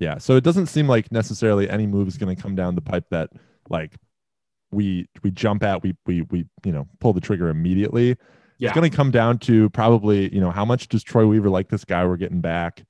Yeah. 0.02 0.18
So 0.18 0.36
it 0.36 0.44
doesn't 0.44 0.66
seem 0.66 0.88
like 0.88 1.12
necessarily 1.12 1.70
any 1.70 1.86
move 1.86 2.08
is 2.08 2.18
going 2.18 2.36
to 2.36 2.42
come 2.42 2.56
down 2.56 2.74
the 2.76 2.82
pipe 2.82 3.06
that 3.12 3.30
like 3.70 3.94
we 4.72 5.08
we 5.24 5.30
jump 5.32 5.64
at, 5.64 5.84
we 5.84 5.96
we 6.06 6.24
we 6.32 6.46
you 6.66 6.72
know 6.72 6.88
pull 7.00 7.14
the 7.14 7.22
trigger 7.22 7.50
immediately. 7.50 8.18
Yeah. 8.58 8.70
It's 8.70 8.76
going 8.76 8.90
to 8.90 8.96
come 8.96 9.12
down 9.12 9.38
to 9.40 9.70
probably 9.70 10.34
you 10.34 10.42
know 10.42 10.50
how 10.52 10.66
much 10.66 10.88
does 10.88 11.04
Troy 11.04 11.26
Weaver 11.28 11.50
like 11.50 11.70
this 11.70 11.86
guy 11.86 12.06
we're 12.06 12.18
getting 12.18 12.42
back. 12.42 12.84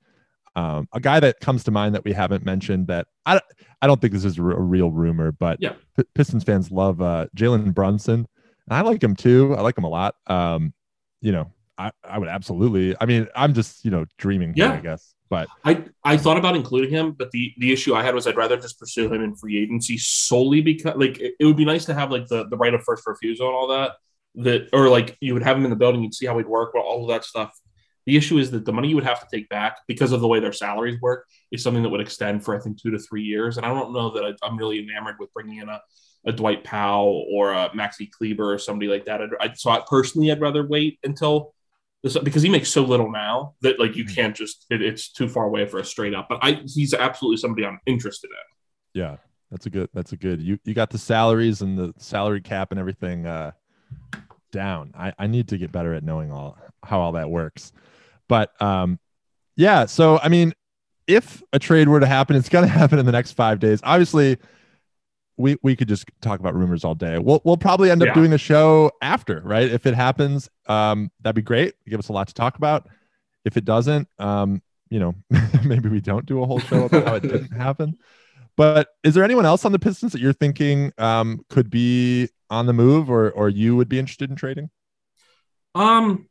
Um, 0.56 0.86
a 0.92 1.00
guy 1.00 1.18
that 1.20 1.40
comes 1.40 1.64
to 1.64 1.70
mind 1.70 1.94
that 1.94 2.04
we 2.04 2.12
haven't 2.12 2.44
mentioned 2.44 2.86
that 2.88 3.06
I 3.26 3.40
I 3.82 3.86
don't 3.86 4.00
think 4.00 4.14
this 4.14 4.24
is 4.24 4.38
a 4.38 4.42
real 4.42 4.90
rumor, 4.90 5.32
but 5.32 5.58
Yeah. 5.60 5.74
P- 5.96 6.04
Pistons 6.14 6.44
fans 6.44 6.70
love 6.70 7.02
uh, 7.02 7.26
Jalen 7.36 7.74
Brunson, 7.74 8.26
and 8.68 8.76
I 8.78 8.80
like 8.80 9.02
him 9.02 9.14
too. 9.16 9.54
I 9.54 9.60
like 9.60 9.76
him 9.76 9.84
a 9.84 9.88
lot. 9.90 10.14
Um, 10.28 10.72
you 11.20 11.32
know, 11.32 11.50
I 11.76 11.90
I 12.04 12.18
would 12.18 12.28
absolutely. 12.28 12.94
I 13.00 13.04
mean, 13.06 13.28
I'm 13.36 13.52
just 13.54 13.84
you 13.84 13.90
know 13.90 14.06
dreaming 14.18 14.54
here, 14.54 14.66
Yeah. 14.66 14.72
I 14.74 14.80
guess, 14.80 15.14
but 15.32 15.48
I, 15.64 15.82
I 16.04 16.18
thought 16.18 16.36
about 16.36 16.56
including 16.56 16.90
him, 16.90 17.12
but 17.12 17.30
the, 17.30 17.54
the 17.56 17.72
issue 17.72 17.94
I 17.94 18.02
had 18.02 18.14
was 18.14 18.26
I'd 18.26 18.36
rather 18.36 18.58
just 18.58 18.78
pursue 18.78 19.10
him 19.10 19.22
in 19.22 19.34
free 19.34 19.58
agency 19.62 19.96
solely 19.96 20.60
because 20.60 20.94
like 20.96 21.18
it, 21.20 21.36
it 21.40 21.46
would 21.46 21.56
be 21.56 21.64
nice 21.64 21.86
to 21.86 21.94
have 21.94 22.10
like 22.10 22.26
the, 22.26 22.46
the 22.48 22.56
right 22.58 22.74
of 22.74 22.82
first 22.84 23.06
refusal 23.06 23.46
and 23.46 23.56
all 23.56 23.68
that. 23.68 23.92
That 24.34 24.68
or 24.74 24.90
like 24.90 25.16
you 25.20 25.32
would 25.32 25.42
have 25.42 25.56
him 25.56 25.64
in 25.64 25.70
the 25.70 25.76
building, 25.76 26.02
you'd 26.02 26.12
see 26.12 26.26
how 26.26 26.36
he'd 26.36 26.46
work, 26.46 26.74
well, 26.74 26.82
all 26.82 27.04
of 27.04 27.08
that 27.08 27.24
stuff. 27.24 27.58
The 28.04 28.18
issue 28.18 28.36
is 28.36 28.50
that 28.50 28.66
the 28.66 28.74
money 28.74 28.88
you 28.88 28.94
would 28.94 29.04
have 29.04 29.20
to 29.20 29.26
take 29.34 29.48
back 29.48 29.78
because 29.88 30.12
of 30.12 30.20
the 30.20 30.28
way 30.28 30.38
their 30.38 30.52
salaries 30.52 31.00
work 31.00 31.26
is 31.50 31.62
something 31.62 31.82
that 31.82 31.88
would 31.88 32.02
extend 32.02 32.44
for 32.44 32.54
I 32.54 32.60
think 32.60 32.78
two 32.78 32.90
to 32.90 32.98
three 32.98 33.22
years. 33.22 33.56
And 33.56 33.64
I 33.64 33.70
don't 33.70 33.94
know 33.94 34.10
that 34.10 34.26
I, 34.26 34.46
I'm 34.46 34.58
really 34.58 34.80
enamored 34.80 35.16
with 35.18 35.32
bringing 35.32 35.60
in 35.60 35.70
a, 35.70 35.80
a 36.26 36.32
Dwight 36.32 36.62
Powell 36.62 37.24
or 37.32 37.52
a 37.52 37.70
Maxi 37.70 38.10
Kleber 38.10 38.52
or 38.52 38.58
somebody 38.58 38.90
like 38.90 39.06
that. 39.06 39.22
I'd, 39.22 39.30
I, 39.40 39.54
so 39.54 39.70
I, 39.70 39.82
personally, 39.88 40.30
I'd 40.30 40.42
rather 40.42 40.66
wait 40.66 40.98
until 41.04 41.54
because 42.02 42.42
he 42.42 42.48
makes 42.48 42.68
so 42.68 42.82
little 42.82 43.10
now 43.10 43.54
that 43.62 43.78
like 43.78 43.94
you 43.94 44.04
can't 44.04 44.34
just 44.34 44.66
it, 44.70 44.82
it's 44.82 45.12
too 45.12 45.28
far 45.28 45.44
away 45.44 45.66
for 45.66 45.78
a 45.78 45.84
straight 45.84 46.14
up. 46.14 46.26
But 46.28 46.40
I 46.42 46.62
he's 46.66 46.94
absolutely 46.94 47.36
somebody 47.36 47.66
I'm 47.66 47.80
interested 47.86 48.28
in. 48.28 49.00
Yeah, 49.00 49.16
that's 49.50 49.66
a 49.66 49.70
good. 49.70 49.88
That's 49.94 50.12
a 50.12 50.16
good. 50.16 50.42
You 50.42 50.58
you 50.64 50.74
got 50.74 50.90
the 50.90 50.98
salaries 50.98 51.62
and 51.62 51.78
the 51.78 51.94
salary 51.98 52.40
cap 52.40 52.72
and 52.72 52.80
everything 52.80 53.26
uh, 53.26 53.52
down. 54.50 54.92
I 54.96 55.12
I 55.18 55.26
need 55.28 55.48
to 55.48 55.58
get 55.58 55.70
better 55.70 55.94
at 55.94 56.02
knowing 56.02 56.32
all 56.32 56.58
how 56.82 57.00
all 57.00 57.12
that 57.12 57.30
works. 57.30 57.72
But 58.28 58.60
um, 58.60 58.98
yeah. 59.56 59.86
So 59.86 60.18
I 60.18 60.28
mean, 60.28 60.54
if 61.06 61.42
a 61.52 61.58
trade 61.58 61.88
were 61.88 62.00
to 62.00 62.06
happen, 62.06 62.34
it's 62.34 62.48
going 62.48 62.64
to 62.68 62.72
happen 62.72 62.98
in 62.98 63.06
the 63.06 63.12
next 63.12 63.32
five 63.32 63.60
days. 63.60 63.80
Obviously, 63.84 64.38
we 65.42 65.56
we 65.62 65.76
could 65.76 65.88
just 65.88 66.04
talk 66.22 66.40
about 66.40 66.54
rumors 66.54 66.84
all 66.84 66.94
day. 66.94 67.18
We'll 67.18 67.42
we'll 67.44 67.56
probably 67.56 67.90
end 67.90 68.02
up 68.02 68.06
Yeah. 68.08 68.14
doing 68.14 68.32
a 68.32 68.38
show 68.38 68.90
after, 69.02 69.40
right? 69.44 69.68
If 69.70 69.84
it 69.86 69.94
happens, 69.94 70.48
um, 70.68 71.10
that'd 71.20 71.34
be 71.36 71.42
great. 71.42 71.74
Give 71.88 71.98
us 71.98 72.08
a 72.08 72.12
lot 72.12 72.28
to 72.28 72.34
talk 72.34 72.56
about. 72.56 72.88
If 73.44 73.56
it 73.56 73.64
doesn't, 73.64 74.08
um, 74.18 74.62
you 74.88 75.00
know, 75.00 75.14
maybe 75.64 75.88
we 75.88 76.00
don't 76.00 76.24
do 76.24 76.42
a 76.42 76.46
whole 76.46 76.60
show 76.60 76.84
about 76.84 77.06
how 77.06 77.14
it 77.16 77.22
didn't 77.22 77.50
happen. 77.56 77.98
But 78.56 78.88
is 79.02 79.14
there 79.14 79.24
anyone 79.24 79.46
else 79.46 79.64
on 79.64 79.72
the 79.72 79.78
Pistons 79.78 80.12
that 80.12 80.20
you're 80.20 80.32
thinking 80.34 80.92
um, 80.98 81.44
could 81.50 81.68
be 81.70 82.28
on 82.50 82.66
the 82.66 82.72
move, 82.72 83.10
or 83.10 83.30
or 83.32 83.48
you 83.48 83.74
would 83.76 83.88
be 83.88 83.98
interested 83.98 84.30
in 84.30 84.36
trading? 84.36 84.70
Um, 85.74 86.28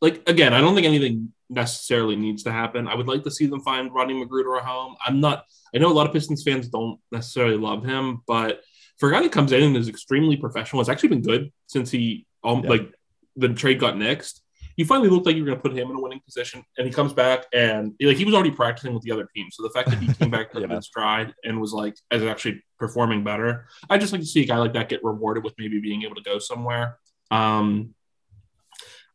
like 0.00 0.22
again, 0.28 0.54
I 0.54 0.60
don't 0.60 0.74
think 0.74 0.86
anything 0.86 1.32
necessarily 1.50 2.16
needs 2.16 2.44
to 2.44 2.52
happen. 2.52 2.88
I 2.88 2.94
would 2.94 3.08
like 3.08 3.24
to 3.24 3.30
see 3.30 3.46
them 3.46 3.60
find 3.60 3.92
Rodney 3.92 4.14
McGruder 4.14 4.58
a 4.58 4.64
home. 4.64 4.96
I'm 5.04 5.20
not. 5.20 5.44
I 5.74 5.78
know 5.78 5.90
a 5.90 5.92
lot 5.92 6.06
of 6.06 6.12
Pistons 6.12 6.42
fans 6.42 6.68
don't 6.68 6.98
necessarily 7.12 7.56
love 7.56 7.84
him, 7.84 8.22
but 8.26 8.60
for 8.98 9.08
a 9.08 9.12
guy 9.12 9.22
that 9.22 9.32
comes 9.32 9.52
in 9.52 9.62
and 9.62 9.76
is 9.76 9.88
extremely 9.88 10.36
professional, 10.36 10.80
it's 10.80 10.88
actually 10.88 11.10
been 11.10 11.22
good 11.22 11.52
since 11.66 11.90
he 11.90 12.26
um, 12.44 12.62
yeah. 12.62 12.70
like 12.70 12.94
the 13.36 13.48
trade 13.48 13.80
got 13.80 13.94
nixed. 13.94 14.40
He 14.76 14.84
finally 14.84 15.10
looked 15.10 15.26
like 15.26 15.36
you 15.36 15.42
were 15.42 15.46
going 15.46 15.58
to 15.58 15.62
put 15.62 15.76
him 15.76 15.90
in 15.90 15.96
a 15.96 16.00
winning 16.00 16.20
position, 16.24 16.64
and 16.78 16.86
he 16.86 16.92
comes 16.92 17.12
back 17.12 17.44
and 17.52 17.94
like 18.00 18.16
he 18.16 18.24
was 18.24 18.34
already 18.34 18.52
practicing 18.52 18.94
with 18.94 19.02
the 19.02 19.12
other 19.12 19.28
team. 19.34 19.48
So 19.50 19.62
the 19.62 19.70
fact 19.70 19.90
that 19.90 19.98
he 19.98 20.12
came 20.14 20.30
back 20.30 20.52
to 20.54 20.60
yeah. 20.60 20.80
stride 20.80 21.34
and 21.44 21.60
was 21.60 21.72
like 21.72 21.96
as 22.10 22.22
actually 22.22 22.62
performing 22.78 23.24
better, 23.24 23.66
I 23.90 23.98
just 23.98 24.12
like 24.12 24.22
to 24.22 24.26
see 24.26 24.42
a 24.42 24.46
guy 24.46 24.56
like 24.58 24.72
that 24.74 24.88
get 24.88 25.04
rewarded 25.04 25.44
with 25.44 25.54
maybe 25.58 25.80
being 25.80 26.02
able 26.04 26.14
to 26.14 26.22
go 26.22 26.38
somewhere. 26.38 26.98
Um, 27.30 27.94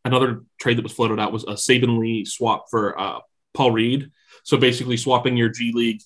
another 0.06 0.44
trade 0.60 0.78
that 0.78 0.84
was 0.84 0.94
floated 0.94 1.20
out 1.20 1.34
was 1.34 1.44
a 1.44 1.54
Saben 1.54 2.00
Lee 2.00 2.24
swap 2.24 2.68
for 2.70 2.98
uh, 2.98 3.20
Paul 3.54 3.72
Reed. 3.72 4.12
So 4.44 4.58
basically, 4.58 4.96
swapping 4.96 5.36
your 5.36 5.50
G 5.50 5.72
League 5.74 6.02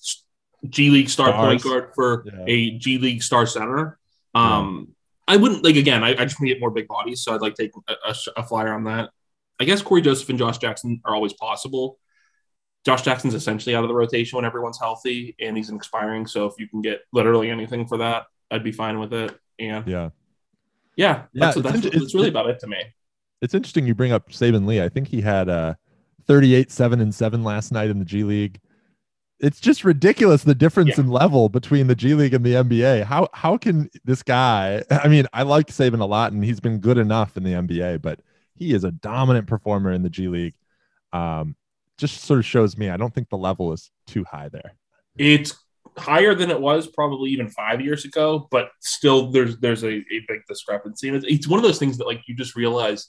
G 0.68 0.90
League 0.90 1.08
star 1.08 1.28
Stars. 1.28 1.46
point 1.46 1.62
guard 1.62 1.92
for 1.94 2.24
yeah. 2.26 2.44
a 2.46 2.70
G 2.78 2.98
League 2.98 3.22
star 3.22 3.46
center. 3.46 3.98
Um, 4.34 4.88
yeah. 4.88 5.34
I 5.34 5.36
wouldn't 5.36 5.62
like 5.62 5.76
again. 5.76 6.02
I, 6.02 6.10
I 6.10 6.24
just 6.24 6.40
want 6.40 6.48
to 6.48 6.54
get 6.54 6.60
more 6.60 6.70
big 6.70 6.88
bodies, 6.88 7.22
so 7.22 7.34
I'd 7.34 7.40
like 7.40 7.54
to 7.54 7.62
take 7.62 7.72
a, 7.88 7.94
a, 8.08 8.14
a, 8.38 8.42
flyer 8.42 8.72
on 8.72 8.84
that. 8.84 9.10
I 9.60 9.64
guess 9.64 9.80
Cory 9.80 10.02
Joseph 10.02 10.28
and 10.28 10.38
Josh 10.38 10.58
Jackson 10.58 11.00
are 11.04 11.14
always 11.14 11.32
possible. 11.34 11.98
Josh 12.84 13.02
Jackson's 13.02 13.34
essentially 13.34 13.76
out 13.76 13.84
of 13.84 13.88
the 13.88 13.94
rotation 13.94 14.36
when 14.36 14.44
everyone's 14.44 14.78
healthy, 14.80 15.36
and 15.38 15.56
he's 15.56 15.68
an 15.68 15.76
expiring. 15.76 16.26
So 16.26 16.46
if 16.46 16.54
you 16.58 16.66
can 16.66 16.80
get 16.80 17.02
literally 17.12 17.50
anything 17.50 17.86
for 17.86 17.98
that, 17.98 18.24
I'd 18.50 18.64
be 18.64 18.72
fine 18.72 18.98
with 18.98 19.12
it. 19.12 19.38
And 19.58 19.86
yeah, 19.86 20.10
yeah, 20.96 21.24
that's, 21.32 21.56
yeah, 21.56 21.62
that's, 21.62 21.80
that's 21.90 22.14
really 22.14 22.28
about 22.28 22.50
it 22.50 22.58
to 22.60 22.66
me. 22.66 22.82
It's 23.40 23.54
interesting 23.54 23.86
you 23.86 23.94
bring 23.94 24.12
up 24.12 24.30
Saben 24.30 24.66
Lee. 24.66 24.82
I 24.82 24.88
think 24.88 25.08
he 25.08 25.20
had 25.20 25.48
uh, 25.48 25.74
38, 26.26 26.70
seven 26.70 27.00
and 27.00 27.14
seven 27.14 27.42
last 27.42 27.72
night 27.72 27.90
in 27.90 27.98
the 27.98 28.04
G 28.04 28.24
League 28.24 28.60
it's 29.40 29.58
just 29.58 29.84
ridiculous 29.84 30.44
the 30.44 30.54
difference 30.54 30.96
yeah. 30.96 31.04
in 31.04 31.08
level 31.08 31.48
between 31.48 31.86
the 31.86 31.94
G 31.94 32.14
League 32.14 32.34
and 32.34 32.44
the 32.44 32.54
NBA. 32.54 33.04
How 33.04 33.28
how 33.32 33.56
can 33.56 33.90
this 34.04 34.22
guy? 34.22 34.84
I 34.90 35.08
mean, 35.08 35.26
I 35.32 35.42
like 35.42 35.68
Saben 35.68 36.00
a 36.00 36.04
lot, 36.04 36.32
and 36.32 36.44
he's 36.44 36.60
been 36.60 36.78
good 36.78 36.98
enough 36.98 37.36
in 37.36 37.42
the 37.42 37.52
NBA, 37.52 38.02
but 38.02 38.20
he 38.54 38.74
is 38.74 38.84
a 38.84 38.90
dominant 38.90 39.46
performer 39.46 39.92
in 39.92 40.02
the 40.02 40.10
G 40.10 40.28
League. 40.28 40.54
Um, 41.12 41.56
just 41.98 42.22
sort 42.22 42.38
of 42.38 42.46
shows 42.46 42.76
me 42.76 42.88
I 42.88 42.96
don't 42.96 43.14
think 43.14 43.28
the 43.30 43.38
level 43.38 43.72
is 43.72 43.90
too 44.06 44.24
high 44.24 44.48
there. 44.48 44.76
It's 45.16 45.54
higher 45.98 46.34
than 46.34 46.50
it 46.50 46.60
was 46.60 46.86
probably 46.86 47.30
even 47.30 47.48
five 47.50 47.80
years 47.80 48.04
ago, 48.04 48.46
but 48.50 48.70
still 48.80 49.30
there's 49.30 49.58
there's 49.58 49.82
a, 49.82 49.92
a 49.92 50.24
big 50.28 50.40
discrepancy. 50.48 51.08
And 51.08 51.16
it's, 51.16 51.26
it's 51.26 51.48
one 51.48 51.58
of 51.58 51.64
those 51.64 51.78
things 51.78 51.96
that 51.98 52.06
like 52.06 52.22
you 52.26 52.36
just 52.36 52.56
realize 52.56 53.08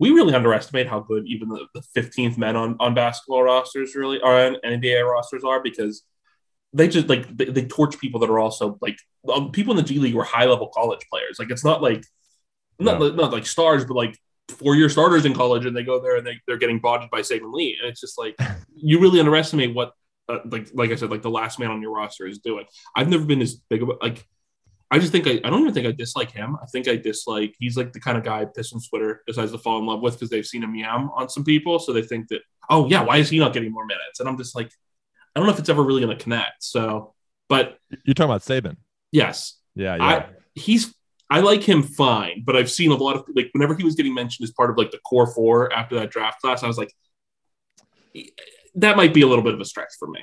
we 0.00 0.10
really 0.10 0.34
underestimate 0.34 0.88
how 0.88 0.98
good 0.98 1.26
even 1.26 1.50
the, 1.50 1.66
the 1.74 1.82
15th 1.94 2.38
men 2.38 2.56
on, 2.56 2.74
on 2.80 2.94
basketball 2.94 3.42
rosters 3.42 3.94
really 3.94 4.18
are 4.22 4.46
on 4.46 4.56
NBA 4.64 5.06
rosters 5.08 5.44
are 5.44 5.62
because 5.62 6.02
they 6.72 6.88
just 6.88 7.08
like 7.08 7.28
they, 7.36 7.44
they, 7.44 7.66
torch 7.66 7.98
people 7.98 8.18
that 8.20 8.30
are 8.30 8.38
also 8.38 8.78
like 8.80 8.96
um, 9.30 9.52
people 9.52 9.72
in 9.72 9.76
the 9.76 9.82
G 9.82 9.98
League 9.98 10.14
were 10.14 10.24
high 10.24 10.46
level 10.46 10.68
college 10.68 11.06
players. 11.10 11.38
Like 11.38 11.50
it's 11.50 11.64
not 11.64 11.82
like 11.82 12.02
not, 12.78 12.98
no. 12.98 13.10
not 13.10 13.30
like 13.30 13.44
stars, 13.44 13.84
but 13.84 13.94
like 13.94 14.16
four 14.48 14.74
year 14.74 14.88
starters 14.88 15.26
in 15.26 15.34
college, 15.34 15.66
and 15.66 15.76
they 15.76 15.82
go 15.82 16.00
there 16.00 16.16
and 16.16 16.26
they, 16.26 16.40
they're 16.46 16.56
getting 16.56 16.78
bodied 16.78 17.10
by 17.10 17.20
Saben 17.20 17.52
Lee, 17.52 17.76
and 17.80 17.90
it's 17.90 18.00
just 18.00 18.18
like 18.18 18.38
you 18.74 19.00
really 19.00 19.20
underestimate 19.20 19.74
what 19.74 19.92
uh, 20.30 20.38
like 20.46 20.68
like 20.72 20.92
I 20.92 20.94
said, 20.94 21.10
like 21.10 21.22
the 21.22 21.30
last 21.30 21.58
man 21.58 21.70
on 21.70 21.82
your 21.82 21.92
roster 21.92 22.26
is 22.26 22.38
doing. 22.38 22.64
I've 22.96 23.08
never 23.08 23.24
been 23.24 23.42
as 23.42 23.56
big 23.68 23.82
of 23.82 23.90
a 23.90 23.96
like 24.00 24.26
I 24.90 24.98
just 24.98 25.12
think 25.12 25.26
I, 25.26 25.40
I 25.44 25.50
don't 25.50 25.60
even 25.60 25.72
think 25.72 25.86
I 25.86 25.92
dislike 25.92 26.32
him. 26.32 26.56
I 26.60 26.66
think 26.66 26.88
I 26.88 26.96
dislike 26.96 27.54
he's 27.58 27.76
like 27.76 27.92
the 27.92 28.00
kind 28.00 28.18
of 28.18 28.24
guy 28.24 28.44
Pistons 28.44 28.88
Twitter 28.88 29.22
decides 29.26 29.52
to 29.52 29.58
fall 29.58 29.78
in 29.78 29.86
love 29.86 30.00
with 30.00 30.14
because 30.14 30.30
they've 30.30 30.46
seen 30.46 30.64
him 30.64 30.74
yam 30.74 31.10
on 31.14 31.28
some 31.28 31.44
people. 31.44 31.78
So 31.78 31.92
they 31.92 32.02
think 32.02 32.28
that, 32.28 32.40
oh 32.68 32.88
yeah, 32.88 33.02
why 33.02 33.18
is 33.18 33.30
he 33.30 33.38
not 33.38 33.52
getting 33.52 33.72
more 33.72 33.86
minutes? 33.86 34.18
And 34.18 34.28
I'm 34.28 34.36
just 34.36 34.56
like, 34.56 34.70
I 35.34 35.40
don't 35.40 35.46
know 35.46 35.52
if 35.52 35.60
it's 35.60 35.68
ever 35.68 35.82
really 35.82 36.00
gonna 36.00 36.16
connect. 36.16 36.64
So 36.64 37.14
but 37.48 37.78
you're 38.04 38.14
talking 38.14 38.30
about 38.30 38.42
Saben. 38.42 38.76
Yes. 39.12 39.58
Yeah, 39.74 39.96
yeah. 39.96 40.04
I, 40.04 40.26
he's 40.54 40.94
I 41.30 41.40
like 41.40 41.62
him 41.62 41.84
fine, 41.84 42.42
but 42.44 42.56
I've 42.56 42.70
seen 42.70 42.90
a 42.90 42.96
lot 42.96 43.14
of 43.16 43.24
like 43.34 43.50
whenever 43.52 43.74
he 43.76 43.84
was 43.84 43.94
getting 43.94 44.14
mentioned 44.14 44.44
as 44.44 44.50
part 44.52 44.70
of 44.70 44.76
like 44.76 44.90
the 44.90 44.98
core 44.98 45.32
four 45.32 45.72
after 45.72 45.94
that 45.96 46.10
draft 46.10 46.40
class, 46.40 46.64
I 46.64 46.66
was 46.66 46.78
like, 46.78 46.92
that 48.74 48.96
might 48.96 49.14
be 49.14 49.22
a 49.22 49.26
little 49.28 49.44
bit 49.44 49.54
of 49.54 49.60
a 49.60 49.64
stretch 49.64 49.92
for 49.98 50.08
me 50.08 50.20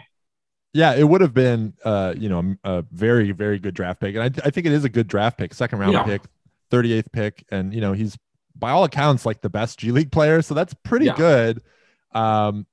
yeah, 0.77 0.93
it 0.93 1.05
would 1.05 1.21
have 1.21 1.33
been, 1.33 1.73
uh, 1.83 2.13
you 2.15 2.29
know, 2.29 2.55
a 2.63 2.83
very, 2.91 3.31
very 3.31 3.57
good 3.57 3.73
draft 3.73 3.99
pick, 3.99 4.15
and 4.15 4.23
I, 4.23 4.47
I 4.47 4.51
think 4.51 4.67
it 4.67 4.73
is 4.73 4.83
a 4.83 4.89
good 4.89 5.07
draft 5.07 5.39
pick, 5.39 5.55
second 5.55 5.79
round 5.79 5.93
yeah. 5.93 6.03
pick, 6.03 6.21
thirty 6.69 6.93
eighth 6.93 7.11
pick, 7.11 7.43
and 7.49 7.73
you 7.73 7.81
know, 7.81 7.93
he's 7.93 8.15
by 8.55 8.69
all 8.69 8.83
accounts 8.83 9.25
like 9.25 9.41
the 9.41 9.49
best 9.49 9.79
G 9.79 9.91
League 9.91 10.11
player, 10.11 10.43
so 10.43 10.53
that's 10.53 10.75
pretty 10.75 11.07
yeah. 11.07 11.15
good. 11.15 11.63
Um, 12.11 12.67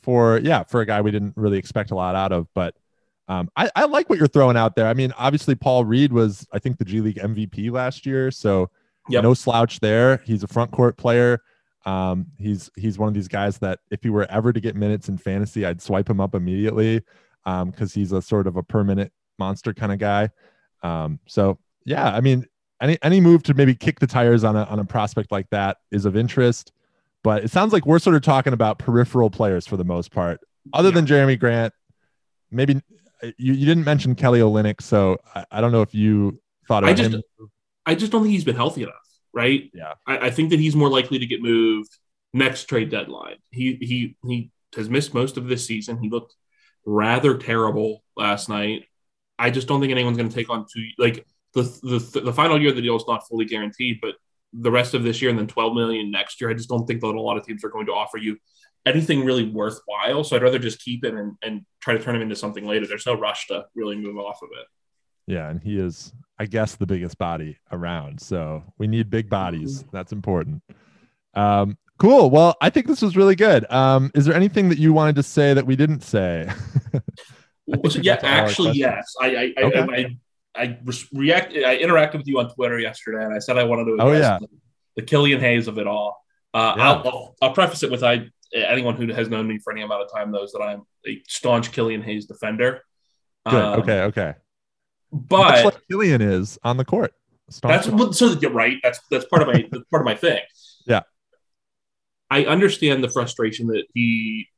for 0.00 0.38
yeah, 0.38 0.62
for 0.62 0.80
a 0.80 0.86
guy 0.86 1.02
we 1.02 1.10
didn't 1.10 1.34
really 1.36 1.58
expect 1.58 1.90
a 1.90 1.94
lot 1.94 2.14
out 2.14 2.32
of, 2.32 2.48
but 2.54 2.74
um, 3.28 3.50
I, 3.54 3.70
I 3.76 3.84
like 3.84 4.08
what 4.08 4.18
you're 4.18 4.26
throwing 4.26 4.56
out 4.56 4.74
there. 4.74 4.86
I 4.86 4.94
mean, 4.94 5.12
obviously 5.18 5.54
Paul 5.54 5.84
Reed 5.84 6.14
was, 6.14 6.48
I 6.54 6.60
think, 6.60 6.78
the 6.78 6.86
G 6.86 7.02
League 7.02 7.18
MVP 7.18 7.70
last 7.70 8.06
year, 8.06 8.30
so 8.30 8.70
yep. 9.10 9.22
no 9.22 9.34
slouch 9.34 9.80
there. 9.80 10.22
He's 10.24 10.42
a 10.42 10.48
front 10.48 10.70
court 10.70 10.96
player. 10.96 11.42
Um, 11.84 12.28
he's 12.38 12.70
he's 12.74 12.98
one 12.98 13.08
of 13.08 13.14
these 13.14 13.28
guys 13.28 13.58
that 13.58 13.80
if 13.90 14.02
he 14.02 14.08
were 14.08 14.24
ever 14.30 14.50
to 14.50 14.60
get 14.60 14.76
minutes 14.76 15.10
in 15.10 15.18
fantasy, 15.18 15.66
I'd 15.66 15.82
swipe 15.82 16.08
him 16.08 16.20
up 16.20 16.34
immediately 16.34 17.02
because 17.44 17.96
um, 17.96 18.00
he's 18.00 18.12
a 18.12 18.22
sort 18.22 18.46
of 18.46 18.56
a 18.56 18.62
per-minute 18.62 19.12
monster 19.38 19.74
kind 19.74 19.92
of 19.92 19.98
guy. 19.98 20.30
Um, 20.82 21.18
so 21.26 21.58
yeah, 21.84 22.14
I 22.14 22.20
mean, 22.20 22.46
any 22.80 22.98
any 23.02 23.20
move 23.20 23.42
to 23.44 23.54
maybe 23.54 23.74
kick 23.74 24.00
the 24.00 24.06
tires 24.06 24.44
on 24.44 24.56
a 24.56 24.64
on 24.64 24.78
a 24.78 24.84
prospect 24.84 25.32
like 25.32 25.48
that 25.50 25.78
is 25.90 26.04
of 26.04 26.16
interest. 26.16 26.72
But 27.22 27.44
it 27.44 27.50
sounds 27.50 27.72
like 27.72 27.84
we're 27.84 27.98
sort 27.98 28.16
of 28.16 28.22
talking 28.22 28.52
about 28.52 28.78
peripheral 28.78 29.30
players 29.30 29.66
for 29.66 29.76
the 29.76 29.84
most 29.84 30.10
part, 30.10 30.40
other 30.72 30.88
yeah. 30.88 30.94
than 30.94 31.06
Jerami 31.06 31.38
Grant. 31.38 31.74
Maybe 32.50 32.80
you, 33.22 33.52
you 33.52 33.66
didn't 33.66 33.84
mention 33.84 34.14
Kelly 34.14 34.40
Olynyk, 34.40 34.80
so 34.80 35.18
I, 35.34 35.44
I 35.50 35.60
don't 35.60 35.72
know 35.72 35.82
if 35.82 35.94
you 35.94 36.40
thought 36.66 36.84
I 36.84 36.94
just 36.94 37.10
him. 37.10 37.22
I 37.84 37.94
just 37.94 38.12
don't 38.12 38.22
think 38.22 38.32
he's 38.32 38.44
been 38.44 38.56
healthy 38.56 38.82
enough, 38.82 38.94
right? 39.32 39.70
Yeah, 39.74 39.94
I, 40.06 40.26
I 40.26 40.30
think 40.30 40.50
that 40.50 40.60
he's 40.60 40.74
more 40.74 40.88
likely 40.88 41.18
to 41.18 41.26
get 41.26 41.42
moved 41.42 41.90
next 42.32 42.64
trade 42.64 42.90
deadline. 42.90 43.36
He 43.50 43.76
he 43.80 44.16
he 44.26 44.50
has 44.76 44.88
missed 44.88 45.12
most 45.12 45.36
of 45.36 45.46
this 45.48 45.66
season. 45.66 45.98
He 45.98 46.08
looked 46.08 46.34
rather 46.84 47.36
terrible 47.36 48.02
last 48.16 48.48
night. 48.48 48.84
I 49.38 49.50
just 49.50 49.68
don't 49.68 49.80
think 49.80 49.90
anyone's 49.90 50.16
going 50.16 50.28
to 50.28 50.34
take 50.34 50.50
on 50.50 50.66
two. 50.72 50.88
Like 50.98 51.26
the, 51.54 51.62
the 51.62 52.20
the 52.20 52.32
final 52.32 52.60
year 52.60 52.70
of 52.70 52.76
the 52.76 52.82
deal 52.82 52.96
is 52.96 53.04
not 53.08 53.26
fully 53.26 53.44
guaranteed, 53.44 53.98
but 54.00 54.14
the 54.52 54.70
rest 54.70 54.94
of 54.94 55.02
this 55.02 55.22
year 55.22 55.30
and 55.30 55.38
then 55.38 55.46
12 55.46 55.74
million 55.74 56.10
next 56.10 56.40
year, 56.40 56.50
I 56.50 56.54
just 56.54 56.68
don't 56.68 56.86
think 56.86 57.00
that 57.00 57.06
a 57.06 57.20
lot 57.20 57.36
of 57.36 57.46
teams 57.46 57.64
are 57.64 57.68
going 57.68 57.86
to 57.86 57.92
offer 57.92 58.18
you 58.18 58.36
anything 58.86 59.24
really 59.24 59.48
worthwhile. 59.48 60.24
So 60.24 60.36
I'd 60.36 60.42
rather 60.42 60.58
just 60.58 60.80
keep 60.80 61.04
him 61.04 61.16
and, 61.16 61.32
and 61.42 61.66
try 61.80 61.94
to 61.94 62.02
turn 62.02 62.16
him 62.16 62.22
into 62.22 62.36
something 62.36 62.66
later. 62.66 62.86
There's 62.86 63.06
no 63.06 63.14
rush 63.14 63.46
to 63.48 63.66
really 63.74 63.96
move 63.96 64.18
off 64.18 64.42
of 64.42 64.48
it. 64.52 64.66
Yeah, 65.26 65.48
and 65.48 65.62
he 65.62 65.78
is, 65.78 66.12
I 66.38 66.46
guess, 66.46 66.74
the 66.74 66.86
biggest 66.86 67.16
body 67.18 67.58
around. 67.70 68.20
So 68.20 68.64
we 68.78 68.88
need 68.88 69.10
big 69.10 69.28
bodies. 69.30 69.80
Mm-hmm. 69.80 69.96
That's 69.96 70.12
important. 70.12 70.62
Um, 71.34 71.78
Cool. 72.00 72.30
Well, 72.30 72.56
I 72.62 72.70
think 72.70 72.86
this 72.86 73.02
was 73.02 73.14
really 73.14 73.36
good. 73.36 73.70
Um, 73.70 74.10
is 74.14 74.24
there 74.24 74.34
anything 74.34 74.70
that 74.70 74.78
you 74.78 74.94
wanted 74.94 75.16
to 75.16 75.22
say 75.22 75.52
that 75.52 75.66
we 75.66 75.76
didn't 75.76 76.00
say? 76.00 76.50
yeah, 77.66 78.18
actually, 78.22 78.72
yes. 78.72 79.14
I 79.20 79.52
I, 79.58 79.62
okay. 79.62 80.16
I, 80.56 80.60
I, 80.60 80.62
I 80.62 80.78
react. 81.12 81.52
I 81.52 81.76
interacted 81.76 82.16
with 82.16 82.26
you 82.26 82.38
on 82.38 82.48
Twitter 82.54 82.78
yesterday, 82.78 83.22
and 83.22 83.34
I 83.34 83.38
said 83.38 83.58
I 83.58 83.64
wanted 83.64 83.84
to 83.84 83.96
oh, 84.00 84.12
yeah. 84.12 84.38
the, 84.40 84.48
the 84.96 85.02
Killian 85.02 85.40
Hayes 85.40 85.68
of 85.68 85.76
it 85.76 85.86
all. 85.86 86.24
Uh, 86.54 86.74
yeah. 86.74 86.90
I'll, 86.90 87.06
I'll, 87.06 87.36
I'll, 87.42 87.52
preface 87.52 87.82
it 87.82 87.90
with 87.90 88.02
I. 88.02 88.30
Anyone 88.52 88.96
who 88.96 89.12
has 89.12 89.28
known 89.28 89.46
me 89.46 89.58
for 89.58 89.72
any 89.72 89.82
amount 89.82 90.02
of 90.02 90.12
time 90.12 90.32
knows 90.32 90.50
that 90.52 90.60
I'm 90.60 90.82
a 91.06 91.22
staunch 91.28 91.70
Killian 91.70 92.02
Hayes 92.02 92.24
defender. 92.24 92.82
Good. 93.48 93.62
Um, 93.62 93.80
okay. 93.80 94.00
Okay. 94.04 94.34
But 95.12 95.64
like 95.66 95.88
Killian 95.88 96.22
is 96.22 96.58
on 96.64 96.78
the 96.78 96.84
court. 96.84 97.12
Staunch 97.50 97.86
that's 97.86 98.18
so 98.18 98.32
you're 98.40 98.50
right. 98.52 98.78
That's 98.82 99.00
that's 99.10 99.26
part 99.26 99.42
of 99.42 99.48
my 99.48 99.62
part 99.90 100.02
of 100.02 100.04
my 100.04 100.14
thing. 100.14 100.40
Yeah. 100.86 101.02
I 102.30 102.44
understand 102.44 103.02
the 103.02 103.08
frustration 103.08 103.68
that 103.68 103.84
he 103.92 104.48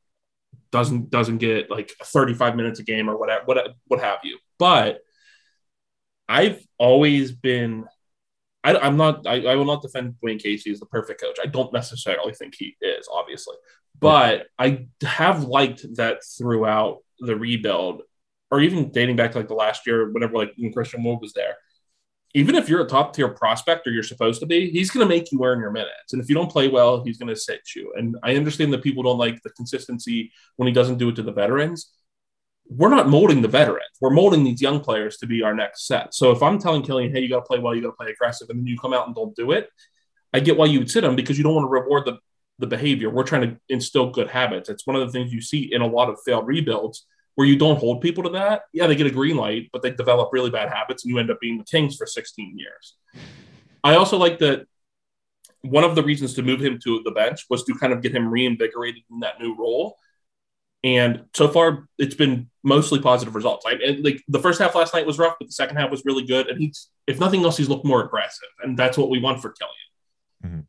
doesn't 0.71 1.11
doesn't 1.11 1.39
get 1.39 1.71
like 1.71 1.93
35 2.03 2.57
minutes 2.57 2.81
a 2.81 2.83
game 2.83 3.09
or 3.09 3.17
whatever 3.17 3.45
what 3.45 3.75
what 3.87 4.01
have 4.01 4.21
you. 4.25 4.39
But 4.59 5.01
I've 6.29 6.65
always 6.79 7.33
been 7.33 7.87
I, 8.65 8.87
am 8.87 8.97
not 8.97 9.27
I, 9.27 9.45
I, 9.45 9.57
will 9.57 9.65
not 9.65 9.83
defend 9.83 10.15
Dwane 10.23 10.41
Casey 10.41 10.71
as 10.71 10.79
the 10.79 10.87
perfect 10.87 11.21
coach. 11.21 11.37
I 11.43 11.47
don't 11.47 11.73
necessarily 11.73 12.33
think 12.33 12.55
he 12.57 12.77
is, 12.81 13.09
obviously. 13.13 13.57
But 13.99 14.47
I 14.57 14.87
have 15.03 15.45
liked 15.45 15.85
that 15.97 16.19
throughout 16.39 16.99
the 17.19 17.35
rebuild, 17.35 18.03
or 18.53 18.61
even 18.61 18.93
dating 18.93 19.17
back 19.17 19.33
to 19.33 19.39
like 19.39 19.49
the 19.49 19.55
last 19.55 19.85
year, 19.87 20.13
whenever 20.13 20.35
like 20.35 20.53
when 20.57 20.73
Christian 20.73 21.03
Wood 21.03 21.19
was 21.21 21.33
there 21.33 21.57
even 22.35 22.55
if 22.55 22.69
you're 22.69 22.81
a 22.81 22.89
top 22.89 23.15
tier 23.15 23.29
prospect 23.29 23.87
or 23.87 23.91
you're 23.91 24.03
supposed 24.03 24.41
to 24.41 24.47
be, 24.47 24.71
he's 24.71 24.91
going 24.91 25.07
to 25.07 25.15
make 25.15 25.31
you 25.31 25.45
earn 25.45 25.61
your 25.61 25.71
minutes. 25.71 26.13
And 26.13 26.23
if 26.23 26.29
you 26.29 26.35
don't 26.35 26.51
play 26.51 26.69
well, 26.69 27.05
he's 27.05 27.19
going 27.19 27.29
to 27.29 27.37
sit 27.37 27.61
you. 27.77 27.93
And 27.97 28.17
I 28.23 28.37
understand 28.37 28.73
that 28.73 28.83
people 28.83 29.03
don't 29.03 29.19
like 29.19 29.43
the 29.43 29.51
consistency 29.51 30.33
when 30.57 30.67
he 30.67 30.73
doesn't 30.73 30.99
do 30.99 31.11
it 31.11 31.17
to 31.17 31.23
the 31.23 31.33
veterans. 31.33 31.93
We're 32.69 32.89
not 32.89 33.09
molding 33.09 33.43
the 33.43 33.49
veterans. 33.49 33.85
We're 34.01 34.11
molding 34.11 34.45
these 34.45 34.63
young 34.63 34.81
players 34.81 35.19
to 35.19 35.27
be 35.27 35.43
our 35.43 35.55
next 35.55 35.87
set. 35.87 36.15
So 36.15 36.31
if 36.31 36.43
I'm 36.43 36.59
telling 36.59 36.83
Killian, 36.83 37.13
hey, 37.13 37.21
you 37.21 37.29
got 37.29 37.41
to 37.41 37.47
play 37.47 37.59
well, 37.59 37.75
you 37.75 37.83
got 37.83 37.89
to 37.89 37.97
play 37.97 38.11
aggressive, 38.11 38.49
and 38.49 38.59
then 38.59 38.67
you 38.67 38.79
come 38.79 38.95
out 38.95 39.07
and 39.07 39.15
don't 39.15 39.37
do 39.37 39.51
it, 39.53 39.69
I 40.33 40.41
get 40.41 40.57
why 40.57 40.67
you 40.67 40.79
would 40.79 40.91
sit 40.91 41.05
him 41.05 41.17
because 41.17 41.37
you 41.37 41.45
don't 41.45 41.55
want 41.55 41.67
to 41.67 41.81
reward 41.81 42.07
the 42.07 42.19
the 42.59 42.67
behavior. 42.67 43.11
We're 43.11 43.25
trying 43.25 43.43
to 43.43 43.57
instill 43.69 44.11
good 44.11 44.29
habits. 44.29 44.69
It's 44.69 44.87
one 44.87 44.95
of 44.95 45.05
the 45.05 45.13
things 45.13 45.33
you 45.33 45.41
see 45.41 45.73
in 45.73 45.83
a 45.83 45.87
lot 45.87 46.09
of 46.09 46.19
failed 46.25 46.47
rebuilds 46.47 47.07
where 47.35 47.47
you 47.47 47.57
don't 47.57 47.79
hold 47.79 48.01
people 48.01 48.23
to 48.25 48.31
that. 48.31 48.63
Yeah, 48.73 48.87
they 48.87 48.95
get 48.95 49.07
a 49.07 49.11
green 49.11 49.37
light, 49.37 49.71
but 49.73 49.83
they 49.83 49.91
develop 49.91 50.31
really 50.33 50.51
bad 50.51 50.69
habits 50.69 51.05
and 51.05 51.11
you 51.11 51.19
end 51.19 51.31
up 51.31 51.41
being 51.41 51.59
the 51.59 51.65
Kings 51.65 51.97
for 51.97 52.07
16 52.07 52.59
years. 52.59 52.97
I 53.83 53.97
also 53.97 54.19
like 54.19 54.39
that 54.41 54.67
one 55.63 55.85
of 55.85 55.95
the 55.95 56.03
reasons 56.03 56.35
to 56.35 56.43
move 56.43 56.61
him 56.61 56.79
to 56.85 57.03
the 57.05 57.11
bench 57.11 57.47
was 57.49 57.65
to 57.65 57.75
kind 57.75 57.93
of 57.93 58.03
get 58.03 58.15
him 58.15 58.29
reinvigorated 58.29 59.03
in 59.11 59.21
that 59.21 59.41
new 59.41 59.57
role. 59.57 59.97
And 60.85 61.27
so 61.35 61.47
far, 61.47 61.87
it's 61.97 62.17
been 62.17 62.51
mostly 62.65 63.01
positive 63.01 63.37
results. 63.37 63.65
I, 63.67 63.75
and 63.75 64.05
like 64.05 64.21
the 64.27 64.41
first 64.41 64.61
half 64.61 64.75
last 64.75 64.93
night 64.93 65.07
was 65.07 65.19
rough, 65.19 65.37
but 65.39 65.47
the 65.47 65.53
second 65.53 65.77
half 65.77 65.91
was 65.91 66.05
really 66.05 66.27
good. 66.27 66.49
And 66.49 66.59
he's, 66.59 66.89
if 67.07 67.21
nothing 67.21 67.45
else, 67.45 67.57
he's 67.57 67.69
looked 67.69 67.85
more 67.85 68.05
aggressive, 68.05 68.49
and 68.63 68.77
that's 68.77 68.99
what 68.99 69.09
we 69.09 69.21
want 69.21 69.41
for 69.41 69.51
Killian. 69.53 69.77
Mm-hmm. 70.45 70.61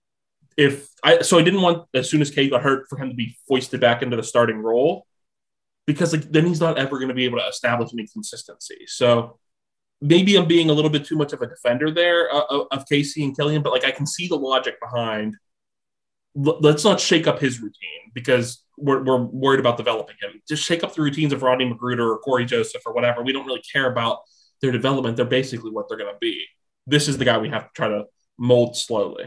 If 0.56 0.88
I, 1.04 1.24
so, 1.24 1.40
I 1.40 1.44
didn't 1.44 1.62
want 1.62 1.88
as 1.96 2.08
soon 2.08 2.22
as 2.22 2.30
Cade 2.30 2.52
got 2.52 2.62
hurt 2.62 2.86
for 2.88 3.00
him 3.00 3.10
to 3.10 3.16
be 3.16 3.36
foisted 3.48 3.82
back 3.82 4.04
into 4.04 4.16
the 4.16 4.22
starting 4.22 4.60
role, 4.60 5.08
because 5.86 6.14
like 6.14 6.32
then 6.32 6.46
he's 6.46 6.60
not 6.60 6.78
ever 6.78 6.98
going 6.98 7.10
to 7.10 7.14
be 7.14 7.26
able 7.26 7.40
to 7.40 7.48
establish 7.48 7.90
any 7.94 8.08
consistency. 8.08 8.86
So 8.88 9.40
maybe 10.02 10.36
I'm 10.36 10.48
being 10.48 10.70
a 10.70 10.74
little 10.74 10.92
bit 10.92 11.06
too 11.06 11.16
much 11.16 11.34
of 11.34 11.42
a 11.42 11.48
defender 11.48 11.92
there 11.92 12.34
uh, 12.34 12.66
of 12.72 12.86
Casey 12.88 13.24
and 13.24 13.36
Killian, 13.36 13.62
but 13.62 13.72
like 13.72 13.86
I 13.86 13.92
can 13.92 14.06
see 14.06 14.28
the 14.28 14.36
logic 14.36 14.80
behind. 14.82 15.36
L- 16.36 16.60
let's 16.62 16.84
not 16.84 17.00
shake 17.00 17.28
up 17.28 17.40
his 17.40 17.60
routine 17.60 18.12
because 18.14 18.64
we're, 18.78 19.04
we're 19.04 19.22
worried 19.22 19.60
about 19.60 19.78
developing 19.78 20.16
him. 20.22 20.42
Just 20.48 20.64
shake 20.64 20.84
up 20.84 20.94
the 20.96 21.02
routines 21.02 21.32
of 21.32 21.44
Rodney 21.44 21.66
McGruder 21.66 22.12
or 22.12 22.18
Cory 22.20 22.46
Joseph 22.46 22.82
or 22.86 22.94
whatever. 22.94 23.22
We 23.22 23.34
don't 23.34 23.46
really 23.46 23.62
care 23.72 23.92
about 23.92 24.20
their 24.62 24.72
development. 24.72 25.16
They're 25.16 25.26
basically 25.26 25.72
what 25.72 25.88
they're 25.88 25.98
going 25.98 26.14
to 26.14 26.20
be. 26.20 26.44
This 26.88 27.08
is 27.08 27.18
the 27.18 27.26
guy 27.26 27.38
we 27.38 27.50
have 27.50 27.66
to 27.66 27.70
try 27.76 27.88
to 27.88 28.06
mold 28.38 28.76
slowly. 28.76 29.26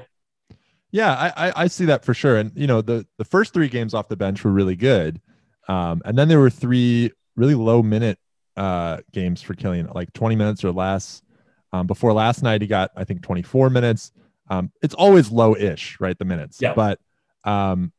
Yeah, 0.90 1.32
I, 1.36 1.52
I 1.64 1.66
see 1.66 1.84
that 1.86 2.04
for 2.04 2.14
sure. 2.14 2.36
And 2.36 2.52
you 2.54 2.66
know, 2.66 2.80
the 2.80 3.06
the 3.18 3.24
first 3.24 3.52
three 3.52 3.68
games 3.68 3.92
off 3.92 4.08
the 4.08 4.16
bench 4.16 4.44
were 4.44 4.50
really 4.50 4.76
good, 4.76 5.20
um, 5.68 6.02
and 6.04 6.16
then 6.16 6.28
there 6.28 6.40
were 6.40 6.50
three 6.50 7.12
really 7.34 7.54
low 7.54 7.82
minute 7.82 8.18
uh, 8.56 8.98
games 9.12 9.42
for 9.42 9.54
Killian, 9.54 9.88
like 9.94 10.12
20 10.12 10.36
minutes 10.36 10.64
or 10.64 10.72
less. 10.72 11.22
Um, 11.72 11.86
before 11.86 12.12
last 12.12 12.42
night, 12.42 12.62
he 12.62 12.68
got, 12.68 12.90
I 12.96 13.04
think, 13.04 13.22
24 13.22 13.70
minutes. 13.70 14.12
Um, 14.48 14.70
it's 14.82 14.94
always 14.94 15.30
low 15.30 15.54
ish, 15.54 15.98
right? 16.00 16.18
The 16.18 16.24
minutes. 16.24 16.58
Yeah. 16.60 16.74
But 16.74 17.00
um, 17.44 17.92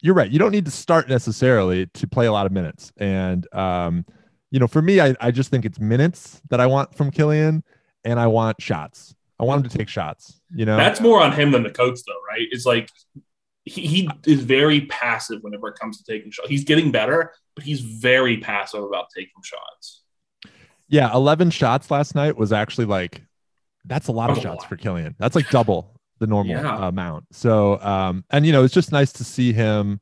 you're 0.00 0.14
right. 0.14 0.30
You 0.30 0.38
don't 0.38 0.50
need 0.50 0.64
to 0.66 0.70
start 0.70 1.08
necessarily 1.08 1.86
to 1.86 2.06
play 2.06 2.26
a 2.26 2.32
lot 2.32 2.46
of 2.46 2.52
minutes. 2.52 2.92
And, 2.96 3.46
um, 3.54 4.04
you 4.50 4.58
know, 4.58 4.66
for 4.66 4.82
me, 4.82 5.00
I, 5.00 5.14
I 5.20 5.30
just 5.30 5.50
think 5.50 5.64
it's 5.64 5.80
minutes 5.80 6.42
that 6.50 6.60
I 6.60 6.66
want 6.66 6.94
from 6.94 7.10
Killian 7.10 7.64
and 8.04 8.20
I 8.20 8.26
want 8.26 8.60
shots. 8.60 9.14
I 9.40 9.44
want 9.44 9.64
him 9.64 9.70
to 9.70 9.78
take 9.78 9.88
shots. 9.88 10.40
You 10.54 10.66
know, 10.66 10.76
that's 10.76 11.00
more 11.00 11.20
on 11.22 11.32
him 11.32 11.52
than 11.52 11.62
the 11.62 11.70
coach, 11.70 12.00
though, 12.06 12.20
right? 12.28 12.46
It's 12.50 12.66
like 12.66 12.90
he, 13.64 13.86
he 13.86 14.10
is 14.26 14.42
very 14.42 14.82
passive 14.82 15.42
whenever 15.42 15.68
it 15.68 15.78
comes 15.78 15.98
to 15.98 16.04
taking 16.04 16.30
shots. 16.30 16.48
He's 16.48 16.64
getting 16.64 16.90
better, 16.90 17.32
but 17.54 17.64
he's 17.64 17.80
very 17.80 18.38
passive 18.38 18.82
about 18.82 19.06
taking 19.14 19.42
shots. 19.42 20.02
Yeah, 20.88 21.12
11 21.14 21.50
shots 21.50 21.90
last 21.90 22.14
night 22.14 22.36
was 22.36 22.52
actually 22.52 22.86
like 22.86 23.22
that's 23.84 24.08
a 24.08 24.12
lot 24.12 24.30
of 24.30 24.38
shots 24.38 24.64
for 24.64 24.76
Killian. 24.76 25.14
That's 25.18 25.34
like 25.34 25.48
double 25.50 26.00
the 26.18 26.26
normal 26.26 26.54
yeah. 26.54 26.88
amount. 26.88 27.24
So, 27.32 27.80
um, 27.80 28.24
and 28.30 28.46
you 28.46 28.52
know, 28.52 28.62
it's 28.62 28.74
just 28.74 28.92
nice 28.92 29.12
to 29.14 29.24
see 29.24 29.52
him. 29.52 30.00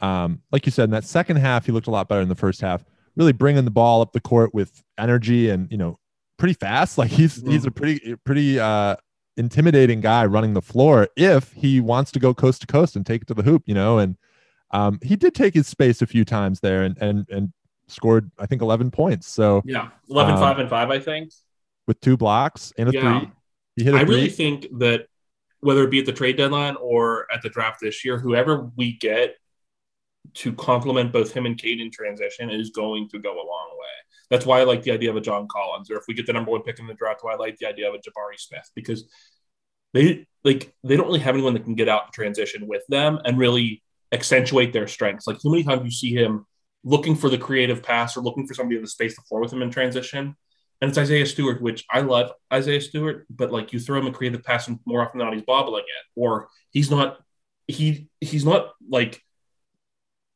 Um, 0.00 0.42
like 0.50 0.66
you 0.66 0.72
said, 0.72 0.84
in 0.84 0.90
that 0.90 1.04
second 1.04 1.36
half, 1.36 1.66
he 1.66 1.72
looked 1.72 1.86
a 1.86 1.90
lot 1.90 2.08
better 2.08 2.22
in 2.22 2.28
the 2.28 2.34
first 2.34 2.60
half. 2.60 2.84
Really 3.16 3.32
bringing 3.32 3.64
the 3.64 3.70
ball 3.70 4.00
up 4.00 4.12
the 4.12 4.20
court 4.20 4.54
with 4.54 4.82
energy 4.98 5.50
and 5.50 5.70
you 5.70 5.76
know, 5.76 5.98
pretty 6.38 6.54
fast. 6.54 6.98
Like 6.98 7.10
he's 7.10 7.38
mm-hmm. 7.38 7.50
he's 7.50 7.66
a 7.66 7.70
pretty 7.70 8.16
pretty 8.24 8.58
uh, 8.58 8.96
intimidating 9.40 10.02
guy 10.02 10.26
running 10.26 10.52
the 10.52 10.60
floor 10.60 11.08
if 11.16 11.52
he 11.52 11.80
wants 11.80 12.12
to 12.12 12.20
go 12.20 12.34
coast 12.34 12.60
to 12.60 12.66
coast 12.66 12.94
and 12.94 13.06
take 13.06 13.22
it 13.22 13.28
to 13.28 13.34
the 13.34 13.42
hoop, 13.42 13.62
you 13.64 13.74
know. 13.74 13.98
And 13.98 14.16
um, 14.70 15.00
he 15.02 15.16
did 15.16 15.34
take 15.34 15.54
his 15.54 15.66
space 15.66 16.02
a 16.02 16.06
few 16.06 16.24
times 16.24 16.60
there 16.60 16.82
and 16.82 16.96
and 16.98 17.26
and 17.30 17.52
scored 17.88 18.30
I 18.38 18.46
think 18.46 18.62
11 18.62 18.90
points. 18.90 19.26
So 19.26 19.62
yeah, 19.64 19.88
11, 20.08 20.34
um, 20.34 20.40
5 20.40 20.58
and 20.60 20.70
5 20.70 20.90
I 20.90 20.98
think 21.00 21.32
with 21.88 22.00
two 22.00 22.16
blocks 22.16 22.72
and 22.78 22.90
a 22.90 22.92
yeah. 22.92 23.20
three. 23.20 23.30
He 23.76 23.84
hit 23.84 23.94
I 23.94 24.04
three. 24.04 24.14
really 24.14 24.28
think 24.28 24.66
that 24.78 25.06
whether 25.60 25.82
it 25.82 25.90
be 25.90 26.00
at 26.00 26.06
the 26.06 26.12
trade 26.12 26.36
deadline 26.36 26.76
or 26.76 27.26
at 27.32 27.42
the 27.42 27.48
draft 27.48 27.80
this 27.80 28.04
year, 28.04 28.18
whoever 28.18 28.70
we 28.76 28.92
get 28.98 29.36
to 30.34 30.52
complement 30.52 31.12
both 31.12 31.32
him 31.32 31.46
and 31.46 31.58
Cade 31.58 31.80
in 31.80 31.90
transition 31.90 32.50
is 32.50 32.70
going 32.70 33.08
to 33.08 33.18
go 33.18 33.32
a 33.32 33.36
long 33.36 33.70
way. 33.72 33.86
That's 34.30 34.46
why 34.46 34.60
I 34.60 34.64
like 34.64 34.82
the 34.82 34.92
idea 34.92 35.10
of 35.10 35.16
a 35.16 35.20
John 35.20 35.48
Collins, 35.48 35.90
or 35.90 35.96
if 35.96 36.04
we 36.06 36.14
get 36.14 36.26
the 36.26 36.32
number 36.32 36.50
one 36.50 36.62
pick 36.62 36.78
in 36.78 36.86
the 36.86 36.94
draft, 36.94 37.20
why 37.22 37.32
I 37.32 37.36
like 37.36 37.58
the 37.58 37.66
idea 37.66 37.88
of 37.88 37.94
a 37.94 37.98
Jabari 37.98 38.38
Smith 38.38 38.70
because 38.74 39.08
they 39.92 40.26
like 40.44 40.72
they 40.84 40.96
don't 40.96 41.06
really 41.06 41.20
have 41.20 41.34
anyone 41.34 41.54
that 41.54 41.64
can 41.64 41.74
get 41.74 41.88
out 41.88 42.04
and 42.04 42.12
transition 42.12 42.66
with 42.66 42.82
them 42.88 43.18
and 43.24 43.38
really 43.38 43.82
accentuate 44.12 44.72
their 44.72 44.88
strengths. 44.88 45.26
Like 45.26 45.38
how 45.42 45.50
many 45.50 45.64
times 45.64 45.84
you 45.84 45.90
see 45.90 46.14
him 46.14 46.46
looking 46.84 47.14
for 47.14 47.28
the 47.28 47.38
creative 47.38 47.82
pass 47.82 48.16
or 48.16 48.20
looking 48.20 48.46
for 48.46 48.54
somebody 48.54 48.80
to 48.80 48.86
space 48.86 49.16
the 49.16 49.22
floor 49.22 49.40
with 49.40 49.52
him 49.52 49.62
in 49.62 49.70
transition. 49.70 50.36
And 50.80 50.88
it's 50.88 50.98
Isaiah 50.98 51.26
Stewart, 51.26 51.60
which 51.60 51.84
I 51.90 52.00
love 52.00 52.32
Isaiah 52.52 52.80
Stewart, 52.80 53.26
but 53.28 53.52
like 53.52 53.72
you 53.72 53.78
throw 53.78 53.98
him 53.98 54.06
a 54.06 54.12
creative 54.12 54.42
pass 54.42 54.66
and 54.66 54.78
more 54.86 55.02
often 55.02 55.18
than 55.18 55.26
not 55.26 55.34
he's 55.34 55.44
bobbling 55.44 55.82
it, 55.82 56.20
or 56.20 56.48
he's 56.70 56.90
not 56.90 57.18
he 57.66 58.08
he's 58.20 58.44
not 58.44 58.70
like 58.88 59.22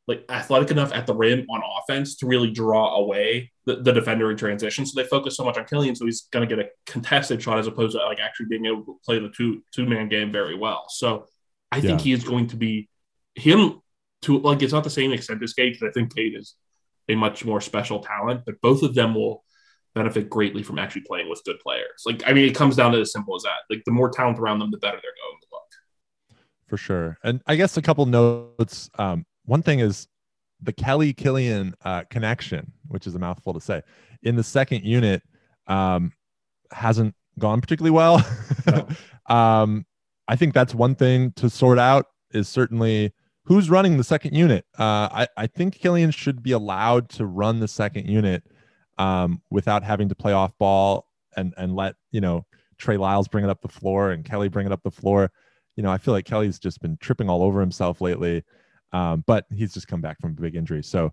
like 0.06 0.24
athletic 0.28 0.70
enough 0.70 0.92
at 0.92 1.06
the 1.06 1.14
rim 1.14 1.46
on 1.48 1.62
offense 1.80 2.16
to 2.16 2.26
really 2.26 2.50
draw 2.50 2.96
away 2.96 3.50
the, 3.64 3.76
the 3.76 3.92
defender 3.92 4.30
in 4.30 4.36
transition. 4.36 4.84
So 4.84 5.00
they 5.00 5.08
focus 5.08 5.36
so 5.36 5.44
much 5.44 5.56
on 5.56 5.64
Killian, 5.64 5.96
so 5.96 6.04
he's 6.04 6.22
going 6.30 6.46
to 6.46 6.56
get 6.56 6.64
a 6.64 6.68
contested 6.86 7.42
shot 7.42 7.58
as 7.58 7.66
opposed 7.66 7.96
to 7.96 8.04
like 8.04 8.20
actually 8.20 8.46
being 8.46 8.66
able 8.66 8.82
to 8.84 8.98
play 9.04 9.18
the 9.18 9.30
two 9.30 9.62
two 9.72 9.86
man 9.86 10.08
game 10.08 10.30
very 10.30 10.56
well. 10.56 10.86
So 10.88 11.28
I 11.72 11.80
think 11.80 12.00
yeah. 12.00 12.04
he 12.04 12.12
is 12.12 12.24
going 12.24 12.48
to 12.48 12.56
be 12.56 12.88
him 13.34 13.80
to 14.22 14.38
like 14.38 14.62
it's 14.62 14.72
not 14.72 14.84
the 14.84 14.90
same 14.90 15.12
extent 15.12 15.42
as 15.42 15.54
Cade 15.54 15.72
because 15.72 15.88
I 15.88 15.92
think 15.92 16.14
Cade 16.14 16.34
is 16.36 16.54
a 17.08 17.14
much 17.14 17.44
more 17.44 17.60
special 17.60 18.00
talent, 18.00 18.42
but 18.44 18.60
both 18.60 18.82
of 18.82 18.94
them 18.94 19.14
will 19.14 19.42
benefit 19.94 20.28
greatly 20.28 20.62
from 20.62 20.78
actually 20.78 21.02
playing 21.02 21.30
with 21.30 21.42
good 21.44 21.60
players. 21.60 22.02
Like 22.04 22.22
I 22.26 22.34
mean, 22.34 22.46
it 22.46 22.54
comes 22.54 22.76
down 22.76 22.92
to 22.92 23.00
as 23.00 23.12
simple 23.12 23.36
as 23.36 23.42
that. 23.42 23.60
Like 23.70 23.82
the 23.86 23.92
more 23.92 24.10
talent 24.10 24.38
around 24.38 24.58
them, 24.58 24.70
the 24.70 24.78
better 24.78 24.98
they're 25.00 25.02
going 25.02 25.40
to 25.40 25.46
look. 25.50 26.40
For 26.68 26.76
sure, 26.76 27.18
and 27.24 27.42
I 27.46 27.56
guess 27.56 27.78
a 27.78 27.82
couple 27.82 28.04
notes. 28.04 28.90
Um, 28.98 29.24
one 29.44 29.62
thing 29.62 29.80
is 29.80 30.08
the 30.60 30.72
Kelly 30.72 31.12
Killian 31.12 31.74
uh, 31.84 32.04
connection, 32.10 32.72
which 32.88 33.06
is 33.06 33.14
a 33.14 33.18
mouthful 33.18 33.52
to 33.54 33.60
say, 33.60 33.82
in 34.22 34.36
the 34.36 34.42
second 34.42 34.84
unit 34.84 35.22
um, 35.66 36.12
hasn't 36.72 37.14
gone 37.38 37.60
particularly 37.60 37.90
well. 37.90 38.24
No. 38.66 38.88
um, 39.34 39.86
I 40.26 40.36
think 40.36 40.54
that's 40.54 40.74
one 40.74 40.94
thing 40.94 41.32
to 41.32 41.50
sort 41.50 41.78
out 41.78 42.06
is 42.32 42.48
certainly 42.48 43.12
who's 43.44 43.68
running 43.68 43.98
the 43.98 44.04
second 44.04 44.34
unit. 44.34 44.64
Uh, 44.78 45.08
I, 45.12 45.28
I 45.36 45.46
think 45.46 45.74
Killian 45.74 46.10
should 46.10 46.42
be 46.42 46.52
allowed 46.52 47.10
to 47.10 47.26
run 47.26 47.60
the 47.60 47.68
second 47.68 48.08
unit 48.08 48.42
um, 48.98 49.42
without 49.50 49.82
having 49.82 50.08
to 50.08 50.14
play 50.14 50.32
off 50.32 50.56
ball 50.58 51.06
and, 51.36 51.52
and 51.56 51.74
let, 51.74 51.96
you 52.10 52.20
know, 52.20 52.46
Trey 52.78 52.96
Lyles 52.96 53.28
bring 53.28 53.44
it 53.44 53.50
up 53.50 53.60
the 53.60 53.68
floor 53.68 54.10
and 54.10 54.24
Kelly 54.24 54.48
bring 54.48 54.66
it 54.66 54.72
up 54.72 54.82
the 54.82 54.90
floor. 54.90 55.30
You 55.76 55.82
know, 55.82 55.90
I 55.90 55.98
feel 55.98 56.14
like 56.14 56.24
Kelly's 56.24 56.58
just 56.58 56.80
been 56.80 56.96
tripping 56.98 57.28
all 57.28 57.42
over 57.42 57.60
himself 57.60 58.00
lately. 58.00 58.44
Um, 58.94 59.24
but 59.26 59.44
he's 59.52 59.74
just 59.74 59.88
come 59.88 60.00
back 60.00 60.20
from 60.20 60.30
a 60.30 60.40
big 60.40 60.54
injury. 60.54 60.82
So 60.82 61.12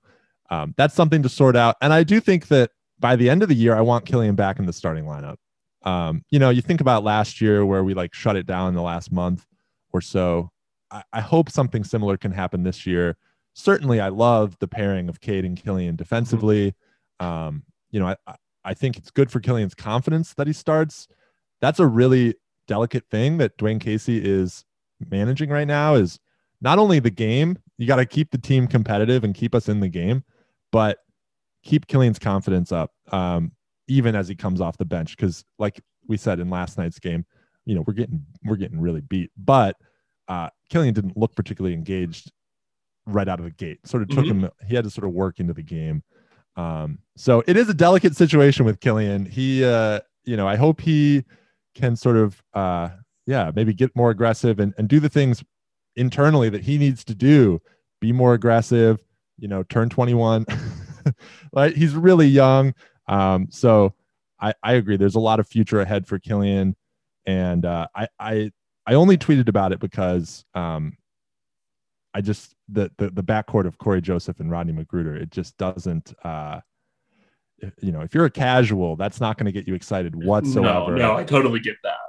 um, 0.51 0.73
that's 0.77 0.93
something 0.93 1.23
to 1.23 1.29
sort 1.29 1.55
out. 1.55 1.77
And 1.81 1.91
I 1.91 2.03
do 2.03 2.19
think 2.19 2.47
that 2.49 2.69
by 2.99 3.15
the 3.15 3.27
end 3.27 3.41
of 3.41 3.49
the 3.49 3.55
year, 3.55 3.75
I 3.75 3.81
want 3.81 4.05
Killian 4.05 4.35
back 4.35 4.59
in 4.59 4.67
the 4.67 4.73
starting 4.73 5.05
lineup. 5.05 5.37
Um, 5.83 6.23
you 6.29 6.37
know, 6.37 6.51
you 6.51 6.61
think 6.61 6.79
about 6.79 7.03
last 7.03 7.41
year 7.41 7.65
where 7.65 7.83
we 7.83 7.95
like 7.95 8.13
shut 8.13 8.35
it 8.35 8.45
down 8.45 8.69
in 8.69 8.75
the 8.75 8.83
last 8.83 9.11
month 9.11 9.47
or 9.91 9.99
so. 9.99 10.51
I, 10.91 11.01
I 11.11 11.21
hope 11.21 11.49
something 11.49 11.83
similar 11.83 12.17
can 12.17 12.31
happen 12.31 12.61
this 12.61 12.85
year. 12.85 13.17
Certainly, 13.53 13.99
I 13.99 14.09
love 14.09 14.55
the 14.59 14.67
pairing 14.67 15.09
of 15.09 15.19
Cade 15.19 15.43
and 15.43 15.57
Killian 15.57 15.95
defensively. 15.95 16.75
Um, 17.19 17.63
you 17.89 17.99
know, 17.99 18.15
I, 18.27 18.35
I 18.63 18.73
think 18.75 18.95
it's 18.97 19.09
good 19.09 19.31
for 19.31 19.39
Killian's 19.39 19.73
confidence 19.73 20.35
that 20.35 20.45
he 20.45 20.53
starts. 20.53 21.07
That's 21.61 21.79
a 21.79 21.87
really 21.87 22.35
delicate 22.67 23.05
thing 23.09 23.39
that 23.39 23.57
Dwane 23.57 23.81
Casey 23.81 24.23
is 24.23 24.63
managing 25.09 25.49
right 25.49 25.67
now 25.67 25.95
is 25.95 26.19
not 26.61 26.77
only 26.77 26.99
the 26.99 27.09
game, 27.09 27.57
you 27.81 27.87
got 27.87 27.95
to 27.95 28.05
keep 28.05 28.29
the 28.29 28.37
team 28.37 28.67
competitive 28.67 29.23
and 29.23 29.33
keep 29.33 29.55
us 29.55 29.67
in 29.67 29.79
the 29.79 29.89
game, 29.89 30.23
but 30.71 30.99
keep 31.63 31.87
Killian's 31.87 32.19
confidence 32.19 32.71
up, 32.71 32.91
um, 33.11 33.53
even 33.87 34.15
as 34.15 34.27
he 34.27 34.35
comes 34.35 34.61
off 34.61 34.77
the 34.77 34.85
bench. 34.85 35.17
Because, 35.17 35.43
like 35.57 35.81
we 36.07 36.15
said 36.15 36.39
in 36.39 36.51
last 36.51 36.77
night's 36.77 36.99
game, 36.99 37.25
you 37.65 37.73
know 37.73 37.83
we're 37.87 37.93
getting 37.93 38.23
we're 38.45 38.55
getting 38.55 38.79
really 38.79 39.01
beat, 39.01 39.31
but 39.35 39.77
uh, 40.27 40.49
Killian 40.69 40.93
didn't 40.93 41.17
look 41.17 41.35
particularly 41.35 41.73
engaged 41.73 42.31
right 43.07 43.27
out 43.27 43.39
of 43.39 43.45
the 43.45 43.51
gate. 43.51 43.79
Sort 43.87 44.03
of 44.03 44.09
took 44.09 44.25
mm-hmm. 44.25 44.45
him; 44.45 44.51
he 44.67 44.75
had 44.75 44.83
to 44.83 44.91
sort 44.91 45.07
of 45.07 45.13
work 45.13 45.39
into 45.39 45.53
the 45.53 45.63
game. 45.63 46.03
Um, 46.55 46.99
so 47.15 47.43
it 47.47 47.57
is 47.57 47.67
a 47.67 47.73
delicate 47.73 48.15
situation 48.15 48.63
with 48.63 48.79
Killian. 48.79 49.25
He, 49.25 49.65
uh, 49.65 50.01
you 50.23 50.37
know, 50.37 50.47
I 50.47 50.55
hope 50.55 50.81
he 50.81 51.23
can 51.73 51.95
sort 51.95 52.17
of, 52.17 52.43
uh, 52.53 52.89
yeah, 53.25 53.51
maybe 53.55 53.73
get 53.73 53.95
more 53.95 54.11
aggressive 54.11 54.59
and, 54.59 54.73
and 54.77 54.87
do 54.87 54.99
the 54.99 55.09
things 55.09 55.43
internally 55.95 56.49
that 56.49 56.63
he 56.63 56.77
needs 56.77 57.03
to 57.03 57.15
do 57.15 57.59
be 57.99 58.11
more 58.11 58.33
aggressive 58.33 58.99
you 59.37 59.47
know 59.47 59.63
turn 59.63 59.89
21 59.89 60.45
like 61.53 61.75
he's 61.75 61.93
really 61.93 62.27
young 62.27 62.73
um, 63.07 63.47
so 63.49 63.93
I, 64.39 64.53
I 64.63 64.73
agree 64.73 64.97
there's 64.97 65.15
a 65.15 65.19
lot 65.19 65.39
of 65.39 65.47
future 65.47 65.81
ahead 65.81 66.07
for 66.07 66.19
killian 66.19 66.75
and 67.25 67.65
uh, 67.65 67.87
I, 67.95 68.07
I 68.19 68.51
i 68.85 68.93
only 68.93 69.17
tweeted 69.17 69.47
about 69.47 69.71
it 69.71 69.79
because 69.79 70.45
um, 70.53 70.97
I 72.13 72.21
just 72.21 72.55
the 72.67 72.91
the 72.97 73.09
the 73.09 73.23
backcourt 73.23 73.65
of 73.65 73.77
Cory 73.77 74.01
Joseph 74.01 74.39
and 74.39 74.51
Rodney 74.51 74.73
McGruder, 74.73 75.15
it 75.15 75.31
just 75.31 75.57
doesn't. 75.57 76.13
uh 76.23 76.61
you 77.79 77.91
know, 77.91 78.01
if 78.01 78.15
you're 78.15 78.25
a 78.25 78.31
casual, 78.31 78.95
that's 78.95 79.21
not 79.21 79.37
going 79.37 79.45
to 79.45 79.51
get 79.51 79.67
you 79.67 79.75
excited 79.75 80.15
whatsoever. 80.15 80.95
No, 80.95 81.13
no, 81.13 81.15
I 81.15 81.23
totally 81.23 81.59
get 81.59 81.75
that. 81.83 81.99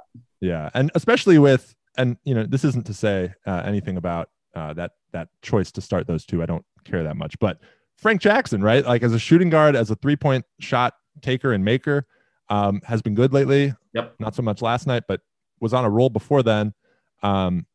Yeah, 0.41 0.71
and 0.73 0.89
especially 0.95 1.37
with 1.37 1.75
and 1.97 2.17
you 2.23 2.33
know, 2.33 2.45
this 2.45 2.63
isn't 2.63 2.85
to 2.87 2.93
say 2.93 3.33
uh, 3.45 3.61
anything 3.65 3.97
about 3.97 4.29
uh, 4.55 4.73
that 4.73 4.91
that 5.11 5.29
choice 5.41 5.71
to 5.73 5.81
start 5.81 6.07
those 6.07 6.25
two. 6.25 6.41
I 6.41 6.45
don't 6.45 6.65
care 6.83 7.03
that 7.03 7.17
much, 7.17 7.37
but 7.39 7.59
Frank 7.97 8.21
Jackson, 8.21 8.61
right? 8.61 8.85
Like 8.85 9.03
as 9.03 9.13
a 9.13 9.19
shooting 9.19 9.49
guard, 9.49 9.75
as 9.75 9.89
a 9.89 9.95
three 9.95 10.15
point 10.15 10.45
shot 10.59 10.93
taker 11.21 11.53
and 11.53 11.63
maker, 11.63 12.05
um, 12.49 12.81
has 12.85 13.01
been 13.01 13.15
good 13.15 13.33
lately. 13.33 13.73
Yep. 13.93 14.15
Not 14.19 14.35
so 14.35 14.41
much 14.41 14.61
last 14.61 14.87
night, 14.87 15.03
but 15.07 15.21
was 15.59 15.73
on 15.73 15.85
a 15.85 15.89
roll 15.89 16.09
before 16.09 16.43
then. 16.43 16.73
Um, 17.21 17.65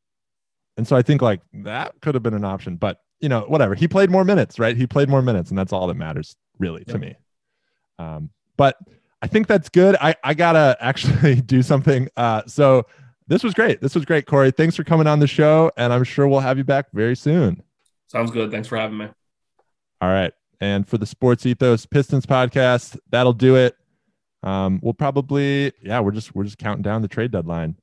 and 0.76 0.86
so 0.86 0.96
I 0.96 1.02
think 1.02 1.22
like 1.22 1.40
that 1.64 1.94
could 2.00 2.14
have 2.14 2.22
been 2.22 2.34
an 2.34 2.44
option, 2.44 2.76
but 2.76 3.00
you 3.20 3.28
know, 3.28 3.40
whatever. 3.48 3.74
He 3.74 3.88
played 3.88 4.10
more 4.10 4.24
minutes, 4.24 4.58
right? 4.58 4.76
He 4.76 4.86
played 4.86 5.08
more 5.08 5.22
minutes, 5.22 5.50
and 5.50 5.58
that's 5.58 5.72
all 5.72 5.86
that 5.88 5.96
matters 5.96 6.36
really 6.58 6.84
yep. 6.86 6.94
to 6.94 6.98
me. 6.98 7.16
Um, 7.98 8.30
but 8.56 8.76
I 9.20 9.26
think 9.26 9.48
that's 9.48 9.68
good. 9.68 9.96
I, 10.00 10.14
I 10.22 10.34
gotta 10.34 10.76
actually 10.80 11.40
do 11.40 11.62
something. 11.62 12.08
Uh, 12.16 12.42
so 12.46 12.86
this 13.28 13.44
was 13.44 13.54
great. 13.54 13.80
This 13.80 13.94
was 13.94 14.04
great, 14.04 14.26
Corey. 14.26 14.50
Thanks 14.50 14.74
for 14.74 14.84
coming 14.84 15.06
on 15.06 15.20
the 15.20 15.26
show, 15.26 15.70
and 15.76 15.92
I'm 15.92 16.04
sure 16.04 16.26
we'll 16.26 16.40
have 16.40 16.58
you 16.58 16.64
back 16.64 16.86
very 16.92 17.14
soon. 17.14 17.62
Sounds 18.08 18.30
good. 18.30 18.50
Thanks 18.50 18.66
for 18.66 18.76
having 18.76 18.98
me. 18.98 19.08
All 20.00 20.08
right. 20.08 20.32
And 20.60 20.88
for 20.88 20.98
the 20.98 21.06
Sports 21.06 21.46
Ethos 21.46 21.86
Pistons 21.86 22.26
podcast, 22.26 22.98
that'll 23.10 23.32
do 23.32 23.56
it. 23.56 23.76
Um, 24.42 24.80
we'll 24.82 24.94
probably, 24.94 25.72
yeah, 25.82 26.00
we're 26.00 26.12
just 26.12 26.34
we're 26.34 26.44
just 26.44 26.58
counting 26.58 26.82
down 26.82 27.02
the 27.02 27.08
trade 27.08 27.30
deadline. 27.30 27.76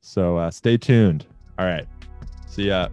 So 0.00 0.36
uh, 0.36 0.50
stay 0.50 0.76
tuned. 0.76 1.26
All 1.58 1.66
right. 1.66 1.86
See 2.46 2.68
ya. 2.68 2.88